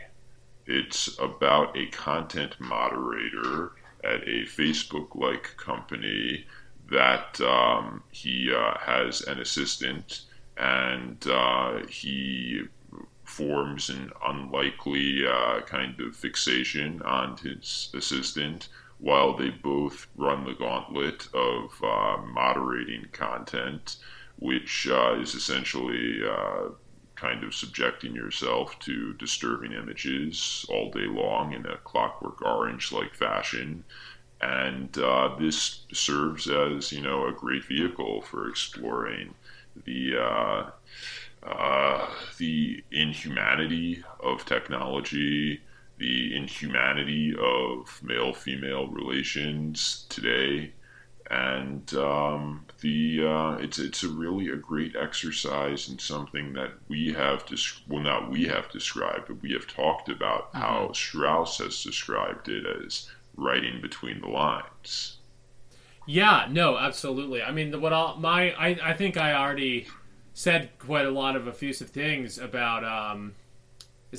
It's 0.68 1.18
about 1.18 1.78
a 1.78 1.88
content 1.88 2.60
moderator 2.60 3.72
at 4.04 4.24
a 4.24 4.46
Facebook-like 4.46 5.56
company 5.58 6.46
that 6.92 7.40
um, 7.42 8.04
he 8.12 8.54
uh, 8.54 8.78
has 8.78 9.22
an 9.22 9.40
assistant 9.40 10.22
and 10.58 11.26
uh, 11.28 11.86
he 11.88 12.64
forms 13.24 13.90
an 13.90 14.12
unlikely 14.26 15.26
uh, 15.26 15.62
kind 15.62 16.00
of 16.00 16.16
fixation 16.16 17.02
on 17.04 17.38
his 17.38 17.90
assistant 17.94 18.70
while 19.00 19.36
they 19.36 19.50
both 19.50 20.08
run 20.16 20.46
the 20.46 20.54
gauntlet 20.54 21.28
of 21.34 21.72
uh, 21.84 22.18
moderating 22.34 23.06
content, 23.12 23.98
which 24.40 24.88
uh, 24.90 25.16
is 25.20 25.36
essentially 25.36 26.22
uh, 26.28 26.70
kind 27.18 27.44
of 27.44 27.54
subjecting 27.54 28.14
yourself 28.14 28.78
to 28.80 29.14
disturbing 29.14 29.74
images 29.74 30.66
all 30.70 30.92
day 30.92 31.08
long 31.08 31.54
in 31.54 31.66
a 31.66 31.78
clockwork 31.78 32.42
orange 32.42 32.92
like 32.92 33.14
fashion. 33.14 33.84
And 34.40 34.96
uh, 34.98 35.36
this 35.40 35.82
serves 35.92 36.48
as, 36.48 36.92
you 36.92 37.02
know, 37.02 37.28
a 37.28 37.34
great 37.34 37.66
vehicle 37.66 38.22
for 38.22 38.48
exploring 38.48 39.34
the 39.86 40.18
uh, 40.18 40.70
uh, 41.44 42.10
the 42.38 42.84
inhumanity 42.92 44.04
of 44.20 44.46
technology, 44.46 45.62
the 45.98 46.36
inhumanity 46.36 47.36
of 47.40 48.02
male 48.04 48.34
female 48.34 48.88
relations 48.88 50.06
today. 50.10 50.72
And 51.30 51.94
um, 51.96 52.66
the 52.82 53.28
uh, 53.28 53.52
it's 53.58 53.80
it's 53.80 54.04
a 54.04 54.08
really 54.10 54.50
a 54.50 54.56
great 54.56 54.96
exercise 54.96 55.90
and 55.90 56.00
something 56.00 56.54
that 56.54 56.72
we 56.88 57.14
have 57.14 57.46
dis- 57.46 57.82
well 57.88 58.02
not 58.02 58.32
we 58.32 58.46
have 58.46 58.72
described 58.72 59.28
but 59.28 59.42
we 59.42 59.52
have 59.52 59.68
talked 59.68 60.08
about 60.10 60.54
mm-hmm. 60.54 60.60
how 60.60 60.92
Strauss 60.94 61.58
has 61.58 61.84
described 61.84 62.48
it 62.48 62.66
as 62.66 63.10
writing 63.36 63.82
between 63.82 64.22
the 64.22 64.30
lines. 64.30 65.18
Yeah, 66.06 66.48
no, 66.50 66.78
absolutely. 66.78 67.42
I 67.42 67.52
mean, 67.52 67.82
what 67.82 67.92
I'll, 67.92 68.16
my 68.16 68.54
I, 68.54 68.78
I 68.82 68.94
think 68.94 69.18
I 69.18 69.34
already 69.34 69.88
said 70.34 70.70
quite 70.80 71.06
a 71.06 71.12
lot 71.12 71.36
of 71.36 71.48
effusive 71.48 71.90
things 71.90 72.38
about. 72.38 72.84
Um, 72.84 73.36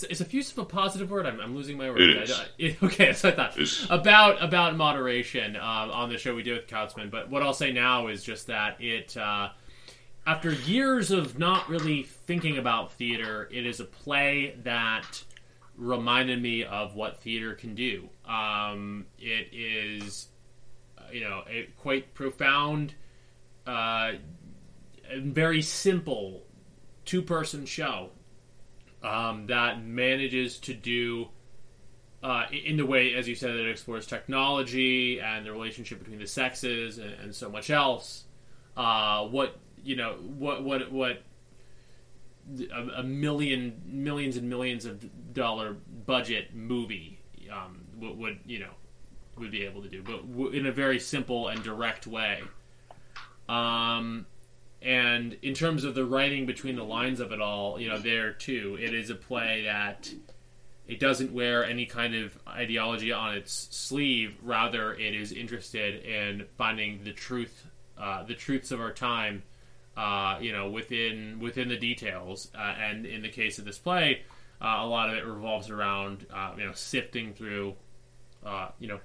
is, 0.03 0.05
is 0.05 0.21
effusive 0.21 0.59
a 0.59 0.65
positive 0.65 1.11
word? 1.11 1.27
I'm, 1.27 1.41
I'm 1.41 1.55
losing 1.55 1.77
my 1.77 1.91
word. 1.91 2.01
It 2.01 2.17
is. 2.17 2.31
I- 2.33 2.45
I- 2.61 2.77
okay, 2.87 3.13
so 3.13 3.29
I 3.29 3.33
thought 3.33 3.59
about 3.91 4.43
about 4.43 4.77
moderation 4.77 5.57
um, 5.57 5.91
on 5.91 6.09
the 6.09 6.19
show 6.19 6.35
we 6.35 6.43
do 6.43 6.55
with 6.55 6.67
Kautzman. 6.67 7.11
But 7.11 7.31
what 7.31 7.43
I'll 7.43 7.55
say 7.55 7.73
now 7.73 8.09
is 8.09 8.23
just 8.23 8.47
that 8.47 8.81
it. 8.81 9.17
Uh, 9.17 9.51
after 10.27 10.53
years 10.53 11.11
of 11.11 11.39
not 11.39 11.69
really 11.71 12.03
thinking 12.03 12.59
about 12.59 12.93
theater, 12.93 13.49
it 13.51 13.65
is 13.65 13.81
a 13.81 13.85
play 13.85 14.55
that 14.63 15.25
reminded 15.77 16.43
me 16.43 16.65
of 16.65 16.95
what 16.95 17.19
theater 17.23 17.55
can 17.55 17.75
do. 17.75 18.11
Um, 18.27 19.07
it 19.19 19.49
is, 19.53 20.29
uh, 20.99 21.05
you 21.13 21.21
know, 21.23 21.45
a 21.49 21.69
quite 21.79 22.13
profound, 22.13 22.95
uh, 23.67 24.13
and 25.11 25.35
very 25.35 25.63
simple 25.63 26.43
two 27.07 27.23
person 27.23 27.65
show 27.65 28.11
um, 29.03 29.47
that 29.47 29.83
manages 29.83 30.59
to 30.61 30.75
do. 30.75 31.29
Uh, 32.21 32.47
in 32.51 32.77
the 32.77 32.85
way, 32.85 33.15
as 33.15 33.29
you 33.29 33.37
said, 33.37 33.51
that 33.51 33.61
it 33.61 33.71
explores 33.71 34.05
technology 34.05 35.21
and 35.21 35.47
the 35.47 35.53
relationship 35.53 36.01
between 36.01 36.19
the 36.19 36.27
sexes 36.27 36.99
and, 36.99 37.13
and 37.23 37.35
so 37.35 37.49
much 37.49 37.71
else. 37.71 38.25
Uh, 38.77 39.25
what 39.27 39.57
you 39.85 39.95
know, 39.95 40.15
what 40.15 40.65
what 40.65 40.91
what 40.91 41.23
a, 42.73 43.01
a 43.01 43.03
million 43.03 43.81
millions 43.87 44.37
and 44.37 44.49
millions 44.49 44.85
of 44.85 45.33
dollar 45.33 45.77
budget 46.07 46.55
movie 46.55 47.19
um, 47.53 47.81
would, 47.97 48.19
would 48.19 48.39
you 48.47 48.59
know 48.59 48.71
would 49.37 49.51
be 49.51 49.65
able 49.65 49.83
to 49.83 49.89
do, 49.89 50.03
but 50.03 50.29
w- 50.33 50.51
in 50.51 50.67
a 50.67 50.73
very 50.73 50.99
simple 50.99 51.49
and 51.49 51.63
direct 51.63 52.07
way. 52.07 52.43
Um, 53.49 54.27
and 54.81 55.37
in 55.43 55.55
terms 55.55 55.85
of 55.85 55.95
the 55.95 56.05
writing 56.05 56.47
between 56.47 56.77
the 56.77 56.85
lines 56.85 57.21
of 57.21 57.33
it 57.33 57.41
all, 57.41 57.81
you 57.81 57.89
know, 57.89 57.99
there 57.99 58.33
too, 58.33 58.79
it 58.81 58.95
is 58.95 59.11
a 59.11 59.15
play 59.15 59.63
that 59.65 60.13
it 60.87 61.01
doesn't 61.01 61.33
wear 61.33 61.65
any 61.65 61.85
kind 61.85 62.15
of 62.15 62.39
ideology 62.49 63.13
on 63.13 63.35
its 63.35 63.69
sleeve. 63.71 64.37
Rather, 64.43 64.95
it 64.95 65.15
is 65.15 65.33
interested 65.33 66.05
in 66.05 66.47
finding 66.57 67.03
the 67.05 67.13
truth, 67.13 67.67
uh, 67.99 68.23
the 68.23 68.35
truths 68.35 68.71
of 68.71 68.81
our 68.81 68.93
time, 68.93 69.43
uh, 69.97 70.39
you 70.41 70.53
know, 70.53 70.71
within 70.71 71.41
within 71.41 71.69
the 71.69 71.77
details. 71.77 72.49
Uh, 72.57 72.75
and 72.81 73.05
in 73.05 73.21
the 73.21 73.29
case 73.29 73.59
of 73.59 73.65
this 73.65 73.79
play, 73.79 74.23
uh, 74.63 74.79
a 74.79 74.87
lot 74.87 75.11
of 75.11 75.17
it 75.17 75.27
revolves 75.27 75.71
around, 75.71 76.25
uh, 76.33 76.53
you 76.57 76.65
know, 76.65 76.73
sifting 76.73 77.35
through, 77.35 77.75
uh, 78.47 78.69
you 78.79 78.87
know, 78.87 79.01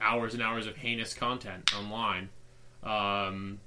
hours 0.00 0.32
and 0.32 0.42
hours 0.42 0.66
of 0.66 0.76
heinous 0.76 1.12
content 1.12 1.72
online. 1.76 2.30
Um, 2.82 3.60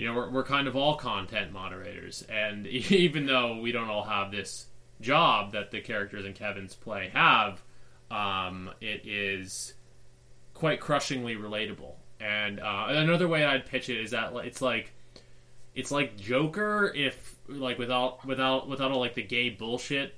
you 0.00 0.06
know, 0.06 0.14
we're, 0.14 0.30
we're 0.30 0.44
kind 0.44 0.66
of 0.66 0.76
all 0.76 0.96
content 0.96 1.52
moderators, 1.52 2.24
and 2.30 2.66
even 2.66 3.26
though 3.26 3.58
we 3.58 3.70
don't 3.70 3.90
all 3.90 4.04
have 4.04 4.30
this 4.30 4.66
job 5.02 5.52
that 5.52 5.70
the 5.70 5.80
characters 5.82 6.24
in 6.24 6.32
Kevin's 6.32 6.74
play 6.74 7.10
have, 7.12 7.62
um, 8.10 8.70
it 8.80 9.06
is 9.06 9.74
quite 10.54 10.80
crushingly 10.80 11.36
relatable. 11.36 11.92
And 12.18 12.60
uh, 12.60 12.86
another 12.88 13.28
way 13.28 13.44
I'd 13.44 13.66
pitch 13.66 13.90
it 13.90 14.00
is 14.00 14.12
that 14.12 14.34
it's 14.36 14.62
like 14.62 14.94
it's 15.74 15.90
like 15.90 16.16
Joker 16.16 16.90
if 16.94 17.36
like 17.46 17.78
without 17.78 18.24
without 18.26 18.68
without 18.68 18.92
all 18.92 19.00
like 19.00 19.14
the 19.14 19.22
gay 19.22 19.50
bullshit 19.50 20.14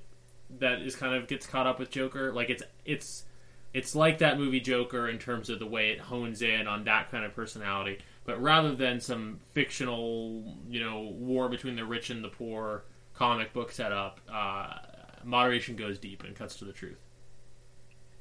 that 0.59 0.81
is 0.81 0.95
kind 0.95 1.13
of 1.13 1.27
gets 1.27 1.45
caught 1.45 1.67
up 1.67 1.77
with 1.77 1.91
Joker. 1.91 2.31
Like 2.31 2.49
it's 2.49 2.63
it's 2.85 3.25
it's 3.73 3.95
like 3.95 4.19
that 4.19 4.39
movie 4.39 4.61
Joker 4.61 5.09
in 5.09 5.19
terms 5.19 5.49
of 5.49 5.59
the 5.59 5.65
way 5.65 5.89
it 5.89 5.99
hones 5.99 6.41
in 6.41 6.67
on 6.67 6.85
that 6.85 7.11
kind 7.11 7.25
of 7.25 7.35
personality. 7.35 7.99
But 8.25 8.41
rather 8.41 8.73
than 8.73 9.01
some 9.01 9.39
fictional, 9.53 10.57
you 10.69 10.79
know, 10.79 11.01
war 11.01 11.49
between 11.49 11.75
the 11.75 11.85
rich 11.85 12.09
and 12.09 12.23
the 12.23 12.29
poor 12.29 12.85
comic 13.13 13.53
book 13.53 13.71
setup, 13.71 14.19
uh, 14.31 14.77
moderation 15.23 15.75
goes 15.75 15.97
deep 15.97 16.23
and 16.23 16.35
cuts 16.35 16.55
to 16.57 16.65
the 16.65 16.71
truth. 16.71 16.99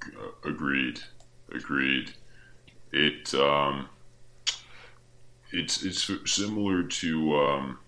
Uh, 0.05 0.49
agreed. 0.49 1.01
Agreed. 1.55 2.13
It 2.93 3.33
um, 3.35 3.89
it's 5.53 5.83
it's 5.83 6.11
similar 6.31 6.83
to 6.83 7.37
um, 7.37 7.79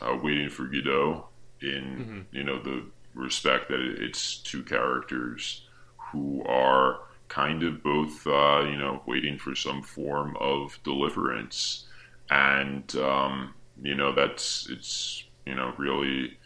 uh, 0.00 0.16
Waiting 0.22 0.50
for 0.50 0.64
Godot 0.64 1.26
in 1.60 2.26
you 2.30 2.44
know 2.44 2.62
the 2.62 2.84
respect 3.14 3.68
that 3.68 3.80
it's 3.80 4.38
two 4.38 4.62
characters 4.62 5.66
who 6.12 6.44
are 6.44 7.00
kind 7.34 7.64
of 7.64 7.82
both 7.82 8.26
uh, 8.26 8.64
you 8.68 8.76
know 8.76 9.02
waiting 9.06 9.38
for 9.38 9.54
some 9.54 9.82
form 9.82 10.36
of 10.40 10.78
deliverance, 10.84 11.86
and 12.30 12.94
um, 12.96 13.54
you 13.82 13.94
know 13.94 14.14
that's 14.14 14.68
it's 14.70 15.24
you 15.44 15.54
know 15.54 15.74
really 15.76 16.36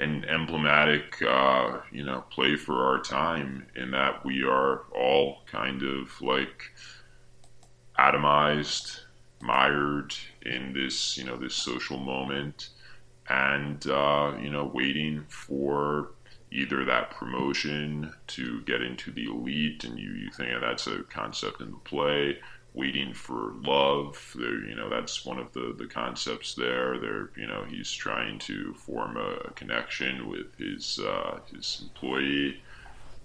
an 0.00 0.24
emblematic, 0.26 1.20
uh, 1.22 1.78
you 1.90 2.04
know, 2.04 2.24
play 2.30 2.54
for 2.54 2.86
our 2.86 3.00
time 3.00 3.66
in 3.74 3.90
that 3.90 4.24
we 4.24 4.44
are 4.44 4.82
all 4.94 5.38
kind 5.46 5.82
of 5.82 6.20
like 6.22 6.72
atomized, 7.98 9.00
mired 9.40 10.14
in 10.42 10.72
this, 10.72 11.18
you 11.18 11.24
know, 11.24 11.36
this 11.36 11.54
social 11.54 11.98
moment, 11.98 12.68
and 13.28 13.88
uh, 13.88 14.32
you 14.40 14.50
know, 14.50 14.70
waiting 14.72 15.24
for 15.28 16.10
either 16.50 16.84
that 16.84 17.10
promotion 17.10 18.12
to 18.28 18.62
get 18.62 18.82
into 18.82 19.10
the 19.10 19.26
elite, 19.26 19.84
and 19.84 19.98
you 19.98 20.10
you 20.10 20.30
think 20.30 20.50
that's 20.60 20.86
a 20.86 21.02
concept 21.04 21.60
in 21.60 21.70
the 21.70 21.78
play. 21.78 22.38
Waiting 22.74 23.12
for 23.12 23.54
love, 23.62 24.36
there, 24.38 24.64
you 24.64 24.76
know, 24.76 24.88
that's 24.88 25.24
one 25.24 25.38
of 25.38 25.52
the, 25.52 25.74
the 25.76 25.86
concepts 25.86 26.54
there. 26.54 26.98
There, 26.98 27.30
you 27.36 27.46
know, 27.46 27.64
he's 27.64 27.90
trying 27.90 28.38
to 28.40 28.74
form 28.74 29.16
a 29.16 29.50
connection 29.52 30.28
with 30.28 30.54
his 30.58 31.00
uh, 31.00 31.40
his 31.52 31.80
employee, 31.82 32.60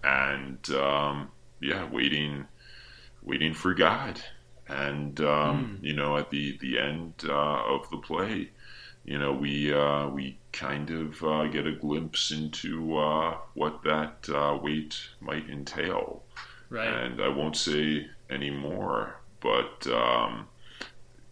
and 0.03 0.57
um, 0.71 1.29
yeah, 1.59 1.87
waiting, 1.91 2.45
waiting 3.21 3.53
for 3.53 3.73
God, 3.73 4.21
and 4.67 5.19
um, 5.21 5.77
you 5.81 5.93
know, 5.93 6.17
at 6.17 6.31
the 6.31 6.57
the 6.59 6.79
end 6.79 7.13
uh, 7.25 7.63
of 7.65 7.87
the 7.91 7.97
play, 7.97 8.49
you 9.05 9.17
know, 9.17 9.33
we 9.33 9.73
uh, 9.73 10.07
we 10.07 10.37
kind 10.51 10.89
of 10.89 11.23
uh, 11.23 11.45
get 11.47 11.67
a 11.67 11.73
glimpse 11.73 12.31
into 12.31 12.97
uh, 12.97 13.37
what 13.53 13.83
that 13.83 14.27
uh, 14.29 14.57
wait 14.61 14.97
might 15.19 15.49
entail, 15.49 16.23
Right. 16.69 16.87
and 16.87 17.21
I 17.21 17.27
won't 17.27 17.57
say 17.57 18.07
any 18.29 18.49
more. 18.49 19.19
But 19.41 19.85
um, 19.87 20.47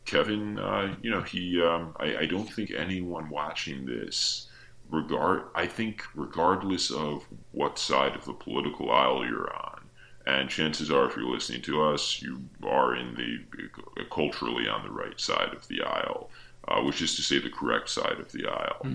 Kevin, 0.05 0.59
uh, 0.59 0.95
you 1.01 1.09
know, 1.09 1.21
he, 1.21 1.61
um, 1.61 1.95
I, 1.97 2.17
I 2.17 2.25
don't 2.25 2.51
think 2.51 2.71
anyone 2.71 3.29
watching 3.29 3.85
this, 3.85 4.47
regard, 4.89 5.43
I 5.55 5.67
think, 5.67 6.03
regardless 6.15 6.91
of 6.91 7.23
what 7.53 7.79
side 7.79 8.15
of 8.15 8.25
the 8.25 8.33
political 8.33 8.91
aisle 8.91 9.25
you're 9.25 9.53
on, 9.55 9.81
and 10.27 10.49
chances 10.49 10.91
are, 10.91 11.05
if 11.07 11.15
you're 11.15 11.25
listening 11.31 11.61
to 11.63 11.81
us, 11.83 12.21
you 12.21 12.43
are 12.63 12.95
in 12.95 13.15
the 13.15 14.03
culturally 14.11 14.67
on 14.67 14.83
the 14.83 14.91
right 14.91 15.19
side 15.19 15.53
of 15.55 15.67
the 15.69 15.81
aisle, 15.81 16.29
uh, 16.67 16.81
which 16.81 17.01
is 17.01 17.15
to 17.15 17.21
say, 17.21 17.39
the 17.39 17.49
correct 17.49 17.89
side 17.89 18.19
of 18.19 18.31
the 18.31 18.47
aisle. 18.47 18.85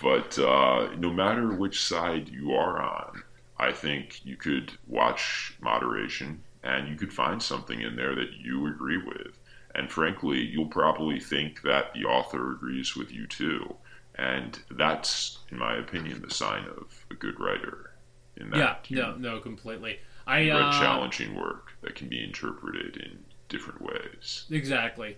But 0.00 0.38
uh, 0.38 0.94
no 0.96 1.10
matter 1.10 1.52
which 1.52 1.82
side 1.82 2.28
you 2.28 2.52
are 2.52 2.80
on, 2.80 3.22
I 3.58 3.72
think 3.72 4.24
you 4.24 4.36
could 4.36 4.72
watch 4.86 5.54
Moderation 5.60 6.42
and 6.62 6.88
you 6.88 6.96
could 6.96 7.12
find 7.12 7.42
something 7.42 7.80
in 7.80 7.96
there 7.96 8.14
that 8.14 8.32
you 8.40 8.66
agree 8.66 8.98
with. 8.98 9.38
And 9.74 9.90
frankly, 9.90 10.38
you'll 10.38 10.66
probably 10.66 11.20
think 11.20 11.62
that 11.62 11.92
the 11.94 12.04
author 12.04 12.52
agrees 12.52 12.96
with 12.96 13.12
you 13.12 13.26
too. 13.26 13.74
And 14.14 14.58
that's, 14.70 15.38
in 15.50 15.58
my 15.58 15.76
opinion, 15.76 16.22
the 16.22 16.34
sign 16.34 16.64
of 16.64 17.06
a 17.10 17.14
good 17.14 17.38
writer. 17.38 17.92
In 18.36 18.50
that 18.50 18.86
yeah. 18.88 18.98
No. 18.98 19.16
No. 19.16 19.40
Completely. 19.40 19.98
I 20.26 20.40
read 20.40 20.52
uh, 20.52 20.72
challenging 20.80 21.34
work 21.34 21.72
that 21.80 21.94
can 21.94 22.08
be 22.08 22.22
interpreted 22.22 22.96
in 22.96 23.18
different 23.48 23.80
ways. 23.80 24.44
Exactly. 24.50 25.16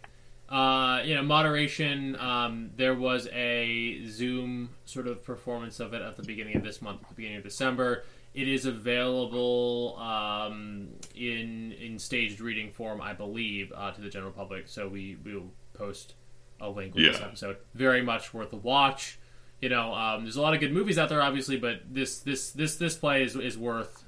Uh, 0.50 1.00
you 1.04 1.14
know, 1.14 1.22
moderation. 1.22 2.16
Um, 2.16 2.70
there 2.76 2.94
was 2.94 3.28
a 3.28 4.04
Zoom 4.06 4.70
sort 4.84 5.06
of 5.06 5.22
performance 5.22 5.78
of 5.78 5.94
it 5.94 6.02
at 6.02 6.16
the 6.16 6.24
beginning 6.24 6.56
of 6.56 6.64
this 6.64 6.82
month, 6.82 7.02
at 7.02 7.08
the 7.08 7.14
beginning 7.14 7.38
of 7.38 7.44
December. 7.44 8.04
It 8.34 8.48
is 8.48 8.66
available 8.66 9.96
um, 9.98 10.88
in 11.14 11.72
in 11.72 11.98
staged 11.98 12.40
reading 12.40 12.72
form, 12.72 13.00
I 13.00 13.12
believe, 13.12 13.72
uh, 13.76 13.92
to 13.92 14.00
the 14.00 14.08
general 14.08 14.32
public. 14.32 14.66
So 14.66 14.88
we 14.88 15.16
we 15.24 15.34
will 15.34 15.52
post 15.72 16.14
a 16.60 16.68
link 16.68 16.94
with 16.94 17.04
this 17.12 17.20
episode. 17.20 17.56
Very 17.74 18.02
much 18.02 18.34
worth 18.34 18.52
a 18.52 18.56
watch. 18.56 19.18
You 19.60 19.68
know, 19.68 19.94
um, 19.94 20.24
there's 20.24 20.36
a 20.36 20.42
lot 20.42 20.54
of 20.54 20.60
good 20.60 20.72
movies 20.72 20.98
out 20.98 21.08
there, 21.08 21.22
obviously, 21.22 21.58
but 21.58 21.82
this 21.88 22.20
this 22.20 22.50
this 22.50 22.76
this 22.76 22.96
play 22.96 23.22
is 23.22 23.36
is 23.36 23.56
worth 23.56 24.04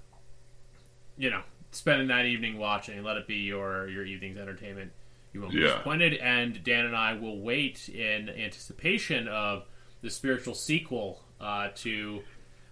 you 1.17 1.31
know 1.31 1.43
spending 1.71 2.09
that 2.09 2.25
evening 2.25 2.59
watching. 2.59 3.03
Let 3.03 3.17
it 3.17 3.27
be 3.29 3.37
your 3.37 3.89
your 3.89 4.05
evening's 4.05 4.39
entertainment. 4.39 4.93
You 5.33 5.41
won't 5.43 5.53
be 5.53 5.61
Yeah. 5.61 5.69
disappointed. 5.69 6.15
And 6.15 6.63
Dan 6.63 6.87
and 6.87 6.97
I 6.97 7.15
will 7.15 7.41
wait 7.41 7.89
in 7.89 8.29
anticipation 8.29 9.29
of 9.29 9.65
the 10.03 10.11
spiritual 10.11 10.55
sequel 10.55 11.25
uh, 11.41 11.69
to 11.77 12.23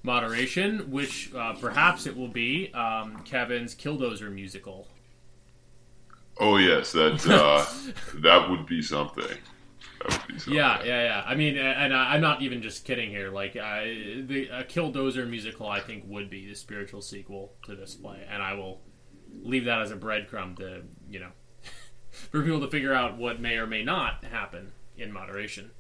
Moderation, 0.02 0.90
which 0.90 1.32
uh, 1.34 1.52
perhaps 1.54 2.06
it 2.06 2.16
will 2.16 2.28
be 2.28 2.72
um, 2.72 3.18
Kevin's 3.24 3.74
Killdozer 3.74 4.32
musical. 4.32 4.88
Oh 6.38 6.56
yes, 6.56 6.92
that 6.92 7.26
uh, 7.28 7.66
that 8.20 8.48
would 8.48 8.66
be 8.66 8.80
something. 8.80 9.24
That 9.24 10.08
would 10.11 10.26
be 10.28 10.38
something. 10.38 10.54
Yeah, 10.54 10.82
yeah, 10.82 11.02
yeah. 11.04 11.22
I 11.26 11.34
mean, 11.34 11.58
and 11.58 11.92
I'm 11.92 12.22
not 12.22 12.40
even 12.40 12.62
just 12.62 12.86
kidding 12.86 13.11
here. 13.11 13.30
Like, 13.30 13.56
I, 13.56 14.22
the 14.26 14.48
a 14.48 14.64
Killdozer 14.64 15.28
musical, 15.28 15.68
I 15.68 15.80
think, 15.80 16.04
would 16.06 16.30
be 16.30 16.48
the 16.48 16.54
spiritual 16.54 17.02
sequel 17.02 17.52
to 17.66 17.76
this 17.76 17.94
play, 17.94 18.26
and 18.30 18.42
I 18.42 18.54
will 18.54 18.80
leave 19.42 19.66
that 19.66 19.82
as 19.82 19.90
a 19.90 19.96
breadcrumb 19.96 20.56
to 20.56 20.82
you 21.11 21.20
know 21.20 21.30
for 22.11 22.42
people 22.42 22.61
to 22.61 22.68
figure 22.68 22.94
out 22.94 23.18
what 23.18 23.40
may 23.40 23.56
or 23.56 23.66
may 23.66 23.82
not 23.82 24.24
happen 24.24 24.72
in 24.96 25.12
moderation. 25.12 25.70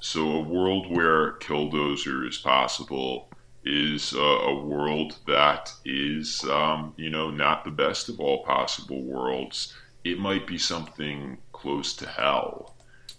So 0.00 0.32
a 0.32 0.42
world 0.42 0.90
where 0.90 1.32
Killdozer 1.34 2.28
is 2.28 2.38
possible 2.38 3.28
is 3.64 4.12
uh, 4.14 4.18
a 4.20 4.62
world 4.62 5.16
that 5.26 5.72
is, 5.84 6.44
um, 6.44 6.92
you 6.96 7.08
know, 7.08 7.30
not 7.30 7.64
the 7.64 7.70
best 7.70 8.08
of 8.08 8.20
all 8.20 8.44
possible 8.44 9.02
worlds. 9.02 9.74
It 10.04 10.18
might 10.18 10.46
be 10.46 10.58
something 10.58 11.38
close 11.52 11.94
to 11.94 12.06
hell, 12.06 12.74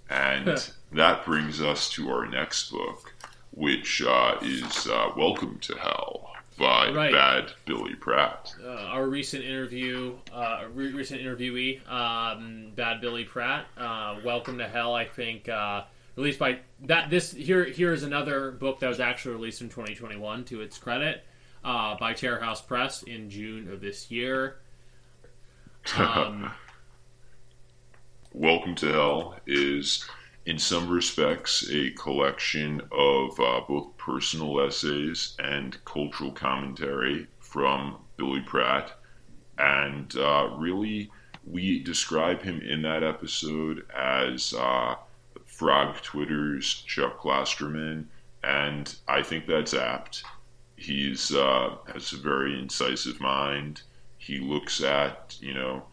and 0.09 0.71
that 0.91 1.25
brings 1.25 1.61
us 1.61 1.89
to 1.91 2.11
our 2.11 2.27
next 2.27 2.69
book, 2.69 3.15
which 3.51 4.03
uh, 4.03 4.35
is 4.43 4.87
uh, 4.87 5.09
"Welcome 5.17 5.57
to 5.61 5.75
Hell" 5.75 6.34
by 6.57 6.89
Right. 6.91 7.11
Bad 7.11 7.51
Billy 7.65 7.95
Pratt. 7.95 8.55
Uh, 8.63 8.67
our 8.67 9.07
recent 9.07 9.43
interview, 9.43 10.15
uh, 10.33 10.65
re- 10.73 10.93
recent 10.93 11.21
interviewee, 11.21 11.87
um, 11.89 12.71
Bad 12.75 13.01
Billy 13.01 13.23
Pratt, 13.25 13.65
uh, 13.77 14.19
"Welcome 14.23 14.57
to 14.59 14.67
Hell." 14.67 14.93
I 14.93 15.05
think 15.05 15.49
uh, 15.49 15.83
released 16.15 16.39
by 16.39 16.59
that. 16.83 17.09
This 17.09 17.31
here 17.31 17.65
here 17.65 17.91
is 17.93 18.03
another 18.03 18.51
book 18.51 18.79
that 18.79 18.87
was 18.87 18.99
actually 18.99 19.35
released 19.35 19.61
in 19.61 19.69
2021. 19.69 20.45
To 20.45 20.61
its 20.61 20.77
credit, 20.77 21.23
uh, 21.63 21.97
by 21.97 22.13
Terror 22.13 22.39
House 22.39 22.61
Press 22.61 23.03
in 23.03 23.29
June 23.29 23.71
of 23.71 23.81
this 23.81 24.09
year. 24.11 24.57
Um, 25.97 26.51
Welcome 28.33 28.75
to 28.75 28.87
Hell 28.91 29.35
is, 29.45 30.03
in 30.45 30.59
some 30.59 30.89
respects, 30.89 31.67
a 31.71 31.89
collection 31.91 32.81
of 32.91 33.39
uh, 33.39 33.61
both 33.67 33.97
personal 33.97 34.61
essays 34.61 35.35
and 35.39 35.83
cultural 35.85 36.31
commentary 36.31 37.27
from 37.39 37.97
Billy 38.17 38.41
Pratt. 38.41 38.91
And 39.57 40.15
uh, 40.15 40.49
really, 40.57 41.09
we 41.45 41.79
describe 41.79 42.41
him 42.41 42.61
in 42.61 42.83
that 42.83 43.03
episode 43.03 43.85
as 43.95 44.53
uh, 44.53 44.95
Frog 45.45 45.95
Twitter's 46.01 46.73
Chuck 46.85 47.19
Klosterman, 47.19 48.05
and 48.43 48.95
I 49.07 49.23
think 49.23 49.47
that's 49.47 49.73
apt. 49.73 50.23
He's 50.75 51.33
uh, 51.33 51.77
has 51.91 52.11
a 52.13 52.17
very 52.17 52.59
incisive 52.59 53.21
mind. 53.21 53.81
He 54.17 54.39
looks 54.39 54.83
at 54.83 55.37
you 55.39 55.53
know 55.53 55.83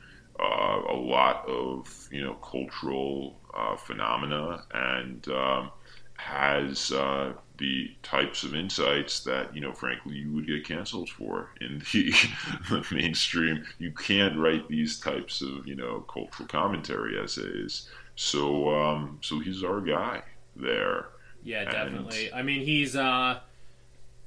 uh, 0.40 0.80
a 0.90 0.96
lot 0.96 1.48
of 1.48 2.08
you 2.10 2.24
know 2.24 2.34
cultural 2.34 3.38
uh, 3.54 3.76
phenomena 3.76 4.64
and 4.74 5.26
um, 5.28 5.70
has 6.16 6.92
uh, 6.92 7.32
the 7.58 7.90
types 8.02 8.44
of 8.44 8.54
insights 8.54 9.20
that 9.24 9.54
you 9.54 9.60
know 9.60 9.72
frankly 9.72 10.14
you 10.16 10.32
would 10.32 10.46
get 10.46 10.64
canceled 10.66 11.08
for 11.10 11.50
in 11.60 11.78
the, 11.92 12.12
the 12.70 12.84
mainstream. 12.92 13.64
You 13.78 13.90
can't 13.92 14.38
write 14.38 14.68
these 14.68 14.98
types 15.00 15.42
of 15.42 15.66
you 15.66 15.74
know 15.74 16.00
cultural 16.12 16.48
commentary 16.48 17.18
essays. 17.22 17.88
So 18.16 18.74
um, 18.74 19.18
so 19.22 19.38
he's 19.38 19.64
our 19.64 19.80
guy 19.80 20.22
there. 20.56 21.06
yeah, 21.42 21.62
And- 21.62 21.70
definitely. 21.72 22.32
I 22.32 22.42
mean, 22.42 22.62
he's 22.64 22.94
uh, 22.94 23.40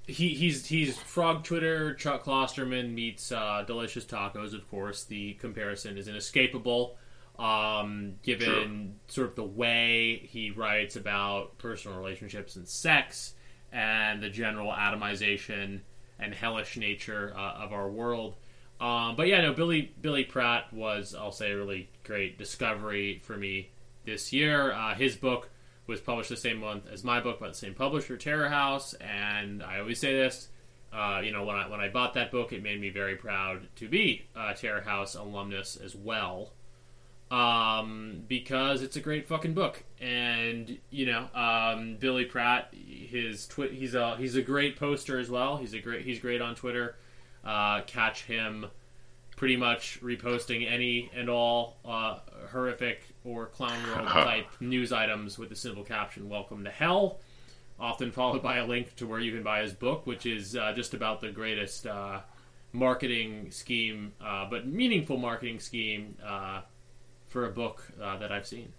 he 0.07 0.29
he's 0.29 0.65
he's 0.65 0.97
Frog 0.97 1.43
Twitter. 1.43 1.93
Chuck 1.95 2.23
Klosterman 2.25 2.93
meets 2.93 3.31
uh, 3.31 3.63
Delicious 3.65 4.05
Tacos. 4.05 4.53
Of 4.53 4.69
course, 4.69 5.03
the 5.03 5.33
comparison 5.35 5.97
is 5.97 6.07
inescapable. 6.07 6.97
Um, 7.37 8.15
given 8.23 8.95
sort 9.07 9.27
of 9.27 9.35
the 9.35 9.43
way 9.43 10.25
he 10.29 10.51
writes 10.51 10.95
about 10.95 11.57
personal 11.57 11.97
relationships 11.97 12.55
and 12.55 12.67
sex, 12.67 13.33
and 13.73 14.23
the 14.23 14.29
general 14.29 14.71
atomization 14.71 15.81
and 16.17 16.33
hellish 16.33 16.77
nature 16.77 17.33
uh, 17.35 17.63
of 17.63 17.73
our 17.73 17.89
world. 17.89 18.35
Um, 18.79 19.15
but 19.15 19.27
yeah, 19.27 19.41
no, 19.41 19.53
Billy 19.53 19.93
Billy 20.01 20.23
Pratt 20.23 20.71
was, 20.73 21.13
I'll 21.13 21.31
say, 21.31 21.51
a 21.51 21.57
really 21.57 21.89
great 22.03 22.37
discovery 22.37 23.19
for 23.23 23.37
me 23.37 23.69
this 24.05 24.33
year. 24.33 24.71
Uh, 24.71 24.95
his 24.95 25.15
book 25.15 25.49
was 25.87 25.99
published 25.99 26.29
the 26.29 26.37
same 26.37 26.59
month 26.59 26.83
as 26.91 27.03
my 27.03 27.19
book 27.19 27.39
by 27.39 27.47
the 27.47 27.53
same 27.53 27.73
publisher, 27.73 28.17
Terror 28.17 28.49
House, 28.49 28.93
and 28.95 29.61
I 29.61 29.79
always 29.79 29.99
say 29.99 30.13
this. 30.13 30.49
Uh, 30.91 31.21
you 31.23 31.31
know, 31.31 31.43
when 31.43 31.55
I 31.55 31.67
when 31.67 31.81
I 31.81 31.89
bought 31.89 32.13
that 32.13 32.31
book, 32.31 32.53
it 32.53 32.63
made 32.63 32.79
me 32.79 32.89
very 32.89 33.15
proud 33.17 33.67
to 33.75 33.87
be 33.87 34.25
a 34.35 34.53
Terror 34.53 34.81
House 34.81 35.15
alumnus 35.15 35.75
as 35.75 35.95
well, 35.95 36.53
um, 37.35 38.23
because 38.29 38.81
it's 38.81 38.95
a 38.95 39.01
great 39.01 39.27
fucking 39.27 39.53
book. 39.53 39.83
And 39.99 40.77
you 40.89 41.05
know, 41.05 41.27
um, 41.35 41.97
Billy 41.99 42.23
Pratt, 42.23 42.73
his 42.73 43.45
twi- 43.45 43.69
he's 43.69 43.93
a 43.93 44.15
he's 44.15 44.35
a 44.35 44.41
great 44.41 44.79
poster 44.79 45.19
as 45.19 45.29
well. 45.29 45.57
He's 45.57 45.73
a 45.73 45.79
great 45.79 46.05
he's 46.05 46.19
great 46.19 46.41
on 46.41 46.55
Twitter. 46.55 46.95
Uh, 47.43 47.81
catch 47.81 48.23
him 48.23 48.67
pretty 49.35 49.57
much 49.57 49.99
reposting 50.01 50.71
any 50.71 51.11
and 51.13 51.29
all 51.29 51.75
uh, 51.83 52.19
horrific 52.51 53.03
or 53.25 53.47
clown 53.47 53.77
world 53.83 54.07
type 54.11 54.47
news 54.61 54.93
items 54.93 55.37
with 55.37 55.49
the 55.49 55.55
simple 55.55 55.83
caption 55.83 56.29
"Welcome 56.29 56.63
to 56.63 56.71
Hell." 56.71 57.19
Often 57.77 58.13
followed 58.13 58.41
by 58.41 58.57
a 58.57 58.65
link 58.65 58.95
to 58.95 59.05
where 59.05 59.19
you 59.19 59.33
can 59.33 59.43
buy 59.43 59.61
his 59.61 59.73
book, 59.73 60.07
which 60.07 60.25
is 60.25 60.55
uh, 60.55 60.71
just 60.71 60.93
about 60.93 61.19
the 61.19 61.31
greatest 61.31 61.85
uh, 61.85 62.21
marketing 62.71 63.51
scheme, 63.51 64.13
uh, 64.23 64.49
but 64.49 64.65
meaningful 64.65 65.17
marketing 65.17 65.59
scheme 65.59 66.15
uh, 66.25 66.61
for 67.35 67.45
a 67.45 67.51
book 67.51 67.83
uh, 68.01 68.17
that 68.17 68.31
I've 68.31 68.47
seen. 68.47 68.71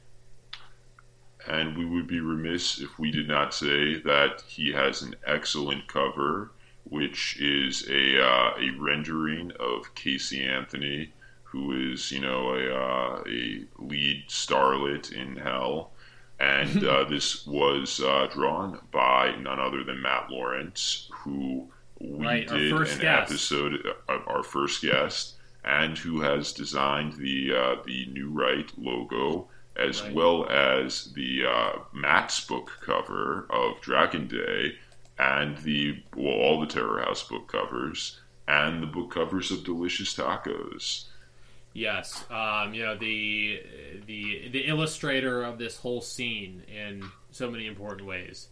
And 1.46 1.76
we 1.76 1.84
would 1.84 2.06
be 2.06 2.20
remiss 2.20 2.80
if 2.80 2.98
we 2.98 3.10
did 3.10 3.28
not 3.28 3.52
say 3.52 3.98
that 4.00 4.42
he 4.46 4.72
has 4.72 5.02
an 5.02 5.14
excellent 5.26 5.86
cover, 5.88 6.52
which 6.84 7.36
is 7.38 7.86
a 7.90 8.18
uh, 8.18 8.54
a 8.58 8.70
rendering 8.78 9.52
of 9.60 9.94
Casey 9.94 10.42
Anthony, 10.42 11.12
who 11.42 11.92
is 11.92 12.10
you 12.10 12.20
know 12.20 12.54
a 12.54 12.74
uh, 12.74 13.22
a 13.28 13.64
lead 13.76 14.24
starlet 14.28 15.12
in 15.12 15.36
Hell, 15.36 15.90
and 16.40 16.82
uh, 16.92 17.04
this 17.04 17.46
was 17.46 18.00
uh, 18.00 18.26
drawn 18.32 18.80
by 18.90 19.36
none 19.36 19.60
other 19.60 19.84
than 19.84 20.00
Matt 20.00 20.30
Lawrence, 20.30 21.10
who 21.12 21.68
we 22.00 22.24
Right, 22.24 22.50
our 22.50 22.56
did 22.56 22.70
first 22.74 22.94
an 22.94 23.00
guest. 23.02 23.30
episode 23.30 23.86
of 24.08 24.22
our 24.26 24.42
first 24.42 24.80
guest, 24.80 25.34
and 25.66 25.98
who 25.98 26.20
has 26.20 26.52
designed 26.52 27.14
the 27.14 27.52
uh, 27.54 27.82
the 27.84 28.06
new 28.06 28.30
right 28.30 28.70
logo 28.78 29.48
as 29.76 30.00
Right. 30.02 30.14
well 30.14 30.46
as 30.48 31.12
the 31.14 31.44
uh, 31.44 31.72
Matt's 31.92 32.40
book 32.46 32.70
cover 32.80 33.46
of 33.50 33.80
Dragon 33.82 34.26
Day 34.28 34.76
and 35.18 35.58
the 35.58 36.02
well, 36.14 36.32
all 36.34 36.60
the 36.60 36.66
Terror 36.66 37.00
House 37.02 37.22
book 37.28 37.48
covers 37.48 38.20
and 38.48 38.82
the 38.82 38.86
book 38.86 39.10
covers 39.10 39.50
of 39.50 39.64
Delicious 39.64 40.14
Tacos. 40.14 41.06
Yes, 41.74 42.24
um, 42.30 42.72
you 42.72 42.84
know 42.84 42.96
the 42.96 43.60
the 44.06 44.48
the 44.48 44.60
illustrator 44.66 45.42
of 45.42 45.58
this 45.58 45.76
whole 45.76 46.00
scene 46.00 46.62
in 46.74 47.04
so 47.32 47.50
many 47.50 47.66
important 47.66 48.06
ways, 48.08 48.48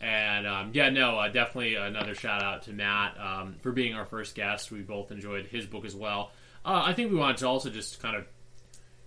and 0.00 0.46
um, 0.46 0.70
yeah, 0.72 0.88
no, 0.90 1.18
uh, 1.18 1.26
definitely 1.26 1.74
another 1.74 2.14
shout 2.14 2.40
out 2.40 2.62
to 2.64 2.72
Matt 2.72 3.18
um, 3.18 3.56
for 3.62 3.72
being 3.72 3.94
our 3.94 4.04
first 4.04 4.36
guest. 4.36 4.70
We 4.70 4.82
both 4.82 5.10
enjoyed 5.10 5.46
his 5.46 5.66
book 5.66 5.84
as 5.84 5.96
well. 5.96 6.30
Uh, 6.64 6.82
I 6.86 6.92
think 6.92 7.10
we 7.10 7.18
wanted 7.18 7.38
to 7.38 7.48
also 7.48 7.70
just 7.70 8.00
kind 8.00 8.16
of 8.16 8.28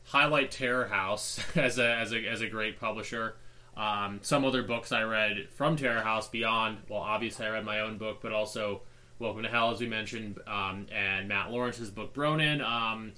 highlight 0.03 0.51
Terror 0.51 0.87
House 0.87 1.39
as 1.55 1.79
a 1.79 1.95
as 1.95 2.13
a 2.13 2.27
as 2.27 2.41
a 2.41 2.47
great 2.47 2.79
publisher. 2.79 3.35
Um, 3.77 4.19
some 4.21 4.45
other 4.45 4.63
books 4.63 4.91
I 4.91 5.03
read 5.03 5.49
from 5.55 5.75
Terror 5.75 6.01
House 6.01 6.29
beyond, 6.29 6.77
well, 6.87 7.01
obviously 7.01 7.45
I 7.45 7.49
read 7.49 7.65
my 7.65 7.81
own 7.81 7.97
book, 7.97 8.19
but 8.21 8.31
also 8.31 8.83
Welcome 9.17 9.43
to 9.43 9.49
Hell, 9.49 9.71
as 9.71 9.79
we 9.79 9.87
mentioned, 9.87 10.39
um, 10.45 10.87
and 10.93 11.29
Matt 11.29 11.49
Lawrence's 11.49 11.89
book 11.89 12.13
Bronin. 12.13 12.61
Um, 12.61 13.13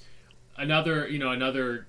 another, 0.56 1.08
you 1.08 1.18
know, 1.18 1.32
another 1.32 1.88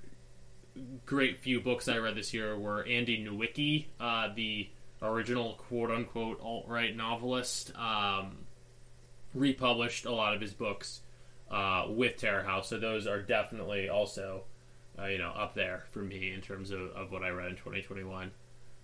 great 1.05 1.39
few 1.39 1.61
books 1.61 1.89
I 1.89 1.99
read 1.99 2.15
this 2.15 2.33
year 2.33 2.59
were 2.59 2.87
Andy 2.87 3.23
Nowicki, 3.23 3.87
uh, 4.01 4.29
the 4.35 4.69
original 5.03 5.55
quote 5.55 5.91
unquote 5.91 6.41
alt 6.41 6.65
right 6.69 6.97
novelist, 6.97 7.75
um, 7.77 8.39
republished 9.35 10.07
a 10.07 10.13
lot 10.13 10.35
of 10.35 10.41
his 10.41 10.55
books 10.55 11.03
uh, 11.51 11.87
with 11.89 12.17
Terror 12.17 12.43
House. 12.43 12.69
So 12.69 12.79
those 12.79 13.07
are 13.07 13.21
definitely 13.23 13.89
also, 13.89 14.45
uh, 14.99 15.07
you 15.07 15.19
know, 15.19 15.31
up 15.31 15.55
there 15.55 15.85
for 15.91 16.01
me 16.01 16.33
in 16.33 16.41
terms 16.41 16.71
of, 16.71 16.91
of 16.93 17.11
what 17.11 17.23
I 17.23 17.31
read 17.31 17.51
in 17.51 17.57
2021. 17.57 18.31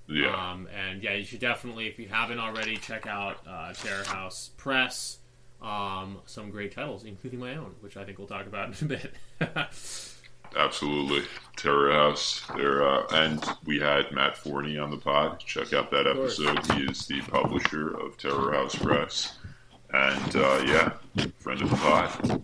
Yeah, 0.06 0.52
Um, 0.52 0.68
and 0.74 1.02
yeah, 1.02 1.14
you 1.14 1.24
should 1.24 1.40
definitely, 1.40 1.86
if 1.86 1.98
you 1.98 2.08
haven't 2.08 2.38
already, 2.38 2.76
check 2.76 3.06
out 3.06 3.38
uh, 3.46 3.72
Terror 3.72 4.04
House 4.04 4.50
Press. 4.56 5.18
Um, 5.62 6.18
some 6.26 6.50
great 6.50 6.74
titles, 6.74 7.04
including 7.04 7.40
my 7.40 7.56
own, 7.56 7.74
which 7.80 7.96
I 7.96 8.04
think 8.04 8.18
we'll 8.18 8.26
talk 8.26 8.46
about 8.46 8.80
in 8.80 8.86
a 8.86 8.88
bit. 8.88 9.14
absolutely. 10.56 11.22
Terror 11.56 11.90
House. 11.92 12.42
There, 12.54 12.86
uh, 12.86 13.06
and 13.12 13.42
we 13.64 13.80
had 13.80 14.12
Matt 14.12 14.36
Forney 14.36 14.76
on 14.76 14.90
the 14.90 14.98
pod. 14.98 15.40
Check 15.40 15.72
out 15.72 15.90
that 15.90 16.06
episode. 16.06 16.66
He 16.72 16.84
is 16.84 17.06
the 17.06 17.22
publisher 17.22 17.96
of 17.98 18.18
Terror 18.18 18.52
House 18.52 18.74
Press, 18.74 19.38
and 19.94 20.36
uh, 20.36 20.64
yeah, 20.66 20.90
friend 21.38 21.62
of 21.62 21.70
the 21.70 21.76
pod. 21.76 22.42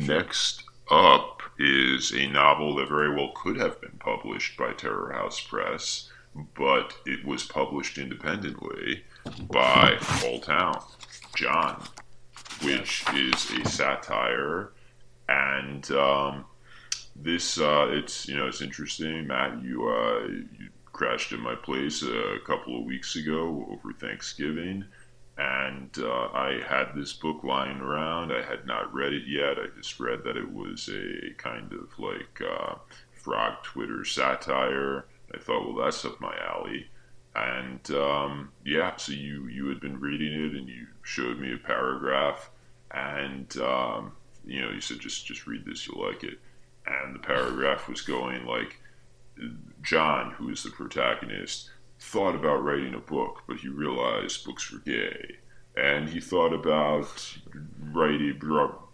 Next 0.00 0.64
up, 0.90 1.42
is 1.58 2.12
a 2.12 2.26
novel 2.26 2.76
that 2.76 2.88
very 2.88 3.14
well 3.14 3.32
could 3.34 3.56
have 3.56 3.80
been 3.80 3.98
published 3.98 4.56
by 4.56 4.72
Terror 4.72 5.12
House 5.12 5.40
Press, 5.40 6.10
but 6.56 6.94
it 7.06 7.24
was 7.24 7.44
published 7.44 7.98
independently 7.98 9.04
by 9.48 9.96
Paul 10.00 10.40
Town, 10.40 10.82
John, 11.36 11.84
which 12.62 13.04
is 13.14 13.50
a 13.50 13.68
satire, 13.68 14.72
and 15.28 15.88
um, 15.92 16.44
this 17.14 17.60
uh, 17.60 17.86
it's 17.90 18.26
you 18.26 18.36
know 18.36 18.46
it's 18.46 18.62
interesting. 18.62 19.26
Matt, 19.26 19.62
you 19.62 19.88
uh, 19.88 20.26
you 20.26 20.68
crashed 20.92 21.32
in 21.32 21.40
my 21.40 21.54
place 21.54 22.02
a 22.02 22.38
couple 22.46 22.78
of 22.78 22.84
weeks 22.84 23.16
ago 23.16 23.66
over 23.70 23.92
Thanksgiving 23.92 24.84
and 25.42 25.98
uh, 25.98 26.28
I 26.32 26.60
had 26.68 26.94
this 26.94 27.12
book 27.12 27.42
lying 27.42 27.80
around. 27.80 28.32
I 28.32 28.42
had 28.42 28.64
not 28.64 28.94
read 28.94 29.12
it 29.12 29.26
yet. 29.26 29.58
I 29.58 29.76
just 29.76 29.98
read 29.98 30.22
that 30.24 30.36
it 30.36 30.52
was 30.52 30.88
a 30.88 31.34
kind 31.36 31.72
of 31.72 31.98
like 31.98 32.40
uh, 32.40 32.74
frog 33.12 33.62
Twitter 33.64 34.04
satire. 34.04 35.06
I 35.34 35.38
thought, 35.38 35.66
well, 35.66 35.84
that's 35.84 36.04
up 36.04 36.20
my 36.20 36.36
alley. 36.38 36.86
And 37.34 37.90
um, 37.90 38.52
yeah, 38.64 38.94
so 38.96 39.12
you 39.12 39.48
you 39.48 39.66
had 39.66 39.80
been 39.80 39.98
reading 39.98 40.32
it, 40.32 40.54
and 40.54 40.68
you 40.68 40.86
showed 41.02 41.40
me 41.40 41.54
a 41.54 41.58
paragraph, 41.58 42.50
and 42.92 43.56
um, 43.56 44.12
you 44.44 44.60
know, 44.60 44.70
you 44.70 44.80
said 44.80 45.00
just 45.00 45.26
just 45.26 45.46
read 45.46 45.64
this, 45.64 45.88
you'll 45.88 46.06
like 46.06 46.22
it. 46.22 46.38
And 46.86 47.14
the 47.14 47.20
paragraph 47.20 47.88
was 47.88 48.02
going 48.02 48.44
like, 48.44 48.78
John, 49.82 50.32
who 50.32 50.50
is 50.50 50.62
the 50.62 50.70
protagonist, 50.70 51.70
thought 52.02 52.34
about 52.34 52.64
writing 52.64 52.94
a 52.94 52.98
book, 52.98 53.42
but 53.46 53.58
he 53.58 53.68
realized 53.68 54.44
books 54.44 54.70
were 54.70 54.80
gay. 54.80 55.36
And 55.76 56.08
he 56.08 56.20
thought 56.20 56.52
about 56.52 57.38
writing, 57.92 58.40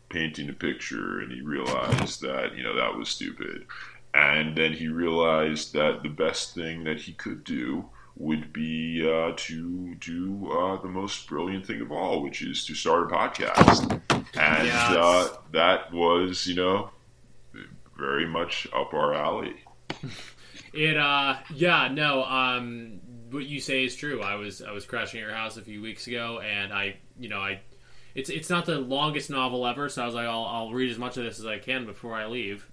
painting 0.08 0.48
a 0.48 0.52
picture, 0.52 1.18
and 1.18 1.32
he 1.32 1.40
realized 1.40 2.20
that, 2.22 2.56
you 2.56 2.62
know, 2.62 2.76
that 2.76 2.96
was 2.96 3.08
stupid. 3.08 3.66
And 4.14 4.56
then 4.56 4.74
he 4.74 4.88
realized 4.88 5.72
that 5.72 6.02
the 6.02 6.08
best 6.08 6.54
thing 6.54 6.84
that 6.84 7.00
he 7.00 7.12
could 7.12 7.44
do 7.44 7.88
would 8.16 8.52
be 8.52 9.02
uh, 9.02 9.32
to 9.36 9.94
do 9.96 10.50
uh, 10.50 10.80
the 10.82 10.88
most 10.88 11.28
brilliant 11.28 11.66
thing 11.66 11.80
of 11.80 11.90
all, 11.90 12.22
which 12.22 12.42
is 12.42 12.64
to 12.66 12.74
start 12.74 13.10
a 13.10 13.14
podcast. 13.14 14.00
And 14.10 14.66
yes. 14.66 14.96
uh, 14.96 15.36
that 15.52 15.92
was, 15.92 16.46
you 16.46 16.56
know, 16.56 16.90
very 17.96 18.26
much 18.26 18.68
up 18.74 18.92
our 18.92 19.14
alley. 19.14 19.56
It 20.72 20.96
uh 20.96 21.36
yeah 21.54 21.88
no 21.88 22.24
um 22.24 23.00
what 23.30 23.44
you 23.44 23.60
say 23.60 23.84
is 23.84 23.94
true. 23.94 24.22
I 24.22 24.36
was 24.36 24.62
I 24.62 24.72
was 24.72 24.84
crashing 24.84 25.20
at 25.20 25.26
your 25.26 25.34
house 25.34 25.56
a 25.56 25.62
few 25.62 25.82
weeks 25.82 26.06
ago, 26.06 26.40
and 26.40 26.72
I 26.72 26.96
you 27.18 27.28
know 27.28 27.40
I 27.40 27.60
it's 28.14 28.30
it's 28.30 28.50
not 28.50 28.66
the 28.66 28.78
longest 28.78 29.30
novel 29.30 29.66
ever, 29.66 29.88
so 29.88 30.02
I 30.02 30.06
was 30.06 30.14
like 30.14 30.26
I'll 30.26 30.44
I'll 30.44 30.72
read 30.72 30.90
as 30.90 30.98
much 30.98 31.16
of 31.16 31.24
this 31.24 31.38
as 31.38 31.46
I 31.46 31.58
can 31.58 31.86
before 31.86 32.14
I 32.14 32.26
leave. 32.26 32.68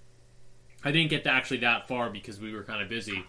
I 0.84 0.92
didn't 0.92 1.10
get 1.10 1.24
to 1.24 1.30
actually 1.30 1.58
that 1.58 1.88
far 1.88 2.10
because 2.10 2.40
we 2.40 2.52
were 2.52 2.62
kind 2.62 2.82
of 2.82 2.88
busy, 2.88 3.24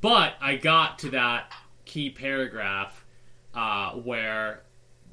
but 0.00 0.34
I 0.40 0.56
got 0.56 0.98
to 1.00 1.10
that 1.10 1.52
key 1.84 2.10
paragraph 2.10 3.04
uh, 3.54 3.92
where 3.92 4.62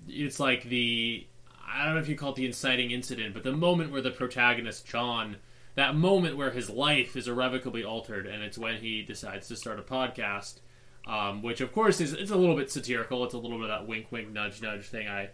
it's 0.08 0.40
like 0.40 0.64
the 0.64 1.26
I 1.68 1.86
don't 1.86 1.96
know 1.96 2.02
if 2.02 2.10
you 2.10 2.16
call 2.16 2.30
it 2.30 2.36
the 2.36 2.46
inciting 2.46 2.92
incident, 2.92 3.34
but 3.34 3.44
the 3.44 3.52
moment 3.52 3.92
where 3.92 4.02
the 4.02 4.12
protagonist 4.12 4.86
John 4.86 5.38
that 5.76 5.96
moment 5.96 6.38
where 6.38 6.52
his 6.52 6.70
life 6.70 7.16
is 7.16 7.28
irrevocably 7.28 7.84
altered, 7.84 8.26
and 8.26 8.42
it's 8.44 8.58
when 8.58 8.78
he 8.78 9.02
decides 9.02 9.48
to 9.50 9.56
start 9.56 9.80
a 9.80 9.84
podcast, 9.84 10.60
um, 11.06 11.42
which 11.42 11.62
of 11.62 11.72
course 11.72 12.02
is 12.02 12.14
it's 12.14 12.32
a 12.32 12.38
little 12.38 12.56
bit 12.56 12.72
satirical. 12.72 13.24
It's 13.26 13.34
a 13.34 13.38
little 13.38 13.58
bit 13.58 13.70
of 13.70 13.80
that 13.80 13.88
wink, 13.88 14.12
wink, 14.12 14.32
nudge, 14.32 14.62
nudge 14.62 14.86
thing 14.86 15.08
I 15.08 15.30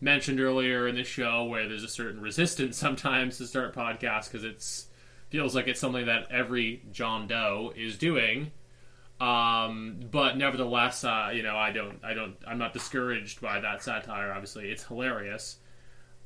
mentioned 0.00 0.40
earlier 0.40 0.88
in 0.88 0.96
the 0.96 1.04
show, 1.04 1.44
where 1.44 1.68
there's 1.68 1.84
a 1.84 1.88
certain 1.88 2.20
resistance 2.20 2.76
sometimes 2.78 3.38
to 3.38 3.46
start 3.46 3.74
podcasts 3.74 4.30
because 4.30 4.44
it's 4.44 4.86
feels 5.30 5.54
like 5.54 5.66
it's 5.66 5.80
something 5.80 6.06
that 6.06 6.26
every 6.30 6.82
John 6.92 7.26
Doe 7.26 7.72
is 7.74 7.96
doing. 7.96 8.50
Um, 9.18 10.00
but 10.10 10.36
nevertheless, 10.36 11.04
uh, 11.04 11.30
you 11.32 11.42
know, 11.42 11.56
I 11.56 11.70
don't, 11.70 12.00
I 12.04 12.12
don't, 12.12 12.34
I'm 12.46 12.58
not 12.58 12.72
discouraged 12.72 13.40
by 13.40 13.60
that 13.60 13.82
satire. 13.82 14.32
Obviously, 14.32 14.70
it's 14.70 14.82
hilarious. 14.84 15.58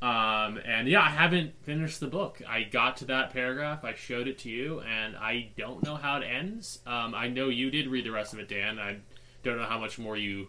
Um, 0.07 0.61
and 0.65 0.87
yeah, 0.87 1.01
I 1.01 1.09
haven't 1.09 1.53
finished 1.65 1.99
the 1.99 2.07
book. 2.07 2.41
I 2.49 2.63
got 2.63 2.99
to 2.99 3.07
that 3.07 3.33
paragraph, 3.33 3.85
I 3.85 3.95
showed 3.95 4.29
it 4.29 4.39
to 4.41 4.49
you, 4.49 4.81
and 4.83 5.17
I 5.17 5.49
don't 5.59 5.83
know 5.83 5.97
how 5.97 6.19
it 6.19 6.25
ends. 6.25 6.79
Um, 6.87 7.13
I 7.13 7.27
know 7.27 7.49
you 7.49 7.73
did 7.73 7.89
read 7.89 8.07
the 8.07 8.13
rest 8.13 8.33
of 8.33 8.39
it, 8.39 8.49
Dan. 8.49 8.79
I 8.79 8.99
don't 9.43 9.57
know 9.57 9.65
how 9.65 9.81
much 9.81 9.99
more 9.99 10.17
you 10.17 10.47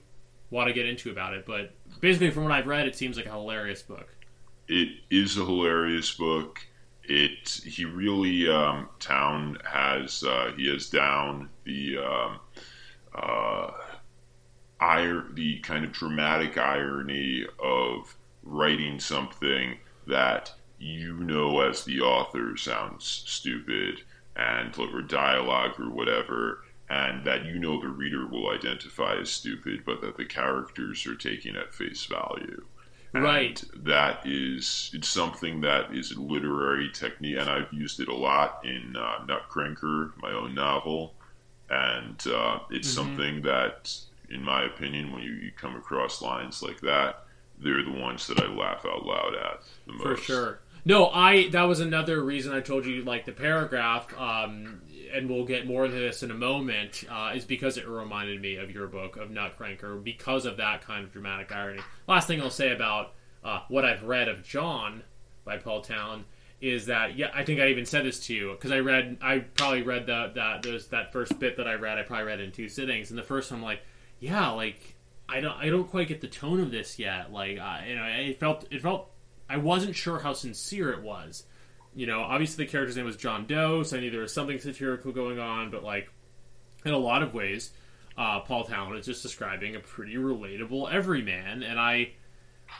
want 0.51 0.67
to 0.67 0.73
get 0.73 0.85
into 0.85 1.09
about 1.09 1.33
it, 1.33 1.47
but 1.47 1.71
basically, 2.01 2.29
from 2.29 2.43
what 2.43 2.51
I've 2.51 2.67
read, 2.67 2.85
it 2.87 2.95
seems 2.95 3.17
like 3.17 3.25
a 3.25 3.31
hilarious 3.31 3.81
book. 3.81 4.07
It 4.67 4.89
is 5.09 5.37
a 5.37 5.45
hilarious 5.45 6.13
book. 6.13 6.59
It 7.05 7.49
he 7.65 7.83
really 7.85 8.47
um, 8.47 8.89
Town 8.99 9.57
has 9.65 10.23
uh, 10.23 10.51
he 10.55 10.71
has 10.71 10.87
down 10.87 11.49
the 11.63 11.97
um, 11.97 12.39
uh, 13.15 13.71
ire 14.79 15.25
the 15.33 15.57
kind 15.61 15.83
of 15.83 15.93
dramatic 15.93 16.59
irony 16.59 17.47
of 17.59 18.15
writing 18.47 18.99
something 18.99 19.77
that 20.07 20.53
you 20.79 21.15
know 21.15 21.59
as 21.61 21.83
the 21.83 21.99
author 21.99 22.55
sounds 22.55 23.23
stupid 23.25 24.01
and 24.35 24.77
or 24.77 25.01
dialogue 25.01 25.79
or 25.79 25.89
whatever 25.89 26.63
and 26.89 27.25
that 27.25 27.45
you 27.45 27.59
know 27.59 27.81
the 27.81 27.87
reader 27.87 28.25
will 28.27 28.49
identify 28.49 29.15
as 29.15 29.29
stupid 29.29 29.83
but 29.85 30.01
that 30.01 30.15
the 30.17 30.25
characters 30.25 31.05
are 31.05 31.15
taking 31.15 31.55
at 31.55 31.73
face 31.73 32.05
value. 32.05 32.63
And 33.13 33.23
right. 33.23 33.63
that 33.75 34.21
is 34.25 34.91
it's 34.93 35.07
something 35.07 35.61
that 35.61 35.93
is 35.93 36.11
a 36.11 36.21
literary 36.21 36.89
technique 36.93 37.37
and 37.39 37.49
i've 37.49 37.71
used 37.73 37.99
it 37.99 38.07
a 38.07 38.15
lot 38.15 38.61
in 38.63 38.95
uh, 38.95 39.25
NUTCRANKR 39.25 40.11
my 40.21 40.31
own 40.31 40.53
novel. 40.53 41.15
And 41.69 42.23
uh, 42.27 42.59
it's 42.69 42.87
mm-hmm. 42.87 42.95
something 42.95 43.41
that 43.41 43.93
in 44.29 44.43
my 44.43 44.63
opinion 44.63 45.11
when 45.11 45.23
you, 45.23 45.31
you 45.31 45.51
come 45.55 45.75
across 45.75 46.21
lines 46.21 46.61
like 46.61 46.79
that 46.81 47.23
they're 47.59 47.83
the 47.83 47.91
ones 47.91 48.27
that 48.27 48.39
I 48.39 48.47
laugh 48.47 48.85
out 48.85 49.05
loud 49.05 49.35
at 49.35 49.61
the 49.85 49.93
most. 49.93 50.03
For 50.03 50.17
sure. 50.17 50.59
No, 50.85 51.09
I 51.09 51.49
that 51.49 51.63
was 51.63 51.81
another 51.81 52.23
reason 52.23 52.53
I 52.53 52.61
told 52.61 52.85
you 52.85 53.03
like 53.03 53.25
the 53.25 53.33
paragraph, 53.33 54.17
um, 54.17 54.81
and 55.13 55.29
we'll 55.29 55.45
get 55.45 55.67
more 55.67 55.85
into 55.85 55.97
this 55.97 56.23
in 56.23 56.31
a 56.31 56.35
moment, 56.35 57.03
uh, 57.11 57.33
is 57.35 57.43
because 57.43 57.77
it 57.77 57.85
reminded 57.87 58.41
me 58.41 58.55
of 58.55 58.71
your 58.71 58.87
book 58.87 59.17
of 59.17 59.29
NUTCRANKR 59.29 60.01
because 60.01 60.45
of 60.45 60.57
that 60.57 60.81
kind 60.85 61.03
of 61.03 61.11
dramatic 61.11 61.51
irony. 61.51 61.81
Last 62.07 62.27
thing 62.27 62.41
I'll 62.41 62.49
say 62.49 62.71
about 62.71 63.13
uh, 63.43 63.63
what 63.67 63.83
I've 63.83 64.03
read 64.03 64.29
of 64.29 64.43
John 64.43 65.03
by 65.43 65.57
Paul 65.57 65.81
Town 65.81 66.25
is 66.61 66.85
that 66.87 67.17
yeah, 67.17 67.31
I 67.33 67.43
think 67.43 67.59
I 67.59 67.67
even 67.67 67.85
said 67.85 68.05
this 68.05 68.25
to 68.27 68.33
you 68.33 68.51
because 68.51 68.71
I 68.71 68.79
read 68.79 69.17
I 69.21 69.39
probably 69.39 69.83
read 69.83 70.05
the, 70.05 70.31
that 70.35 70.63
those 70.63 70.87
that 70.87 71.11
first 71.11 71.37
bit 71.39 71.57
that 71.57 71.67
I 71.67 71.73
read 71.73 71.97
I 71.97 72.03
probably 72.03 72.25
read 72.25 72.39
in 72.39 72.51
two 72.51 72.69
sittings, 72.69 73.09
and 73.09 73.19
the 73.19 73.23
first 73.23 73.51
one 73.51 73.59
I'm 73.59 73.63
like 73.65 73.81
yeah 74.19 74.49
like 74.51 74.95
I 75.29 75.41
don't 75.41 75.57
I 75.57 75.69
don't 75.69 75.89
quite 75.89 76.07
get 76.07 76.21
the 76.21 76.27
tone 76.27 76.59
of 76.59 76.71
this 76.71 76.99
yet. 76.99 77.31
Like 77.31 77.57
I, 77.57 77.87
you 77.89 77.95
know, 77.95 78.05
it 78.05 78.39
felt 78.39 78.65
it 78.71 78.81
felt 78.81 79.11
I 79.49 79.57
wasn't 79.57 79.95
sure 79.95 80.19
how 80.19 80.33
sincere 80.33 80.91
it 80.91 81.01
was. 81.01 81.43
You 81.95 82.05
know, 82.05 82.21
obviously 82.21 82.65
the 82.65 82.71
character's 82.71 82.95
name 82.95 83.05
was 83.05 83.17
John 83.17 83.45
Doe, 83.47 83.83
so 83.83 83.97
I 83.97 83.99
knew 83.99 84.11
there 84.11 84.21
was 84.21 84.33
something 84.33 84.59
satirical 84.59 85.11
going 85.11 85.39
on, 85.39 85.71
but 85.71 85.83
like 85.83 86.09
in 86.85 86.93
a 86.93 86.97
lot 86.97 87.23
of 87.23 87.33
ways, 87.33 87.71
uh, 88.17 88.39
Paul 88.41 88.63
Town 88.63 88.95
is 88.95 89.05
just 89.05 89.23
describing 89.23 89.75
a 89.75 89.79
pretty 89.79 90.15
relatable 90.15 90.91
everyman, 90.91 91.63
and 91.63 91.79
I, 91.79 92.13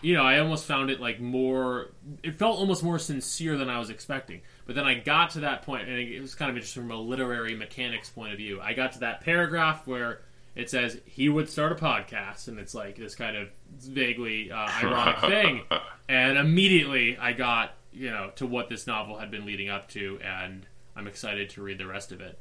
you 0.02 0.14
know, 0.14 0.24
I 0.24 0.40
almost 0.40 0.66
found 0.66 0.90
it 0.90 1.00
like 1.00 1.20
more. 1.20 1.92
It 2.24 2.36
felt 2.36 2.60
almost 2.60 2.84
more 2.84 3.00
sincere 3.00 3.58
than 3.58 3.70
I 3.70 3.80
was 3.80 3.90
expecting. 3.90 4.42
But 4.66 4.76
then 4.76 4.86
I 4.86 4.96
got 4.96 5.32
to 5.32 5.42
that 5.42 5.64
point, 5.64 5.88
and 5.88 5.98
it 5.98 6.22
was 6.22 6.36
kind 6.36 6.50
of 6.50 6.58
interesting 6.58 6.84
from 6.84 6.92
a 6.92 7.00
literary 7.00 7.56
mechanics 7.56 8.10
point 8.10 8.32
of 8.32 8.38
view. 8.38 8.60
I 8.62 8.74
got 8.74 8.94
to 8.94 9.00
that 9.00 9.22
paragraph 9.22 9.86
where 9.88 10.22
it 10.58 10.72
says 10.72 11.00
he 11.06 11.30
would 11.30 11.48
start 11.48 11.72
a 11.72 11.76
podcast, 11.76 12.48
and 12.48 12.58
it's 12.58 12.74
like 12.74 12.98
this 12.98 13.16
kind 13.16 13.38
of 13.38 13.50
vaguely 13.80 14.52
uh, 14.52 14.68
ironic 14.84 15.20
thing. 15.20 15.62
And 16.10 16.38
immediately 16.38 17.16
I 17.16 17.34
got 17.34 17.76
you 17.94 18.10
know 18.10 18.32
to 18.36 18.48
what 18.48 18.68
this 18.68 18.88
novel 18.88 19.20
had 19.20 19.30
been 19.30 19.46
leading 19.46 19.70
up 19.70 19.88
to, 19.90 20.20
and 20.24 20.66
I'm 20.96 21.08
excited 21.08 21.52
to 21.52 21.62
read 21.62 21.78
the 21.78 21.86
rest 21.86 22.12
of 22.12 22.22
it. 22.22 22.40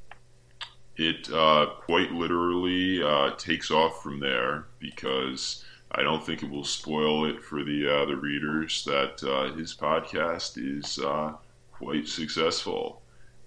It 0.97 1.31
uh, 1.31 1.67
quite 1.85 2.11
literally 2.11 3.03
uh, 3.03 3.33
takes 3.37 3.71
off 3.71 4.03
from 4.03 4.19
there 4.19 4.65
because 4.79 5.63
I 5.93 6.03
don't 6.03 6.25
think 6.25 6.43
it 6.43 6.51
will 6.51 6.65
spoil 6.65 7.27
it 7.27 7.43
for 7.43 7.65
the 7.65 7.87
uh, 7.87 8.07
the 8.07 8.17
readers 8.17 8.83
that 8.87 9.23
uh, 9.23 9.55
his 9.55 9.77
podcast 9.77 10.57
is 10.57 10.99
uh, 10.99 11.35
quite 11.71 12.09
successful 12.09 13.03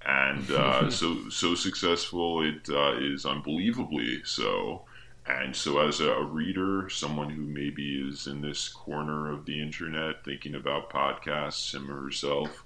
and 0.06 0.52
uh, 0.52 0.90
so 0.90 1.30
so 1.30 1.56
successful 1.56 2.42
it 2.44 2.70
uh, 2.70 2.98
is 3.00 3.26
unbelievably 3.26 4.24
so. 4.24 4.84
And 5.28 5.56
so, 5.56 5.80
as 5.88 6.00
a, 6.00 6.24
reader, 6.24 6.90
someone 6.90 7.30
who 7.30 7.44
maybe 7.44 8.02
is 8.02 8.26
in 8.26 8.42
this 8.42 8.68
corner 8.68 9.32
of 9.32 9.46
the 9.46 9.62
internet 9.62 10.26
thinking 10.26 10.56
about 10.56 10.90
podcasts, 10.90 11.72
him 11.72 11.92
or 11.92 12.02
herself, 12.02 12.64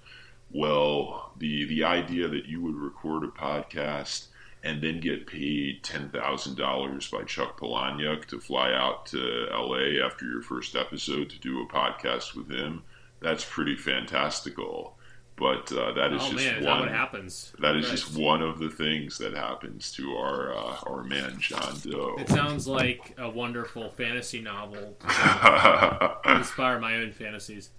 well, 0.49 1.33
the 1.37 1.65
the 1.65 1.83
idea 1.83 2.29
that 2.29 2.45
you 2.45 2.61
would 2.61 2.75
record 2.75 3.25
a 3.25 3.27
podcast 3.27 4.27
and 4.63 4.81
then 4.81 5.01
get 5.01 5.27
paid 5.27 5.83
ten 5.83 6.09
thousand 6.09 6.55
dollars 6.55 7.09
by 7.11 7.23
Chuck 7.23 7.59
Palahniuk 7.59 8.25
to 8.27 8.39
fly 8.39 8.71
out 8.71 9.07
to 9.07 9.47
L.A. 9.51 10.01
after 10.01 10.25
your 10.25 10.41
first 10.41 10.75
episode 10.75 11.29
to 11.31 11.39
do 11.39 11.61
a 11.61 11.67
podcast 11.67 12.33
with 12.33 12.49
him, 12.49 12.83
that's 13.19 13.43
pretty 13.43 13.75
fantastical. 13.75 14.95
But 15.35 15.71
uh, 15.71 15.93
that 15.93 16.13
is 16.13 16.21
oh 16.23 16.31
just 16.31 16.45
man, 16.45 16.63
one. 16.63 16.81
what 16.81 16.89
happens? 16.89 17.53
That 17.59 17.75
is 17.75 17.89
just 17.89 18.15
one 18.15 18.41
of 18.43 18.59
the 18.59 18.69
things 18.69 19.17
that 19.17 19.33
happens 19.33 19.91
to 19.93 20.15
our 20.15 20.55
uh, 20.55 20.77
our 20.85 21.03
man 21.03 21.37
John 21.39 21.75
Doe. 21.83 22.15
It 22.19 22.29
sounds 22.29 22.67
like 22.67 23.15
a 23.17 23.27
wonderful 23.29 23.89
fantasy 23.89 24.41
novel 24.41 24.95
to 25.01 26.17
inspire 26.25 26.79
my 26.79 26.95
own 26.97 27.11
fantasies. 27.11 27.71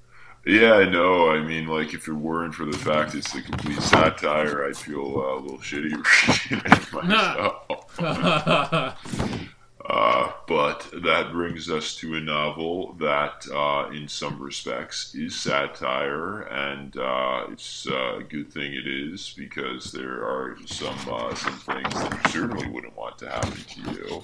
yeah, 0.44 0.72
I 0.74 0.88
know. 0.90 1.30
I 1.30 1.42
mean, 1.42 1.68
like 1.68 1.94
if 1.94 2.08
it 2.08 2.12
weren't 2.12 2.54
for 2.54 2.64
the 2.66 2.76
fact 2.76 3.14
it's 3.14 3.32
a 3.36 3.40
complete 3.42 3.80
satire, 3.80 4.66
I'd 4.66 4.76
feel 4.76 5.00
uh, 5.00 5.38
a 5.38 5.40
little 5.40 5.58
shitty 5.58 5.94
reading 6.50 6.72
it 6.72 6.92
myself. 7.94 9.53
Uh, 9.94 10.32
but 10.48 10.90
that 11.04 11.30
brings 11.30 11.70
us 11.70 11.94
to 11.94 12.16
a 12.16 12.20
novel 12.20 12.94
that, 12.94 13.46
uh, 13.54 13.88
in 13.92 14.08
some 14.08 14.42
respects, 14.42 15.14
is 15.14 15.36
satire, 15.40 16.40
and 16.40 16.96
uh, 16.96 17.46
it's 17.52 17.86
uh, 17.86 18.16
a 18.16 18.22
good 18.24 18.52
thing 18.52 18.72
it 18.72 18.88
is 18.88 19.32
because 19.38 19.92
there 19.92 20.24
are 20.24 20.56
some 20.66 20.98
uh, 21.08 21.32
some 21.36 21.52
things 21.52 21.94
that 21.94 22.12
you 22.12 22.30
certainly 22.32 22.68
wouldn't 22.70 22.96
want 22.96 23.16
to 23.18 23.28
happen 23.28 23.52
to 23.52 23.92
you, 23.92 24.22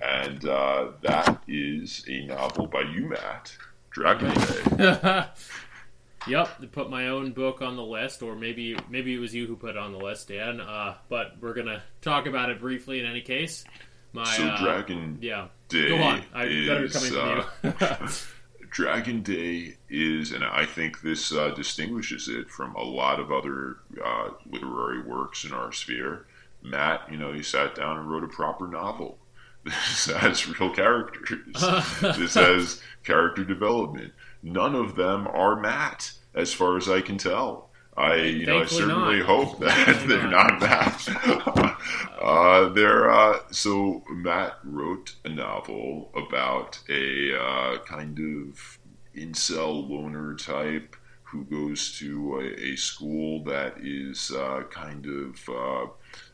and 0.00 0.44
uh, 0.44 0.92
that 1.02 1.42
is 1.48 2.04
a 2.08 2.26
novel 2.26 2.68
by 2.68 2.82
you, 2.82 3.08
Matt, 3.08 3.52
Dragon 3.90 4.32
Day. 4.32 5.26
yep, 6.28 6.50
put 6.70 6.88
my 6.88 7.08
own 7.08 7.32
book 7.32 7.62
on 7.62 7.74
the 7.74 7.82
list, 7.82 8.22
or 8.22 8.36
maybe 8.36 8.78
maybe 8.88 9.12
it 9.12 9.18
was 9.18 9.34
you 9.34 9.48
who 9.48 9.56
put 9.56 9.70
it 9.70 9.76
on 9.76 9.90
the 9.90 9.98
list, 9.98 10.28
Dan. 10.28 10.60
But 11.08 11.32
we're 11.40 11.54
gonna 11.54 11.82
talk 12.00 12.26
about 12.26 12.48
it 12.50 12.60
briefly 12.60 13.00
in 13.00 13.06
any 13.06 13.22
case. 13.22 13.64
My 14.12 14.24
So, 14.24 14.44
uh, 14.44 14.62
Dragon 14.62 15.18
yeah, 15.20 15.48
Day 15.68 15.88
go 15.88 16.02
on. 16.02 16.22
I 16.34 16.44
better 16.44 16.84
is, 16.84 16.92
coming 16.92 17.16
uh, 17.16 17.42
from 17.42 17.98
you. 18.02 18.08
Dragon 18.70 19.22
Day 19.22 19.76
is, 19.88 20.32
and 20.32 20.44
I 20.44 20.64
think 20.64 21.02
this 21.02 21.32
uh, 21.32 21.50
distinguishes 21.50 22.28
it 22.28 22.48
from 22.50 22.74
a 22.76 22.82
lot 22.82 23.18
of 23.18 23.32
other 23.32 23.78
uh, 24.04 24.30
literary 24.50 25.02
works 25.02 25.44
in 25.44 25.52
our 25.52 25.72
sphere. 25.72 26.26
Matt, 26.62 27.10
you 27.10 27.16
know, 27.16 27.32
he 27.32 27.42
sat 27.42 27.74
down 27.74 27.98
and 27.98 28.10
wrote 28.10 28.24
a 28.24 28.28
proper 28.28 28.66
novel. 28.66 29.18
This 29.62 30.06
has 30.06 30.48
real 30.48 30.70
characters. 30.70 31.52
this 32.00 32.32
has 32.32 32.80
character 33.04 33.44
development. 33.44 34.14
None 34.42 34.74
of 34.74 34.96
them 34.96 35.26
are 35.26 35.60
Matt, 35.60 36.12
as 36.34 36.54
far 36.54 36.78
as 36.78 36.88
I 36.88 37.02
can 37.02 37.18
tell. 37.18 37.69
I, 38.00 38.16
you 38.16 38.46
know, 38.46 38.62
I 38.62 38.66
certainly 38.66 39.18
not. 39.18 39.26
hope 39.26 39.58
that 39.60 40.04
they're 40.08 40.28
not. 40.28 40.58
not 40.58 40.60
Matt. 40.60 41.76
uh, 42.22 42.68
they're 42.70 43.10
uh, 43.10 43.40
so 43.50 44.02
Matt 44.08 44.58
wrote 44.64 45.16
a 45.24 45.28
novel 45.28 46.10
about 46.16 46.80
a 46.88 47.38
uh, 47.38 47.78
kind 47.84 48.18
of 48.18 48.78
incel 49.14 49.88
loner 49.88 50.34
type 50.34 50.96
who 51.24 51.44
goes 51.44 51.96
to 51.98 52.40
a, 52.40 52.72
a 52.72 52.76
school 52.76 53.44
that 53.44 53.74
is 53.80 54.32
uh, 54.32 54.62
kind 54.70 55.06
of 55.06 55.48
uh, 55.48 55.86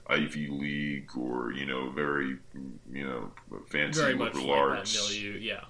Ivy 0.09 0.49
League 0.49 1.11
or 1.17 1.53
you 1.53 1.67
know 1.67 1.91
very 1.91 2.37
you 2.93 3.05
know 3.05 3.33
fancy 3.67 4.01
Very 4.01 4.15
liberal 4.15 4.47
like 4.47 4.59
arts 4.59 4.93
that 4.95 5.15
milieu. 5.15 5.39
Yeah, 5.39 5.65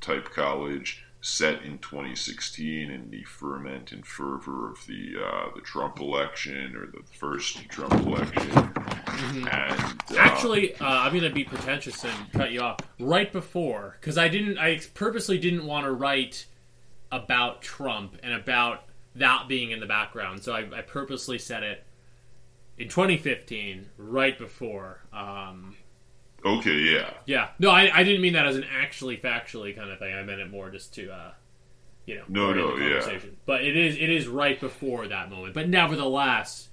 type 0.00 0.30
college 0.30 1.03
set 1.24 1.62
in 1.62 1.78
2016 1.78 2.90
in 2.90 3.10
the 3.10 3.24
ferment 3.24 3.92
and 3.92 4.06
fervor 4.06 4.70
of 4.70 4.86
the 4.86 5.14
uh, 5.18 5.46
the 5.54 5.62
Trump 5.62 5.98
election 5.98 6.76
or 6.76 6.86
the 6.86 7.02
first 7.18 7.66
Trump 7.70 7.94
election. 7.94 8.50
And 9.06 9.48
uh, 9.48 9.94
Mm-hmm. 10.14 10.18
Actually, 10.18 10.74
uh, 10.76 10.86
I'm 10.86 11.12
going 11.12 11.24
to 11.24 11.30
be 11.30 11.44
pretentious 11.44 12.04
and 12.04 12.32
cut 12.32 12.52
you 12.52 12.60
off 12.60 12.78
right 13.00 13.32
before 13.32 13.96
because 14.00 14.18
I 14.18 14.28
didn't. 14.28 14.58
I 14.58 14.80
purposely 14.92 15.38
didn't 15.38 15.64
want 15.64 15.86
to 15.86 15.92
write 15.92 16.46
about 17.10 17.62
Trump 17.62 18.18
and 18.22 18.32
about 18.32 18.84
that 19.14 19.48
being 19.48 19.70
in 19.70 19.80
the 19.80 19.86
background. 19.86 20.42
So 20.42 20.52
I, 20.52 20.78
I 20.78 20.82
purposely 20.82 21.38
said 21.38 21.62
it 21.62 21.84
in 22.76 22.88
2015, 22.88 23.86
right 23.96 24.36
before. 24.36 25.00
Um, 25.12 25.76
okay, 26.44 26.76
yeah, 26.78 27.10
yeah, 27.26 27.48
no, 27.58 27.70
I, 27.70 27.90
I 27.94 28.02
didn't 28.04 28.20
mean 28.22 28.34
that 28.34 28.46
as 28.46 28.56
an 28.56 28.64
actually 28.78 29.16
factually 29.16 29.74
kind 29.76 29.90
of 29.90 29.98
thing. 29.98 30.14
I 30.14 30.22
meant 30.22 30.40
it 30.40 30.50
more 30.50 30.70
just 30.70 30.94
to, 30.94 31.10
uh, 31.12 31.32
you 32.06 32.16
know, 32.16 32.24
No, 32.28 32.52
no, 32.52 32.78
the 32.78 32.84
yeah. 32.84 33.18
But 33.46 33.64
it 33.64 33.76
is 33.76 33.96
it 33.96 34.10
is 34.10 34.26
right 34.28 34.58
before 34.60 35.08
that 35.08 35.30
moment. 35.30 35.54
But 35.54 35.68
nevertheless, 35.68 36.68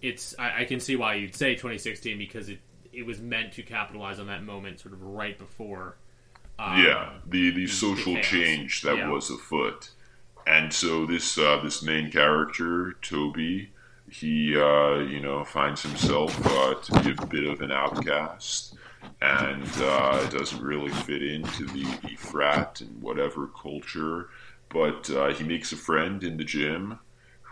it's 0.00 0.34
I, 0.38 0.60
I 0.62 0.64
can 0.64 0.80
see 0.80 0.96
why 0.96 1.14
you'd 1.14 1.34
say 1.34 1.54
2016 1.54 2.16
because 2.18 2.48
it 2.48 2.58
it 2.92 3.06
was 3.06 3.20
meant 3.20 3.52
to 3.54 3.62
capitalize 3.62 4.18
on 4.18 4.26
that 4.26 4.42
moment, 4.42 4.80
sort 4.80 4.94
of 4.94 5.02
right 5.02 5.38
before. 5.38 5.96
Um, 6.58 6.84
yeah, 6.84 7.10
the 7.26 7.50
the 7.50 7.66
social 7.66 8.14
chaos. 8.14 8.26
change 8.26 8.82
that 8.82 8.96
Yeah. 8.96 9.08
was 9.08 9.30
afoot, 9.30 9.90
and 10.46 10.72
so 10.72 11.06
this 11.06 11.38
uh, 11.38 11.58
this 11.62 11.82
main 11.82 12.10
character 12.10 12.94
Toby, 13.00 13.70
he 14.10 14.54
uh, 14.56 14.96
you 14.98 15.20
know 15.20 15.42
finds 15.44 15.82
himself 15.82 16.38
uh, 16.46 16.74
to 16.74 17.00
be 17.02 17.10
a 17.22 17.26
bit 17.26 17.44
of 17.44 17.60
an 17.62 17.72
outcast, 17.72 18.74
and 19.20 19.68
uh, 19.78 20.20
it 20.24 20.30
doesn't 20.30 20.62
really 20.62 20.90
fit 20.90 21.22
into 21.22 21.66
the, 21.66 21.84
the 22.02 22.16
frat 22.16 22.80
and 22.80 23.02
whatever 23.02 23.48
culture, 23.48 24.28
but 24.68 25.10
uh, 25.10 25.28
he 25.28 25.44
makes 25.44 25.72
a 25.72 25.76
friend 25.76 26.24
in 26.24 26.36
the 26.36 26.44
gym. 26.44 26.98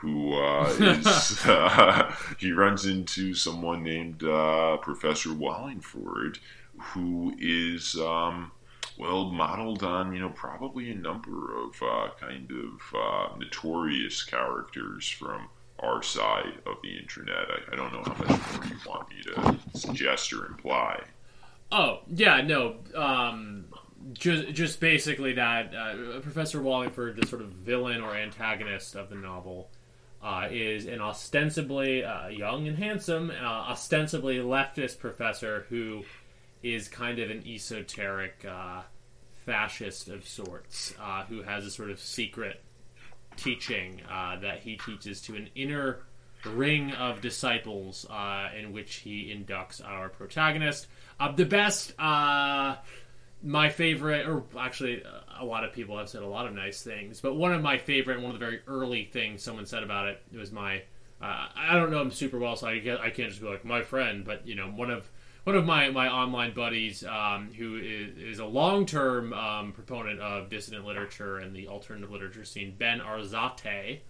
Who 0.00 0.34
uh, 0.34 0.68
is 0.80 1.44
uh, 1.44 2.14
he 2.38 2.52
runs 2.52 2.86
into 2.86 3.34
someone 3.34 3.82
named 3.82 4.22
uh, 4.22 4.76
Professor 4.78 5.34
Wallingford, 5.34 6.38
who 6.78 7.34
is 7.38 7.96
um, 7.96 8.52
well 8.96 9.30
modeled 9.30 9.82
on 9.82 10.12
you 10.14 10.20
know 10.20 10.30
probably 10.30 10.90
a 10.90 10.94
number 10.94 11.56
of 11.58 11.82
uh, 11.82 12.08
kind 12.20 12.50
of 12.50 12.96
uh, 12.96 13.36
notorious 13.38 14.22
characters 14.22 15.08
from 15.08 15.48
our 15.80 16.02
side 16.02 16.54
of 16.66 16.76
the 16.82 16.96
internet. 16.96 17.46
I, 17.50 17.72
I 17.72 17.76
don't 17.76 17.92
know 17.92 18.02
how 18.02 18.14
much 18.14 18.28
more 18.54 18.64
you 18.64 18.76
want 18.86 19.08
me 19.10 19.22
to 19.22 19.78
suggest 19.78 20.32
or 20.32 20.46
imply. 20.46 21.02
Oh 21.70 22.00
yeah, 22.08 22.40
no. 22.40 22.76
Um, 22.94 23.66
just 24.12 24.48
just 24.52 24.80
basically 24.80 25.34
that 25.34 25.74
uh, 25.74 26.20
Professor 26.20 26.62
Wallingford, 26.62 27.16
the 27.16 27.26
sort 27.26 27.42
of 27.42 27.48
villain 27.48 28.00
or 28.00 28.14
antagonist 28.14 28.94
of 28.94 29.10
the 29.10 29.16
novel, 29.16 29.70
uh, 30.22 30.48
is 30.50 30.86
an 30.86 31.00
ostensibly 31.00 32.04
uh, 32.04 32.28
young 32.28 32.66
and 32.66 32.78
handsome, 32.78 33.30
uh, 33.30 33.44
ostensibly 33.44 34.38
leftist 34.38 34.98
professor 34.98 35.66
who 35.68 36.02
is 36.62 36.88
kind 36.88 37.18
of 37.18 37.30
an 37.30 37.42
esoteric 37.46 38.44
uh, 38.48 38.82
fascist 39.44 40.08
of 40.08 40.26
sorts, 40.26 40.94
uh, 41.00 41.24
who 41.24 41.42
has 41.42 41.66
a 41.66 41.70
sort 41.70 41.90
of 41.90 42.00
secret 42.00 42.62
teaching 43.36 44.00
that 44.40 44.58
he 44.58 44.76
teaches 44.76 45.20
to 45.20 45.36
an 45.36 45.48
inner 45.54 46.00
ring 46.48 46.92
of 46.92 47.20
disciples 47.20 48.06
uh, 48.10 48.48
in 48.58 48.72
which 48.72 48.96
he 48.96 49.32
inducts 49.34 49.84
our 49.84 50.08
protagonist. 50.08 50.86
Uh, 51.20 51.32
the 51.32 51.44
best, 51.44 51.98
uh, 51.98 52.76
my 53.42 53.68
favorite, 53.68 54.26
or 54.26 54.44
actually, 54.58 55.02
uh, 55.04 55.40
a 55.40 55.44
lot 55.44 55.64
of 55.64 55.72
people 55.72 55.98
have 55.98 56.08
said 56.08 56.22
a 56.22 56.26
lot 56.26 56.46
of 56.46 56.54
nice 56.54 56.82
things, 56.82 57.20
but 57.20 57.34
one 57.34 57.52
of 57.52 57.62
my 57.62 57.78
favorite, 57.78 58.20
one 58.20 58.26
of 58.26 58.38
the 58.38 58.44
very 58.44 58.60
early 58.66 59.04
things 59.04 59.42
someone 59.42 59.66
said 59.66 59.82
about 59.82 60.08
it, 60.08 60.20
it 60.32 60.38
was 60.38 60.52
my. 60.52 60.82
Uh, 61.20 61.48
I 61.56 61.74
don't 61.74 61.90
know 61.90 62.00
him 62.00 62.12
super 62.12 62.38
well, 62.38 62.54
so 62.54 62.68
I, 62.68 62.78
get, 62.78 63.00
I 63.00 63.10
can't 63.10 63.30
just 63.30 63.42
be 63.42 63.48
like 63.48 63.64
my 63.64 63.82
friend, 63.82 64.24
but 64.24 64.46
you 64.46 64.54
know, 64.54 64.68
one 64.68 64.88
of 64.88 65.10
one 65.48 65.56
of 65.56 65.64
my, 65.64 65.88
my 65.88 66.08
online 66.08 66.52
buddies 66.52 67.02
um, 67.04 67.50
who 67.54 67.76
is, 67.76 68.34
is 68.34 68.38
a 68.38 68.44
long 68.44 68.84
term 68.84 69.32
um, 69.32 69.72
proponent 69.72 70.20
of 70.20 70.50
dissident 70.50 70.84
literature 70.84 71.38
and 71.38 71.56
the 71.56 71.68
alternative 71.68 72.10
literature 72.10 72.44
scene, 72.44 72.74
Ben 72.78 73.00
Arzate. 73.00 74.00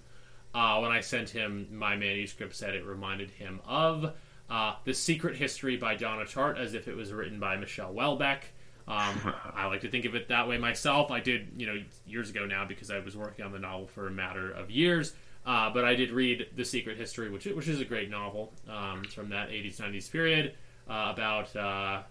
Uh, 0.55 0.79
when 0.81 0.91
I 0.91 1.01
sent 1.01 1.31
him 1.31 1.69
my 1.71 1.97
manuscript, 1.97 2.55
said 2.55 2.75
it 2.75 2.85
reminded 2.85 3.31
him 3.31 3.61
of 3.67 4.13
uh, 4.49 4.75
The 4.85 4.95
Secret 4.95 5.37
History 5.37 5.77
by 5.77 5.95
Donna 5.95 6.25
Tartt, 6.25 6.59
as 6.59 6.75
if 6.75 6.89
it 6.89 6.97
was 6.97 7.13
written 7.13 7.39
by 7.39 7.57
Michel 7.57 7.93
Houellebecq. 7.93 8.41
Um, 8.89 9.35
I 9.55 9.67
like 9.67 9.83
to 9.83 9.91
think 9.91 10.07
of 10.07 10.15
it 10.15 10.29
that 10.29 10.49
way 10.49 10.59
myself. 10.59 11.11
I 11.11 11.21
did, 11.21 11.49
you 11.57 11.67
know, 11.67 11.83
years 12.07 12.31
ago 12.31 12.47
now 12.47 12.65
because 12.65 12.91
I 12.91 12.99
was 13.01 13.17
working 13.17 13.45
on 13.45 13.53
the 13.53 13.59
novel 13.59 13.87
for 13.87 14.07
a 14.07 14.11
matter 14.11 14.51
of 14.51 14.71
years. 14.71 15.13
Uh, 15.47 15.71
but 15.71 15.85
I 15.85 15.95
did 15.95 16.11
read 16.11 16.49
The 16.57 16.65
Secret 16.65 16.99
History, 16.99 17.31
which 17.31 17.47
which 17.47 17.69
is 17.69 17.81
a 17.81 17.85
great 17.85 18.11
novel 18.11 18.53
um, 18.69 19.05
from 19.05 19.31
that 19.31 19.49
80s 19.49 19.77
90s 19.77 20.11
period 20.11 20.55
uh, 20.89 21.13
about. 21.15 21.55
Uh, 21.55 22.03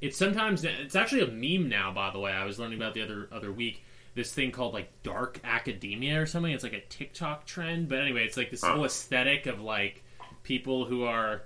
it's 0.00 0.16
sometimes 0.16 0.64
it's 0.64 0.96
actually 0.96 1.22
a 1.22 1.26
meme 1.28 1.68
now. 1.68 1.92
By 1.92 2.10
the 2.10 2.18
way, 2.18 2.32
I 2.32 2.44
was 2.44 2.58
learning 2.58 2.78
about 2.78 2.94
the 2.94 3.02
other 3.02 3.28
other 3.30 3.52
week 3.52 3.84
this 4.14 4.32
thing 4.32 4.50
called 4.50 4.74
like 4.74 4.90
dark 5.02 5.40
academia 5.44 6.20
or 6.20 6.26
something. 6.26 6.52
It's 6.52 6.64
like 6.64 6.72
a 6.74 6.80
TikTok 6.80 7.46
trend, 7.46 7.88
but 7.88 8.00
anyway, 8.00 8.24
it's 8.24 8.36
like 8.36 8.50
this 8.50 8.62
whole 8.62 8.84
aesthetic 8.84 9.46
of 9.46 9.60
like 9.60 10.04
people 10.42 10.84
who 10.84 11.04
are 11.04 11.42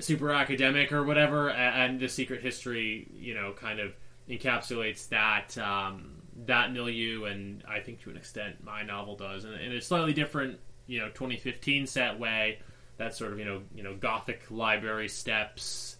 super 0.00 0.30
academic 0.32 0.92
or 0.92 1.04
whatever, 1.04 1.50
and 1.50 1.98
the 2.00 2.08
secret 2.08 2.42
history, 2.42 3.08
you 3.14 3.34
know, 3.34 3.52
kind 3.52 3.80
of 3.80 3.96
encapsulates 4.28 5.08
that 5.08 5.56
um, 5.58 6.22
that 6.46 6.72
milieu, 6.72 7.24
and 7.24 7.62
I 7.68 7.80
think 7.80 8.02
to 8.02 8.10
an 8.10 8.16
extent 8.16 8.62
my 8.62 8.82
novel 8.82 9.16
does, 9.16 9.44
and 9.44 9.54
in 9.54 9.72
a 9.72 9.80
slightly 9.80 10.12
different, 10.12 10.58
you 10.86 11.00
know, 11.00 11.08
2015 11.08 11.86
set 11.86 12.18
way. 12.18 12.58
That 12.96 13.12
sort 13.12 13.32
of 13.32 13.40
you 13.40 13.44
know 13.44 13.62
you 13.74 13.82
know 13.82 13.96
gothic 13.96 14.42
library 14.50 15.08
steps 15.08 15.96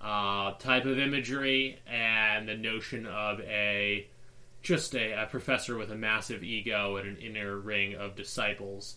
uh, 0.00 0.52
type 0.52 0.86
of 0.86 0.98
imagery, 0.98 1.78
and 1.86 2.48
the 2.48 2.56
notion 2.56 3.06
of 3.06 3.40
a 3.40 4.06
just 4.62 4.94
a, 4.94 5.22
a 5.22 5.26
professor 5.26 5.76
with 5.76 5.90
a 5.90 5.96
massive 5.96 6.42
ego 6.42 6.96
and 6.96 7.08
an 7.08 7.16
inner 7.16 7.58
ring 7.58 7.94
of 7.94 8.16
disciples. 8.16 8.96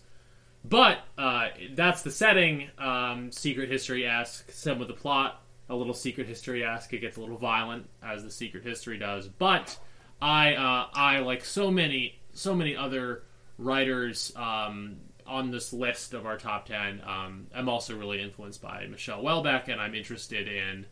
But 0.64 0.98
uh, 1.18 1.48
that's 1.74 2.02
the 2.02 2.10
setting. 2.10 2.70
Um, 2.78 3.30
secret 3.32 3.70
history 3.70 4.06
esque. 4.06 4.50
Some 4.50 4.80
of 4.80 4.88
the 4.88 4.94
plot, 4.94 5.42
a 5.68 5.74
little 5.74 5.94
secret 5.94 6.26
history 6.26 6.64
esque. 6.64 6.92
It 6.92 7.00
gets 7.00 7.16
a 7.16 7.20
little 7.20 7.36
violent 7.36 7.88
as 8.02 8.22
the 8.22 8.30
secret 8.30 8.64
history 8.64 8.98
does. 8.98 9.28
But 9.28 9.78
I, 10.22 10.54
uh, 10.54 10.88
I 10.94 11.18
like 11.18 11.44
so 11.44 11.70
many, 11.70 12.18
so 12.32 12.54
many 12.54 12.76
other 12.76 13.24
writers 13.58 14.32
um, 14.36 14.96
on 15.26 15.50
this 15.50 15.72
list 15.72 16.14
of 16.14 16.26
our 16.26 16.38
top 16.38 16.66
ten. 16.66 17.02
Um, 17.06 17.46
I'm 17.54 17.68
also 17.68 17.96
really 17.96 18.20
influenced 18.22 18.62
by 18.62 18.86
Michel 18.86 19.22
Houellebecq, 19.22 19.68
and 19.68 19.80
I'm 19.80 19.94
interested 19.94 20.48
in 20.48 20.86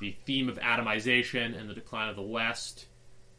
the 0.00 0.16
theme 0.26 0.48
of 0.48 0.58
atomization 0.58 1.58
and 1.58 1.68
the 1.68 1.74
decline 1.74 2.08
of 2.08 2.16
the 2.16 2.22
West, 2.22 2.86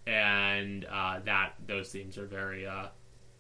and 0.08 0.86
uh, 0.86 1.20
that 1.26 1.54
those 1.68 1.92
themes 1.92 2.18
are 2.18 2.26
very 2.26 2.66
uh, 2.68 2.88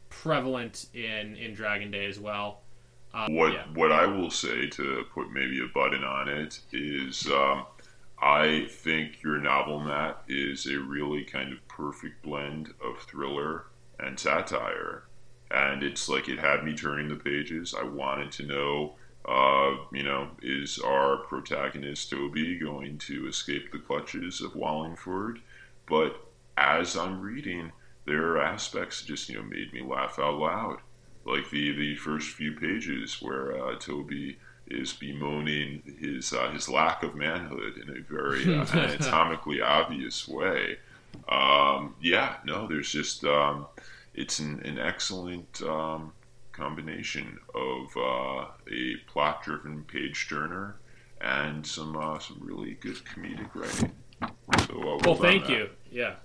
prevalent 0.09 0.87
in 0.93 1.35
in 1.35 1.53
Dragon 1.53 1.91
Day 1.91 2.05
as 2.05 2.19
well. 2.19 2.61
Uh, 3.13 3.27
What 3.29 3.53
yeah. 3.53 3.65
what 3.73 3.91
I 3.91 4.05
will 4.05 4.31
say 4.31 4.67
to 4.67 5.03
put 5.13 5.31
maybe 5.31 5.61
a 5.63 5.67
button 5.67 6.03
on 6.03 6.27
it 6.29 6.59
is, 6.71 7.27
um, 7.27 7.65
I 8.21 8.67
think 8.69 9.21
your 9.21 9.37
novel, 9.39 9.79
Matt, 9.81 10.23
is 10.27 10.65
a 10.65 10.79
really 10.79 11.23
kind 11.23 11.51
of 11.51 11.67
perfect 11.67 12.23
blend 12.23 12.73
of 12.83 12.99
thriller 12.99 13.65
and 13.99 14.19
satire, 14.19 15.03
and 15.51 15.83
it's 15.83 16.09
like 16.09 16.27
it 16.29 16.39
had 16.39 16.63
me 16.63 16.73
turning 16.73 17.09
the 17.09 17.15
pages. 17.15 17.75
I 17.79 17.83
wanted 17.83 18.31
to 18.33 18.43
know, 18.43 18.95
uh, 19.25 19.75
you 19.91 20.03
know, 20.03 20.29
is 20.41 20.79
our 20.79 21.17
protagonist 21.17 22.09
Toby 22.09 22.57
going 22.57 22.97
to 22.99 23.27
escape 23.27 23.71
the 23.71 23.79
clutches 23.79 24.41
of 24.41 24.55
Wallingford? 24.55 25.39
But 25.85 26.15
as 26.57 26.95
I'm 26.95 27.21
reading, 27.21 27.71
there 28.05 28.27
are 28.27 28.41
aspects 28.41 29.01
that 29.01 29.07
just 29.07 29.29
you 29.29 29.35
know 29.35 29.43
made 29.43 29.73
me 29.73 29.81
laugh 29.81 30.19
out 30.19 30.37
loud 30.37 30.79
like 31.25 31.49
the 31.49 31.71
the 31.71 31.95
first 31.95 32.29
few 32.31 32.53
pages 32.53 33.21
where 33.21 33.57
uh, 33.57 33.75
Toby 33.75 34.37
is 34.67 34.93
bemoaning 34.93 35.81
his 35.99 36.33
uh, 36.33 36.49
his 36.51 36.69
lack 36.69 37.03
of 37.03 37.15
manhood 37.15 37.77
in 37.77 37.89
a 37.89 38.01
very 38.01 38.43
uh, 38.43 38.65
anatomically 38.73 39.61
obvious 39.61 40.27
way. 40.27 40.77
Um, 41.29 41.95
yeah, 42.01 42.37
no, 42.45 42.67
there's 42.67 42.91
just 42.91 43.23
um, 43.23 43.67
it's 44.13 44.39
an, 44.39 44.61
an 44.65 44.79
excellent 44.79 45.61
um, 45.61 46.11
combination 46.51 47.39
of 47.53 47.95
uh, 47.97 48.45
a 48.71 48.95
plot 49.07 49.43
driven 49.43 49.83
page 49.83 50.27
turner 50.29 50.75
and 51.21 51.65
some 51.65 51.95
uh, 51.95 52.19
some 52.19 52.39
really 52.41 52.77
good 52.81 52.97
comedic 53.05 53.53
writing. 53.55 53.91
Uh, 54.21 54.27
Well, 55.03 55.15
thank 55.15 55.49
you. 55.49 55.69
Yeah. 55.91 56.15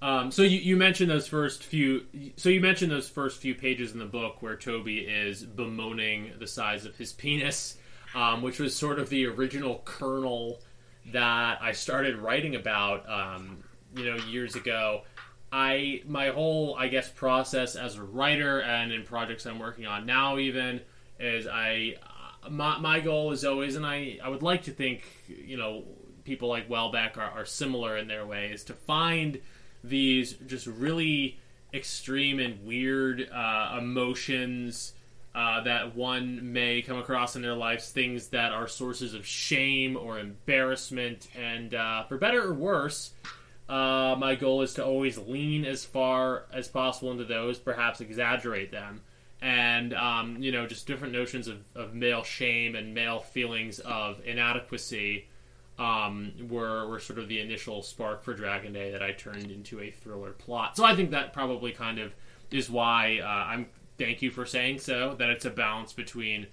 Um, 0.00 0.32
so 0.32 0.42
you, 0.42 0.58
you 0.58 0.76
mentioned 0.76 1.10
those 1.10 1.28
first 1.28 1.62
few. 1.62 2.04
So 2.36 2.48
you 2.48 2.60
mentioned 2.60 2.90
those 2.90 3.08
first 3.08 3.38
few 3.40 3.54
pages 3.54 3.92
in 3.92 3.98
the 3.98 4.04
book 4.04 4.42
where 4.42 4.56
Toby 4.56 4.98
is 4.98 5.44
bemoaning 5.44 6.32
the 6.38 6.46
size 6.46 6.84
of 6.84 6.96
his 6.96 7.12
penis, 7.12 7.76
um, 8.14 8.42
which 8.42 8.58
was 8.58 8.74
sort 8.74 8.98
of 8.98 9.08
the 9.08 9.26
original 9.26 9.80
kernel 9.84 10.60
that 11.12 11.62
I 11.62 11.72
started 11.72 12.16
writing 12.16 12.56
about. 12.56 13.08
Um, 13.08 13.62
you 13.94 14.04
know, 14.04 14.16
years 14.24 14.56
ago. 14.56 15.02
I 15.52 16.02
my 16.06 16.28
whole 16.28 16.76
I 16.78 16.88
guess 16.88 17.10
process 17.10 17.76
as 17.76 17.96
a 17.96 18.02
writer 18.02 18.62
and 18.62 18.90
in 18.90 19.04
projects 19.04 19.44
I'm 19.44 19.58
working 19.58 19.86
on 19.86 20.06
now 20.06 20.38
even 20.38 20.80
is 21.20 21.46
I 21.46 21.96
my, 22.48 22.78
my 22.78 23.00
goal 23.00 23.32
is 23.32 23.44
always 23.44 23.76
and 23.76 23.84
I 23.84 24.18
I 24.24 24.30
would 24.30 24.42
like 24.42 24.62
to 24.62 24.70
think 24.70 25.04
you 25.28 25.58
know 25.58 25.84
people 26.24 26.48
like 26.48 26.68
Houellebecq 26.68 27.16
are, 27.16 27.30
are 27.30 27.44
similar 27.44 27.96
in 27.96 28.08
their 28.08 28.26
ways 28.26 28.64
to 28.64 28.74
find 28.74 29.40
these 29.84 30.34
just 30.46 30.66
really 30.66 31.38
extreme 31.74 32.38
and 32.38 32.64
weird 32.64 33.28
uh, 33.30 33.76
emotions 33.78 34.92
uh, 35.34 35.62
that 35.62 35.96
one 35.96 36.52
may 36.52 36.82
come 36.82 36.98
across 36.98 37.36
in 37.36 37.42
their 37.42 37.54
lives, 37.54 37.90
things 37.90 38.28
that 38.28 38.52
are 38.52 38.68
sources 38.68 39.14
of 39.14 39.26
shame 39.26 39.96
or 39.96 40.18
embarrassment, 40.18 41.28
and 41.34 41.74
uh, 41.74 42.04
for 42.04 42.18
better 42.18 42.48
or 42.48 42.52
worse, 42.52 43.12
uh, 43.68 44.14
my 44.18 44.34
goal 44.34 44.60
is 44.60 44.74
to 44.74 44.84
always 44.84 45.16
lean 45.16 45.64
as 45.64 45.84
far 45.84 46.44
as 46.52 46.68
possible 46.68 47.10
into 47.10 47.24
those, 47.24 47.58
perhaps 47.58 48.02
exaggerate 48.02 48.70
them. 48.70 49.00
And, 49.40 49.94
um, 49.94 50.36
you 50.40 50.52
know, 50.52 50.66
just 50.66 50.86
different 50.86 51.14
notions 51.14 51.48
of, 51.48 51.64
of 51.74 51.94
male 51.94 52.22
shame 52.22 52.76
and 52.76 52.94
male 52.94 53.20
feelings 53.20 53.78
of 53.80 54.20
inadequacy 54.26 55.26
um, 55.78 56.32
were, 56.48 56.86
were 56.88 57.00
sort 57.00 57.18
of 57.18 57.28
the 57.28 57.40
initial 57.40 57.82
spark 57.82 58.22
for 58.22 58.34
Dragon 58.34 58.72
Day 58.72 58.90
that 58.90 59.02
I 59.02 59.12
turned 59.12 59.50
into 59.50 59.80
a 59.80 59.90
thriller 59.90 60.32
plot. 60.32 60.76
So 60.76 60.84
I 60.84 60.94
think 60.94 61.10
that 61.12 61.32
probably 61.32 61.72
kind 61.72 61.98
of 61.98 62.14
is 62.50 62.70
why 62.70 63.20
uh, 63.22 63.26
I'm. 63.26 63.66
Thank 63.98 64.22
you 64.22 64.30
for 64.30 64.46
saying 64.46 64.78
so. 64.80 65.14
That 65.18 65.30
it's 65.30 65.44
a 65.44 65.50
balance 65.50 65.92
between 65.92 66.46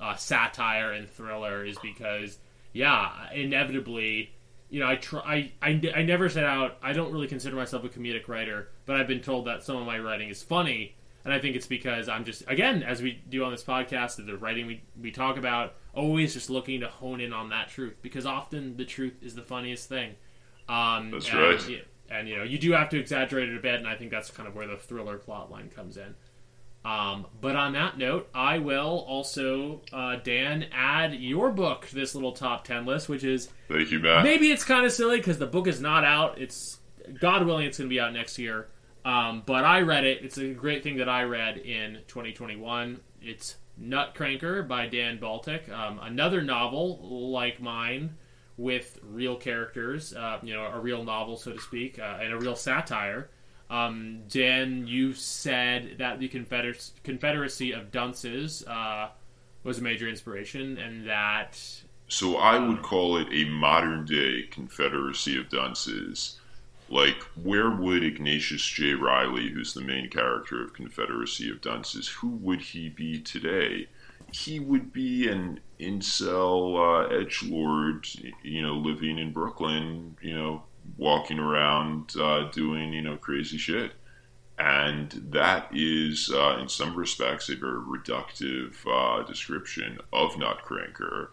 uh, 0.00 0.14
satire 0.16 0.92
and 0.92 1.08
thriller 1.08 1.64
is 1.64 1.76
because, 1.82 2.38
yeah, 2.72 3.10
inevitably, 3.32 4.32
you 4.70 4.80
know, 4.80 4.86
I 4.86 4.96
try. 4.96 5.52
I, 5.62 5.70
I, 5.70 5.92
I 5.96 6.02
never 6.02 6.28
set 6.28 6.44
out. 6.44 6.78
I 6.82 6.92
don't 6.92 7.12
really 7.12 7.28
consider 7.28 7.56
myself 7.56 7.84
a 7.84 7.88
comedic 7.88 8.28
writer, 8.28 8.68
but 8.86 8.96
I've 8.96 9.08
been 9.08 9.20
told 9.20 9.46
that 9.46 9.62
some 9.62 9.76
of 9.76 9.86
my 9.86 9.98
writing 9.98 10.28
is 10.28 10.42
funny, 10.42 10.96
and 11.24 11.32
I 11.32 11.38
think 11.38 11.56
it's 11.56 11.66
because 11.66 12.08
I'm 12.08 12.24
just 12.24 12.44
again, 12.48 12.82
as 12.82 13.02
we 13.02 13.22
do 13.28 13.44
on 13.44 13.50
this 13.50 13.64
podcast, 13.64 14.24
the 14.24 14.36
writing 14.36 14.66
we 14.66 14.82
we 15.00 15.10
talk 15.10 15.36
about, 15.36 15.74
always 15.94 16.34
just 16.34 16.50
looking 16.50 16.80
to 16.80 16.88
hone 16.88 17.20
in 17.20 17.32
on 17.32 17.50
that 17.50 17.68
truth 17.68 17.96
because 18.02 18.26
often 18.26 18.76
the 18.76 18.84
truth 18.84 19.22
is 19.22 19.34
the 19.34 19.42
funniest 19.42 19.88
thing. 19.88 20.14
Um, 20.68 21.10
That's 21.10 21.28
and, 21.30 21.38
right. 21.38 21.84
And 22.10 22.28
you 22.28 22.36
know, 22.36 22.42
you 22.42 22.58
do 22.58 22.72
have 22.72 22.90
to 22.90 22.98
exaggerate 22.98 23.48
it 23.48 23.56
a 23.56 23.60
bit, 23.60 23.76
and 23.76 23.88
I 23.88 23.96
think 23.96 24.10
that's 24.10 24.30
kind 24.30 24.46
of 24.48 24.54
where 24.54 24.66
the 24.66 24.76
thriller 24.76 25.16
plot 25.16 25.50
line 25.50 25.70
comes 25.70 25.96
in. 25.96 26.14
Um, 26.84 27.26
but 27.40 27.56
on 27.56 27.72
that 27.72 27.96
note, 27.96 28.28
I 28.34 28.58
will 28.58 29.06
also, 29.08 29.80
uh, 29.90 30.16
Dan, 30.16 30.66
add 30.70 31.14
your 31.14 31.50
book 31.50 31.86
to 31.88 31.94
this 31.94 32.14
little 32.14 32.32
top 32.32 32.64
10 32.64 32.84
list, 32.84 33.08
which 33.08 33.24
is 33.24 33.48
Thank 33.68 33.90
you, 33.90 34.00
Matt. 34.00 34.22
maybe 34.22 34.50
it's 34.50 34.64
kind 34.64 34.84
of 34.84 34.92
silly 34.92 35.16
because 35.16 35.38
the 35.38 35.46
book 35.46 35.66
is 35.66 35.80
not 35.80 36.04
out. 36.04 36.38
It's, 36.38 36.78
God 37.18 37.46
willing, 37.46 37.66
it's 37.66 37.78
going 37.78 37.88
to 37.88 37.94
be 37.94 38.00
out 38.00 38.12
next 38.12 38.38
year. 38.38 38.68
Um, 39.04 39.42
but 39.44 39.64
I 39.64 39.82
read 39.82 40.04
it. 40.04 40.24
It's 40.24 40.38
a 40.38 40.48
great 40.52 40.82
thing 40.82 40.96
that 40.96 41.08
I 41.08 41.24
read 41.24 41.58
in 41.58 41.98
2021. 42.08 43.00
It's 43.20 43.56
NUTCRANKR 43.80 44.66
by 44.66 44.86
Dan 44.86 45.18
Baltic. 45.18 45.68
Um, 45.68 45.98
another 46.02 46.42
novel 46.42 47.30
like 47.30 47.60
mine 47.60 48.16
with 48.56 48.98
real 49.02 49.36
characters, 49.36 50.14
uh, 50.14 50.38
you 50.42 50.54
know, 50.54 50.64
a 50.66 50.78
real 50.78 51.04
novel, 51.04 51.36
so 51.36 51.52
to 51.52 51.60
speak, 51.60 51.98
uh, 51.98 52.18
and 52.22 52.32
a 52.32 52.38
real 52.38 52.56
satire. 52.56 53.30
Um, 53.70 54.22
Dan, 54.28 54.86
you 54.86 55.12
said 55.12 55.96
that 55.98 56.20
the 56.20 56.28
Confeder- 56.28 56.92
Confederacy 57.02 57.72
of 57.72 57.90
Dunces 57.90 58.64
uh, 58.66 59.08
was 59.64 59.78
a 59.78 59.82
major 59.82 60.08
inspiration, 60.08 60.78
and 60.78 61.08
that 61.08 61.58
So 62.08 62.36
I 62.36 62.58
would 62.58 62.82
call 62.82 63.16
it 63.16 63.26
a 63.32 63.44
modern 63.46 64.04
day 64.04 64.42
Confederacy 64.50 65.38
of 65.38 65.48
Dunces. 65.48 66.38
Like, 66.94 67.22
where 67.34 67.70
would 67.70 68.04
Ignatius 68.04 68.64
J. 68.64 68.94
Reilly, 68.94 69.50
who's 69.50 69.74
the 69.74 69.80
main 69.80 70.08
character 70.08 70.62
of 70.62 70.74
Confederacy 70.74 71.50
of 71.50 71.60
Dunces, 71.60 72.06
who 72.06 72.28
would 72.28 72.60
he 72.60 72.88
be 72.88 73.20
today? 73.20 73.88
He 74.30 74.60
would 74.60 74.92
be 74.92 75.26
an 75.26 75.58
incel 75.80 76.76
uh, 76.78 77.08
edge 77.12 77.42
lord, 77.42 78.06
you 78.44 78.62
know, 78.62 78.74
living 78.74 79.18
in 79.18 79.32
Brooklyn, 79.32 80.16
you 80.22 80.34
know, 80.34 80.62
walking 80.96 81.40
around 81.40 82.14
uh, 82.16 82.48
doing, 82.52 82.92
you 82.92 83.02
know, 83.02 83.16
crazy 83.16 83.58
shit. 83.58 83.94
And 84.56 85.10
that 85.30 85.70
is, 85.72 86.30
uh, 86.32 86.58
in 86.60 86.68
some 86.68 86.94
respects, 86.94 87.48
a 87.48 87.56
very 87.56 87.80
reductive 87.80 88.74
uh, 88.86 89.24
description 89.24 89.98
of 90.12 90.34
NUTCRANKR. 90.34 91.30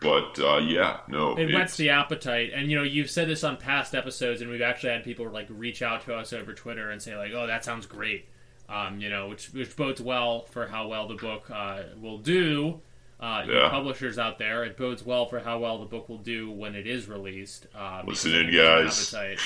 But 0.00 0.38
uh, 0.38 0.58
yeah, 0.58 0.98
no, 1.08 1.36
it 1.36 1.52
whets 1.52 1.76
the 1.76 1.90
appetite. 1.90 2.52
And 2.54 2.70
you 2.70 2.76
know, 2.76 2.84
you've 2.84 3.10
said 3.10 3.28
this 3.28 3.42
on 3.42 3.56
past 3.56 3.94
episodes, 3.94 4.40
and 4.40 4.50
we've 4.50 4.62
actually 4.62 4.90
had 4.92 5.02
people 5.04 5.28
like 5.30 5.46
reach 5.50 5.82
out 5.82 6.04
to 6.04 6.14
us 6.14 6.32
over 6.32 6.52
Twitter 6.52 6.90
and 6.90 7.02
say 7.02 7.16
like, 7.16 7.32
"Oh, 7.34 7.46
that 7.48 7.64
sounds 7.64 7.86
great," 7.86 8.28
um, 8.68 9.00
you 9.00 9.10
know, 9.10 9.28
which 9.28 9.52
which 9.52 9.74
bodes 9.76 10.00
well 10.00 10.42
for 10.50 10.68
how 10.68 10.86
well 10.86 11.08
the 11.08 11.14
book 11.16 11.50
uh, 11.52 11.82
will 12.00 12.18
do. 12.18 12.80
Uh, 13.20 13.44
Yeah. 13.48 13.68
publishers 13.68 14.16
out 14.16 14.38
there, 14.38 14.62
it 14.62 14.76
bodes 14.76 15.04
well 15.04 15.26
for 15.26 15.40
how 15.40 15.58
well 15.58 15.78
the 15.80 15.84
book 15.86 16.08
will 16.08 16.18
do 16.18 16.48
when 16.48 16.76
it 16.76 16.86
is 16.86 17.08
released. 17.08 17.66
Um, 17.74 18.06
Listen 18.06 18.32
in, 18.32 18.54
guys. 18.54 19.12
appetite 19.12 19.40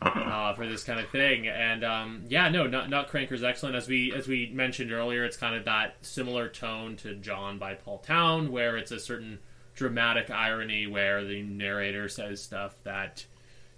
uh, 0.00 0.54
for 0.54 0.66
this 0.66 0.82
kind 0.84 0.98
of 0.98 1.10
thing. 1.10 1.46
And 1.46 1.84
um, 1.84 2.22
yeah, 2.28 2.48
no, 2.48 2.66
Nut, 2.66 2.88
NUTCRANKR 2.88 3.32
is 3.32 3.42
excellent. 3.44 3.76
As 3.76 3.86
we 3.86 4.14
as 4.14 4.26
we 4.26 4.50
mentioned 4.54 4.90
earlier, 4.90 5.26
it's 5.26 5.36
kind 5.36 5.54
of 5.54 5.66
that 5.66 5.96
similar 6.00 6.48
tone 6.48 6.96
to 6.96 7.14
John 7.16 7.58
by 7.58 7.74
Paul 7.74 7.98
Town, 7.98 8.50
where 8.50 8.78
it's 8.78 8.90
a 8.90 8.98
certain 8.98 9.38
dramatic 9.74 10.30
irony 10.30 10.86
where 10.86 11.24
the 11.24 11.42
narrator 11.42 12.08
says 12.08 12.42
stuff 12.42 12.74
that 12.84 13.24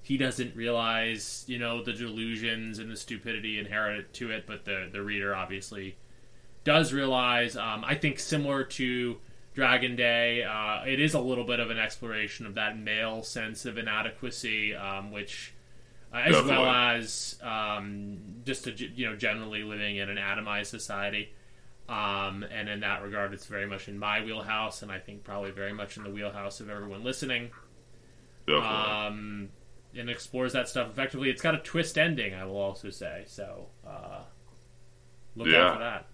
he 0.02 0.16
doesn't 0.16 0.56
realize, 0.56 1.44
you 1.46 1.58
know, 1.58 1.82
the 1.82 1.92
delusions 1.92 2.78
and 2.78 2.90
the 2.90 2.96
stupidity 2.96 3.58
inherent 3.58 4.12
to 4.14 4.30
it, 4.30 4.46
but 4.46 4.64
the 4.64 4.88
the 4.90 5.02
reader 5.02 5.34
obviously 5.34 5.96
does 6.64 6.92
realize. 6.92 7.56
Um, 7.56 7.84
I 7.84 7.94
think 7.94 8.18
similar 8.18 8.64
to 8.64 9.18
Dragon 9.54 9.94
Day, 9.94 10.42
uh, 10.42 10.84
it 10.84 11.00
is 11.00 11.14
a 11.14 11.20
little 11.20 11.44
bit 11.44 11.60
of 11.60 11.70
an 11.70 11.78
exploration 11.78 12.46
of 12.46 12.54
that 12.54 12.78
male 12.78 13.22
sense 13.22 13.64
of 13.64 13.78
inadequacy, 13.78 14.74
um, 14.74 15.12
which 15.12 15.54
uh, 16.12 16.18
as 16.18 16.44
well 16.44 16.66
as 16.66 17.38
um, 17.42 18.18
just 18.44 18.64
to, 18.64 18.72
you 18.72 19.08
know 19.08 19.16
generally 19.16 19.62
living 19.62 19.96
in 19.96 20.08
an 20.08 20.16
atomized 20.16 20.66
society. 20.66 21.32
Um, 21.88 22.44
and 22.44 22.68
in 22.68 22.80
that 22.80 23.02
regard, 23.02 23.34
it's 23.34 23.46
very 23.46 23.66
much 23.66 23.88
in 23.88 23.98
my 23.98 24.22
wheelhouse, 24.24 24.82
and 24.82 24.90
I 24.90 24.98
think 24.98 25.24
probably 25.24 25.50
very 25.50 25.72
much 25.72 25.96
in 25.96 26.04
the 26.04 26.10
wheelhouse 26.10 26.60
of 26.60 26.70
everyone 26.70 27.04
listening. 27.04 27.50
Definitely. 28.46 28.68
Um, 28.68 29.48
and 29.94 30.08
explores 30.08 30.52
that 30.54 30.68
stuff 30.68 30.88
effectively. 30.88 31.28
It's 31.28 31.42
got 31.42 31.54
a 31.54 31.58
twist 31.58 31.98
ending, 31.98 32.34
I 32.34 32.44
will 32.44 32.56
also 32.56 32.88
say. 32.90 33.24
So 33.26 33.66
uh, 33.86 34.22
look 35.36 35.48
Yeah. 35.48 35.66
out 35.66 35.74
for 35.74 35.80
that. 35.80 36.06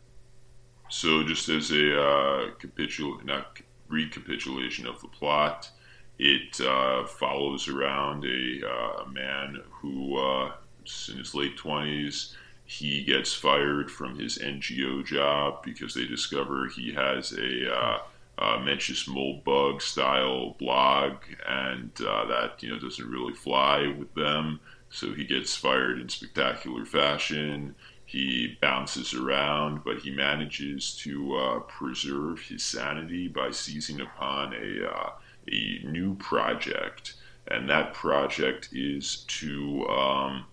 So, 0.90 1.22
just 1.22 1.48
as 1.50 1.70
a 1.70 2.00
uh, 2.00 2.50
capitul- 2.58 3.22
not 3.24 3.60
recapitulation 3.88 4.86
of 4.86 5.00
the 5.02 5.08
plot, 5.08 5.70
it 6.18 6.60
uh, 6.62 7.04
follows 7.06 7.68
around 7.68 8.24
a, 8.24 8.60
uh, 8.66 9.02
a 9.04 9.08
man 9.10 9.62
who 9.70 10.16
uh, 10.18 10.52
is 10.86 11.10
in 11.12 11.18
his 11.18 11.34
late 11.34 11.56
twenties. 11.58 12.34
He 12.70 13.02
gets 13.02 13.32
fired 13.32 13.90
from 13.90 14.18
his 14.18 14.36
NGO 14.36 15.02
job 15.02 15.62
because 15.64 15.94
they 15.94 16.04
discover 16.04 16.68
he 16.68 16.92
has 16.92 17.32
a 17.32 17.74
uh, 17.74 17.98
uh, 18.36 18.58
Mencius 18.58 19.08
Moldbug 19.08 19.80
style 19.80 20.54
blog, 20.58 21.14
and 21.48 21.90
uh, 22.06 22.26
that 22.26 22.62
you 22.62 22.68
know 22.68 22.78
doesn't 22.78 23.10
really 23.10 23.32
fly 23.32 23.86
with 23.98 24.12
them. 24.12 24.60
So 24.90 25.14
he 25.14 25.24
gets 25.24 25.56
fired 25.56 25.98
in 25.98 26.10
spectacular 26.10 26.84
fashion. 26.84 27.74
He 28.04 28.58
bounces 28.60 29.14
around, 29.14 29.82
but 29.82 30.00
he 30.00 30.10
manages 30.10 30.94
to 30.98 31.36
uh, 31.36 31.58
preserve 31.60 32.42
his 32.42 32.62
sanity 32.62 33.28
by 33.28 33.50
seizing 33.50 34.02
upon 34.02 34.52
a 34.52 34.86
uh, 34.86 35.10
a 35.50 35.80
new 35.84 36.16
project, 36.16 37.14
and 37.46 37.70
that 37.70 37.94
project 37.94 38.68
is 38.72 39.24
to 39.28 39.88
um, 39.88 40.44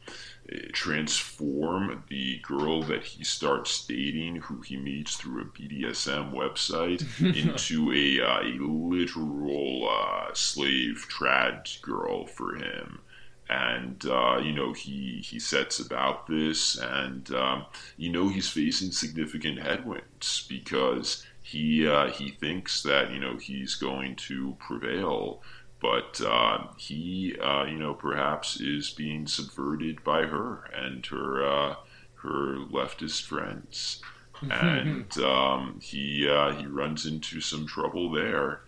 transform 0.73 2.03
the 2.09 2.39
girl 2.39 2.83
that 2.83 3.03
he 3.03 3.23
starts 3.23 3.85
dating, 3.85 4.37
who 4.37 4.61
he 4.61 4.77
meets 4.77 5.15
through 5.15 5.41
a 5.41 5.45
BDSM 5.45 6.33
website, 6.33 7.01
into 7.19 7.91
a, 7.91 8.21
uh, 8.21 8.41
a 8.41 8.53
literal 8.61 9.89
uh, 9.89 10.33
slave 10.33 11.05
trad 11.09 11.81
girl 11.81 12.25
for 12.25 12.55
him. 12.55 12.99
And 13.47 14.03
uh, 14.07 14.39
you 14.43 14.53
know 14.53 14.73
he 14.73 15.21
he 15.23 15.37
sets 15.37 15.79
about 15.79 16.25
this, 16.25 16.79
and 16.79 17.29
um, 17.35 17.65
you 17.95 18.11
know 18.11 18.27
he's 18.27 18.49
facing 18.49 18.91
significant 18.91 19.59
headwinds 19.59 20.47
because 20.49 21.23
he 21.43 21.87
uh, 21.87 22.09
he 22.09 22.29
thinks 22.29 22.81
that 22.81 23.11
you 23.11 23.19
know 23.19 23.37
he's 23.37 23.75
going 23.75 24.15
to 24.15 24.57
prevail, 24.59 25.43
but 25.86 26.19
uh, 26.25 26.67
he 26.77 27.36
uh, 27.39 27.63
you 27.65 27.77
know 27.77 27.93
perhaps 27.93 28.59
is 28.59 28.89
being 28.89 29.27
subverted 29.27 30.03
by 30.03 30.23
her 30.23 30.63
and 30.73 31.05
her 31.05 31.45
uh, 31.45 31.75
her 32.15 32.57
leftist 32.71 33.23
friends, 33.23 34.01
and 34.49 35.15
um, 35.23 35.79
he 35.81 36.27
uh, 36.27 36.53
he 36.53 36.65
runs 36.65 37.05
into 37.05 37.39
some 37.39 37.67
trouble 37.67 38.11
there, 38.11 38.61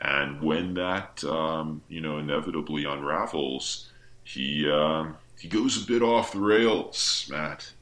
and 0.00 0.42
when 0.42 0.74
that 0.74 1.22
um, 1.24 1.82
you 1.88 2.00
know 2.00 2.18
inevitably 2.18 2.84
unravels, 2.84 3.90
he 4.24 4.68
uh, 4.68 5.04
he 5.38 5.46
goes 5.46 5.80
a 5.80 5.86
bit 5.86 6.02
off 6.02 6.32
the 6.32 6.40
rails, 6.40 7.28
Matt. 7.30 7.72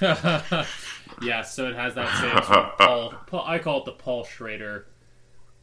yeah, 1.22 1.42
so 1.42 1.68
it 1.68 1.76
has 1.76 1.94
that 1.94 2.20
same 2.20 2.44
sort 2.44 2.58
of 2.58 2.76
Paul, 2.78 3.14
Paul. 3.28 3.44
I 3.46 3.58
call 3.60 3.78
it 3.78 3.84
the 3.84 3.92
Paul 3.92 4.24
Schrader 4.24 4.88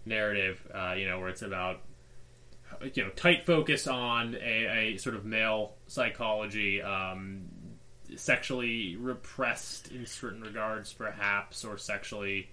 narrative. 0.05 0.65
Uh, 0.73 0.93
you 0.93 1.07
know, 1.07 1.19
where 1.19 1.27
it's 1.27 1.41
about 1.41 1.81
you 2.93 3.03
know 3.03 3.09
tight 3.11 3.45
focus 3.45 3.87
on 3.87 4.35
a, 4.35 4.93
a 4.93 4.97
sort 4.97 5.15
of 5.15 5.25
male 5.25 5.73
psychology, 5.87 6.81
um, 6.81 7.43
sexually 8.15 8.95
repressed 8.97 9.91
in 9.91 10.05
certain 10.05 10.41
regards, 10.41 10.93
perhaps, 10.93 11.63
or 11.65 11.77
sexually 11.77 12.49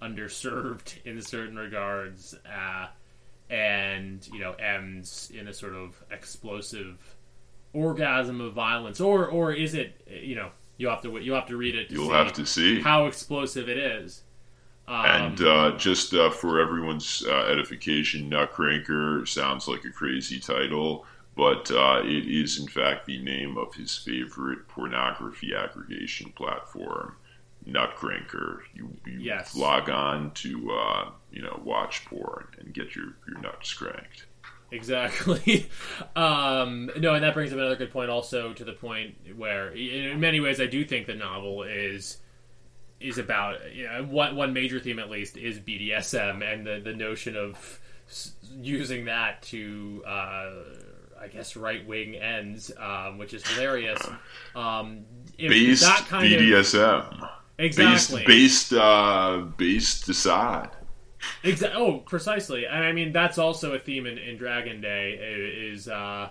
underserved 0.00 0.94
in 1.04 1.20
certain 1.22 1.56
regards, 1.56 2.34
uh, 2.46 2.86
and 3.50 4.26
you 4.32 4.40
know 4.40 4.52
ends 4.52 5.30
in 5.34 5.48
a 5.48 5.54
sort 5.54 5.74
of 5.74 6.02
explosive 6.10 7.16
orgasm 7.72 8.40
of 8.40 8.52
violence, 8.52 9.00
or 9.00 9.26
or 9.26 9.52
is 9.52 9.74
it 9.74 10.00
you 10.06 10.34
know 10.34 10.50
you 10.78 10.88
have 10.88 11.02
to 11.02 11.18
you 11.18 11.32
have 11.32 11.46
to 11.48 11.56
read 11.56 11.74
it. 11.74 11.88
To 11.88 11.94
You'll 11.94 12.12
have 12.12 12.32
to 12.34 12.46
see. 12.46 12.80
how 12.80 13.06
explosive 13.06 13.68
it 13.68 13.78
is. 13.78 14.22
Um, 14.88 15.04
And 15.04 15.40
uh, 15.42 15.76
just 15.76 16.14
uh, 16.14 16.30
for 16.30 16.60
everyone's 16.60 17.24
uh, 17.26 17.44
edification, 17.46 18.30
NUTCRANKR 18.30 19.28
sounds 19.28 19.68
like 19.68 19.84
a 19.84 19.90
crazy 19.90 20.40
title, 20.40 21.04
but 21.36 21.70
uh, 21.70 22.00
it 22.04 22.26
is 22.26 22.58
in 22.58 22.66
fact 22.68 23.06
the 23.06 23.18
name 23.22 23.58
of 23.58 23.74
his 23.74 23.96
favorite 23.96 24.66
pornography 24.68 25.54
aggregation 25.54 26.32
platform, 26.32 27.16
NUTCRANKR. 27.66 28.60
You, 28.74 28.96
you 29.06 29.20
Yes. 29.20 29.54
log 29.54 29.90
on 29.90 30.30
to 30.34 30.70
uh, 30.72 31.10
you 31.30 31.42
know 31.42 31.60
watch 31.64 32.04
porn 32.06 32.46
and 32.58 32.72
get 32.72 32.96
your, 32.96 33.16
your 33.26 33.38
nuts 33.40 33.72
cranked. 33.74 34.26
Exactly. 34.70 35.68
um, 36.16 36.90
no, 36.98 37.14
and 37.14 37.24
that 37.24 37.34
brings 37.34 37.52
up 37.52 37.58
another 37.58 37.76
good 37.76 37.90
point, 37.90 38.10
also 38.10 38.52
to 38.54 38.64
the 38.64 38.72
point 38.74 39.14
where, 39.36 39.70
in 39.70 40.20
many 40.20 40.40
ways, 40.40 40.60
I 40.60 40.66
do 40.66 40.84
think 40.84 41.06
the 41.06 41.14
novel 41.14 41.62
is 41.62 42.18
is 43.00 43.18
about 43.18 43.74
you 43.74 43.84
know, 43.84 44.04
one 44.04 44.36
one 44.36 44.52
major 44.52 44.80
theme 44.80 44.98
at 44.98 45.10
least 45.10 45.36
is 45.36 45.58
BDSM 45.58 46.42
and 46.42 46.66
the 46.66 46.80
the 46.80 46.94
notion 46.94 47.36
of 47.36 47.80
using 48.60 49.06
that 49.06 49.42
to. 49.42 50.02
Uh, 50.06 50.50
I 51.20 51.26
guess 51.26 51.56
right 51.56 51.84
wing 51.84 52.14
ends, 52.14 52.70
um, 52.78 53.18
which 53.18 53.34
is 53.34 53.44
hilarious. 53.44 54.00
Um, 54.54 55.04
Based 55.36 55.82
that 55.82 56.06
kind 56.08 56.32
of 56.32 56.40
BDSM. 56.40 57.28
exactly 57.58 58.24
Based 58.24 58.70
based 58.70 58.72
uh, 58.72 59.44
based 59.56 60.08
Assad. 60.08 60.70
Exa- 61.42 61.72
oh, 61.74 61.98
precisely. 61.98 62.66
And 62.66 62.84
I 62.84 62.92
mean, 62.92 63.12
that's 63.12 63.38
also 63.38 63.74
a 63.74 63.78
theme 63.78 64.06
in, 64.06 64.18
in 64.18 64.36
Dragon 64.36 64.80
Day 64.80 65.14
is 65.72 65.88
uh, 65.88 66.28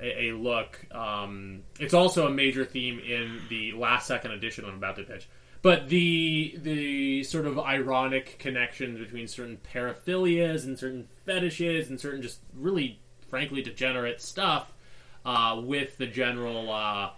a, 0.00 0.24
a 0.24 0.32
look. 0.32 0.84
Um, 0.92 1.62
it's 1.78 1.94
also 1.94 2.26
a 2.26 2.30
major 2.30 2.64
theme 2.64 2.98
in 2.98 3.40
the 3.48 3.72
last 3.72 4.06
second 4.06 4.32
edition 4.32 4.64
I'm 4.64 4.74
about 4.74 4.96
to 4.96 5.04
pitch. 5.04 5.28
But 5.66 5.88
the 5.88 6.56
the 6.62 7.24
sort 7.24 7.44
of 7.44 7.58
ironic 7.58 8.38
connections 8.38 9.00
between 9.00 9.26
certain 9.26 9.58
paraphilias 9.74 10.62
and 10.62 10.78
certain 10.78 11.08
fetishes 11.24 11.90
and 11.90 12.00
certain 12.00 12.22
just 12.22 12.38
really, 12.54 13.00
frankly, 13.28 13.62
degenerate 13.62 14.22
stuff 14.22 14.72
uh, 15.24 15.60
with 15.60 15.98
the 15.98 16.06
general. 16.06 16.70
Uh, 16.70 17.10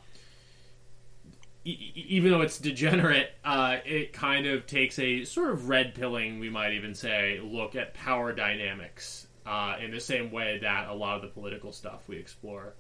e- 1.66 1.92
even 1.94 2.30
though 2.30 2.40
it's 2.40 2.59
degenerate, 2.59 3.32
uh, 3.44 3.80
it 3.84 4.14
kind 4.14 4.46
of 4.46 4.66
takes 4.66 4.99
a 4.99 5.25
sort 5.25 5.50
of 5.50 5.68
red 5.68 5.95
pilling, 5.95 6.38
we 6.38 6.49
might 6.49 6.72
even 6.72 6.95
say, 6.95 7.41
look 7.45 7.76
at 7.76 7.92
power 7.92 8.33
dynamics 8.33 9.26
uh, 9.45 9.76
in 9.79 9.91
the 9.91 10.00
same 10.00 10.30
way 10.30 10.58
that 10.62 10.88
a 10.88 10.95
lot 10.95 11.16
of 11.16 11.20
the 11.20 11.29
political 11.29 11.70
stuff 11.70 12.08
we 12.08 12.16
explore 12.16 12.72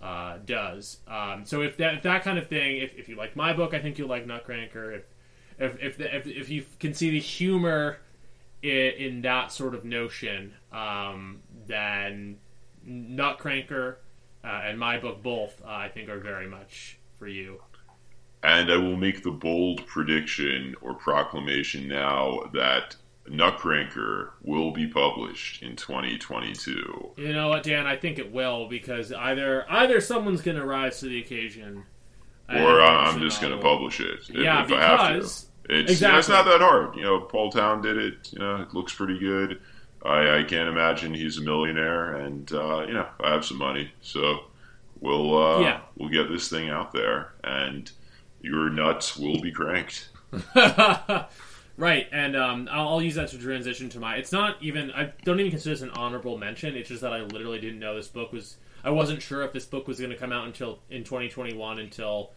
uh, 0.00 0.38
does. 0.44 0.98
Um, 1.08 1.44
so 1.44 1.62
if 1.62 1.76
that 1.78 1.94
if 1.94 2.02
that 2.02 2.22
kind 2.22 2.38
of 2.38 2.48
thing, 2.48 2.78
if, 2.78 2.96
if 2.96 3.08
you 3.08 3.16
like 3.16 3.36
my 3.36 3.52
book, 3.52 3.74
I 3.74 3.80
think 3.80 3.98
you'll 3.98 4.08
like 4.08 4.26
NUTCRANKR. 4.26 4.96
If 4.96 5.04
if 5.58 5.80
if, 5.80 5.98
the, 5.98 6.16
if, 6.16 6.26
if 6.26 6.48
you 6.48 6.64
can 6.78 6.94
see 6.94 7.10
the 7.10 7.20
humor 7.20 7.98
in, 8.62 8.70
in 8.70 9.22
that 9.22 9.52
sort 9.52 9.74
of 9.74 9.84
notion, 9.84 10.54
um, 10.72 11.40
then 11.66 12.38
NUTCRANKR 12.86 13.96
uh, 14.44 14.62
and 14.64 14.78
my 14.78 14.98
book 14.98 15.22
both, 15.22 15.60
uh, 15.64 15.68
I 15.68 15.88
think, 15.88 16.08
are 16.08 16.20
very 16.20 16.48
much 16.48 16.98
for 17.18 17.26
you. 17.26 17.60
And 18.42 18.70
I 18.70 18.76
will 18.76 18.96
make 18.96 19.24
the 19.24 19.32
bold 19.32 19.84
prediction 19.86 20.76
or 20.80 20.94
proclamation 20.94 21.88
now 21.88 22.42
that 22.54 22.94
NUTCRANKR 23.30 24.30
will 24.42 24.70
be 24.72 24.86
published 24.86 25.62
in 25.62 25.76
2022. 25.76 27.10
You 27.16 27.32
know 27.32 27.48
what, 27.48 27.62
Dan? 27.62 27.86
I 27.86 27.96
think 27.96 28.18
it 28.18 28.32
will 28.32 28.68
because 28.68 29.12
either 29.12 29.64
either 29.70 30.00
someone's 30.00 30.42
going 30.42 30.56
to 30.56 30.64
rise 30.66 31.00
to 31.00 31.06
the 31.06 31.20
occasion, 31.20 31.84
Or 32.48 32.80
I'm 32.80 33.20
just 33.20 33.40
going 33.40 33.54
to 33.54 33.62
publish 33.62 34.00
it 34.00 34.20
if, 34.28 34.30
Yeah, 34.30 34.64
if 34.64 34.72
I 34.72 34.80
have 34.80 35.00
to. 35.08 35.14
because 35.14 35.46
It's, 35.68 35.90
Exactly. 35.92 36.18
it's 36.20 36.28
not 36.28 36.44
that 36.46 36.60
hard. 36.60 36.96
You 36.96 37.02
know, 37.02 37.20
Paul 37.20 37.50
Town 37.50 37.82
did 37.82 37.96
it. 37.98 38.32
You 38.32 38.38
know, 38.38 38.56
it 38.62 38.72
looks 38.74 38.94
pretty 38.94 39.18
good. 39.18 39.60
I, 40.04 40.38
I 40.38 40.42
can't 40.44 40.68
imagine 40.68 41.12
he's 41.12 41.38
a 41.38 41.42
millionaire, 41.42 42.14
and 42.16 42.50
uh, 42.52 42.84
you 42.86 42.94
know, 42.94 43.06
I 43.22 43.32
have 43.32 43.44
some 43.44 43.58
money, 43.58 43.90
so 44.00 44.44
we'll 45.00 45.36
uh, 45.36 45.60
Yeah. 45.60 45.80
we'll 45.96 46.08
get 46.08 46.28
this 46.30 46.48
thing 46.48 46.70
out 46.70 46.92
there, 46.92 47.32
and 47.44 47.90
your 48.40 48.70
nuts 48.70 49.16
will 49.16 49.40
be 49.40 49.50
cranked. 49.52 50.08
right, 51.78 52.06
and 52.12 52.36
um, 52.36 52.68
I'll, 52.70 52.88
I'll 52.88 53.02
use 53.02 53.14
that 53.14 53.28
to 53.30 53.38
transition 53.38 53.88
to 53.90 54.00
my. 54.00 54.16
It's 54.16 54.32
not 54.32 54.56
even. 54.60 54.90
I 54.90 55.12
don't 55.24 55.40
even 55.40 55.50
consider 55.50 55.74
this 55.74 55.82
an 55.82 55.90
honorable 55.90 56.36
mention. 56.36 56.76
It's 56.76 56.90
just 56.90 57.00
that 57.00 57.14
I 57.14 57.22
literally 57.22 57.60
didn't 57.60 57.78
know 57.78 57.96
this 57.96 58.08
book 58.08 58.32
was. 58.32 58.56
I 58.84 58.90
wasn't 58.90 59.22
sure 59.22 59.42
if 59.42 59.52
this 59.52 59.64
book 59.64 59.88
was 59.88 59.98
going 59.98 60.10
to 60.10 60.16
come 60.16 60.32
out 60.32 60.46
until 60.46 60.80
in 60.90 61.02
2021 61.04 61.78
until 61.78 62.32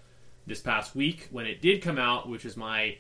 this 0.48 0.62
past 0.62 0.96
week 0.96 1.28
when 1.32 1.46
it 1.46 1.62
did 1.62 1.82
come 1.82 1.98
out, 1.98 2.30
which 2.30 2.46
is 2.46 2.58
my 2.58 2.98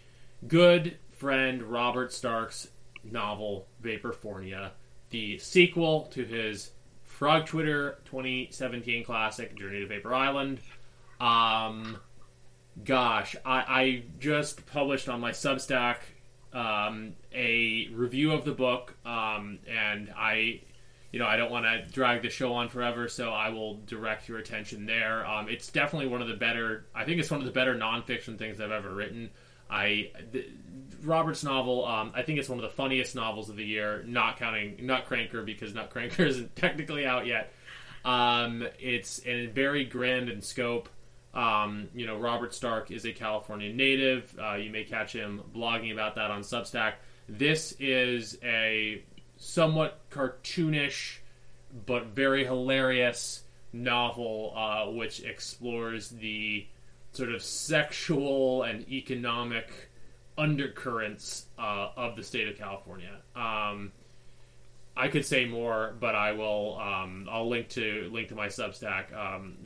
good 0.48 0.98
friend 1.18 1.64
Robert 1.64 2.14
Stark's 2.14 2.68
novel 3.04 3.68
Vaporfornia, 3.82 4.72
the 5.10 5.38
sequel 5.38 6.04
to 6.12 6.24
his 6.24 6.72
Frog 7.04 7.46
Twitter 7.46 8.00
2017 8.06 9.04
Classic 9.04 9.56
Journey 9.58 9.80
to 9.80 9.88
Vapor 9.88 10.14
Island. 10.14 10.60
Um, 11.20 11.98
gosh, 12.84 13.36
I, 13.46 13.58
I 13.68 14.04
just 14.20 14.66
published 14.66 15.10
on 15.10 15.20
my 15.20 15.32
Substack 15.32 15.98
um, 16.54 17.14
a 17.34 17.88
review 17.94 18.32
of 18.32 18.46
the 18.46 18.52
book, 18.52 18.96
um, 19.06 19.60
and 19.68 20.12
I, 20.16 20.62
you 21.12 21.20
know, 21.20 21.26
I 21.26 21.38
don't 21.38 21.52
want 21.52 21.66
to 21.66 21.92
drag 21.92 22.22
the 22.22 22.30
show 22.30 22.54
on 22.54 22.70
forever, 22.70 23.08
so 23.08 23.32
I 23.32 23.50
will 23.50 23.76
direct 23.86 24.28
your 24.28 24.38
attention 24.38 24.86
there. 24.86 25.26
Um, 25.26 25.50
it's 25.50 25.70
definitely 25.70 26.08
one 26.08 26.22
of 26.22 26.28
the 26.28 26.36
better. 26.36 26.86
I 26.94 27.06
think 27.06 27.20
it's 27.20 27.32
one 27.32 27.40
of 27.40 27.46
the 27.46 27.52
better 27.52 27.76
nonfiction 27.76 28.38
things 28.38 28.60
I've 28.60 28.72
ever 28.72 28.94
written. 28.94 29.30
I 29.70 30.12
the, 30.32 30.46
Robert's 31.04 31.44
novel. 31.44 31.86
Um, 31.86 32.12
I 32.14 32.22
think 32.22 32.40
it's 32.40 32.50
one 32.50 32.60
of 32.60 32.64
the 32.64 32.76
funniest 32.76 33.16
novels 33.16 33.50
of 33.50 33.56
the 33.56 33.66
year, 33.66 34.04
not 34.06 34.38
counting 34.38 34.78
NUTCRANKR 34.78 35.46
because 35.46 35.74
NUTCRANKR 35.74 36.20
isn't 36.28 36.56
technically 36.56 37.06
out 37.06 37.26
yet. 37.26 37.54
Um, 38.04 38.68
it's 38.80 39.22
a 39.26 39.48
very 39.48 39.86
grand 39.86 40.30
in 40.30 40.42
scope. 40.42 40.90
Um, 41.34 41.88
you 41.96 42.06
know, 42.06 42.18
Robert 42.18 42.54
Stark 42.54 42.92
is 42.92 43.06
a 43.06 43.14
California 43.14 43.74
native. 43.74 44.36
Uh, 44.42 44.56
you 44.56 44.70
may 44.70 44.84
catch 44.84 45.14
him 45.14 45.42
blogging 45.56 45.94
about 45.94 46.16
that 46.16 46.30
on 46.30 46.42
Substack. 46.42 46.94
This 47.30 47.74
is 47.80 48.38
a 48.44 49.04
somewhat 49.38 50.02
cartoonish 50.10 51.18
but 51.86 52.08
very 52.08 52.44
hilarious 52.44 53.44
novel 53.74 54.54
uh, 54.56 54.92
which 54.92 55.24
explores 55.24 56.10
the 56.10 56.68
sort 57.14 57.32
of 57.32 57.42
sexual 57.42 58.64
and 58.64 58.88
economic 58.90 59.90
undercurrents 60.38 61.46
uh, 61.58 61.90
of 61.96 62.16
the 62.16 62.24
state 62.24 62.48
of 62.48 62.58
California. 62.58 63.20
Um, 63.36 63.92
I 64.96 65.08
could 65.08 65.26
say 65.26 65.46
more, 65.46 65.96
but 66.00 66.16
I 66.16 66.34
will. 66.34 66.78
Um, 66.80 67.28
I'll 67.30 67.48
link 67.50 67.70
to 67.70 68.10
link 68.12 68.30
to 68.30 68.36
my 68.36 68.48
Substack. 68.48 69.16
Um, 69.16 69.58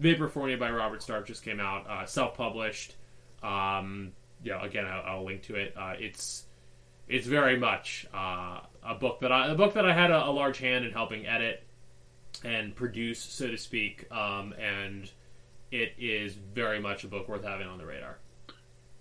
Vaporfornia 0.00 0.58
by 0.58 0.70
Robert 0.70 1.02
Stark 1.02 1.26
just 1.26 1.44
came 1.44 1.60
out, 1.60 1.88
uh, 1.88 2.06
self-published. 2.06 2.96
Um, 3.42 4.12
yeah, 4.42 4.64
again, 4.64 4.86
I'll, 4.86 5.16
I'll, 5.16 5.24
link 5.24 5.42
to 5.44 5.56
it. 5.56 5.74
Uh, 5.76 5.94
it's 5.98 6.44
it's 7.08 7.26
very 7.26 7.58
much 7.58 8.06
uh, 8.14 8.60
a 8.82 8.94
book 8.94 9.20
that 9.20 9.32
I 9.32 9.48
a 9.48 9.54
book 9.54 9.74
that 9.74 9.84
I 9.84 9.92
had 9.92 10.10
a, 10.10 10.26
a, 10.26 10.30
large 10.30 10.58
hand 10.58 10.84
in 10.84 10.92
helping 10.92 11.26
edit 11.26 11.62
and 12.44 12.74
produce, 12.74 13.20
so 13.20 13.48
to 13.48 13.58
speak, 13.58 14.10
um, 14.10 14.54
and 14.54 15.10
it 15.70 15.94
is 15.98 16.34
very 16.34 16.80
much 16.80 17.04
a 17.04 17.08
book 17.08 17.28
worth 17.28 17.44
having 17.44 17.66
on 17.66 17.78
the 17.78 17.86
radar. 17.86 18.18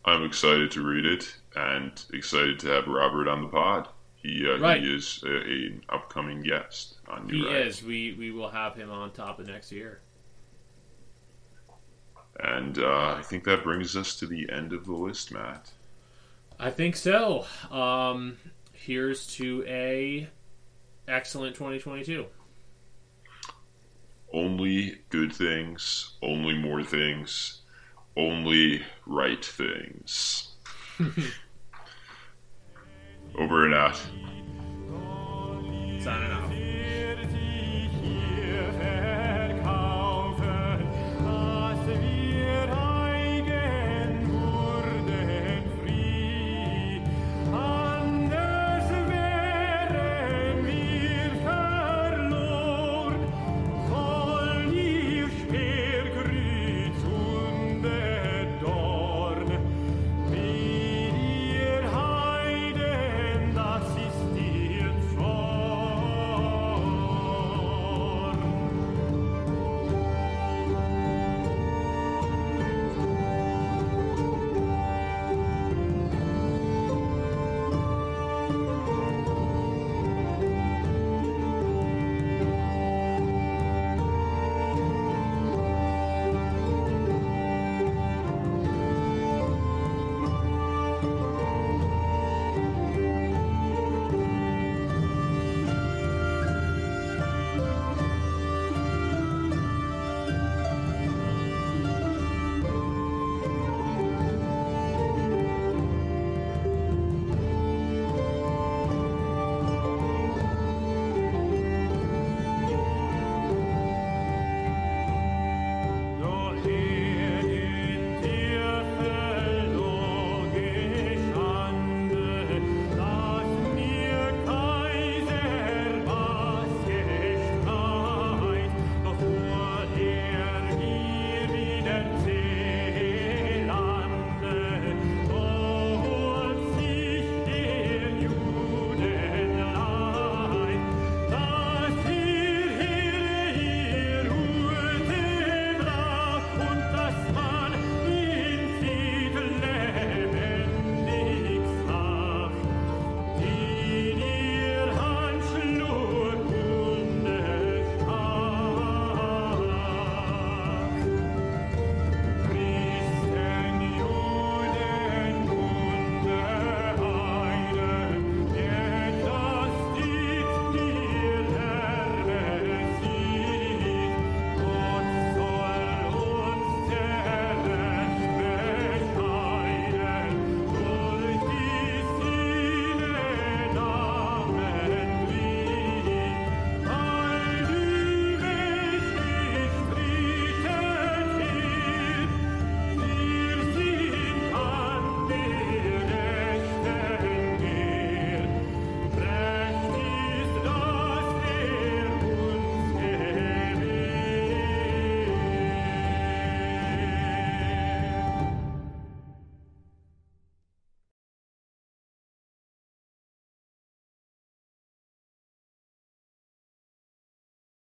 I'm 0.05 0.23
excited 0.23 0.71
to 0.71 0.81
read 0.81 1.05
it 1.05 1.35
and 1.55 2.03
excited 2.13 2.59
to 2.59 2.67
have 2.67 2.87
Robert 2.87 3.27
on 3.27 3.41
the 3.41 3.49
pod. 3.49 3.87
He, 4.15 4.45
uh, 4.49 4.57
right. 4.57 4.81
he 4.81 4.95
is 4.95 5.23
an 5.23 5.83
upcoming 5.89 6.41
guest 6.41 6.97
on 7.07 7.27
New 7.27 7.47
Write. 7.47 7.67
is. 7.67 7.83
We 7.83 8.15
we 8.17 8.31
will 8.31 8.49
have 8.49 8.75
him 8.75 8.91
on 8.91 9.11
top 9.11 9.39
of 9.39 9.47
next 9.47 9.71
year. 9.71 10.01
And 12.41 12.77
uh, 12.77 13.15
I 13.17 13.21
think 13.21 13.43
that 13.45 13.63
brings 13.63 13.95
us 13.95 14.15
to 14.19 14.25
the 14.25 14.49
end 14.51 14.73
of 14.73 14.85
the 14.85 14.93
list, 14.93 15.31
Matt. 15.31 15.71
I 16.59 16.71
think 16.71 16.95
so. 16.95 17.45
Um, 17.71 18.37
here's 18.73 19.27
to 19.35 19.63
a 19.67 20.29
excellent 21.07 21.55
2022. 21.55 22.25
Only 24.33 24.99
good 25.09 25.33
things, 25.33 26.13
only 26.21 26.53
more 26.53 26.83
things, 26.83 27.61
only 28.15 28.83
right 29.05 29.43
things. 29.43 30.49
Over 33.37 33.65
and 33.65 33.73
out. 33.73 33.95
Signing 36.01 36.31
out. 36.31 36.48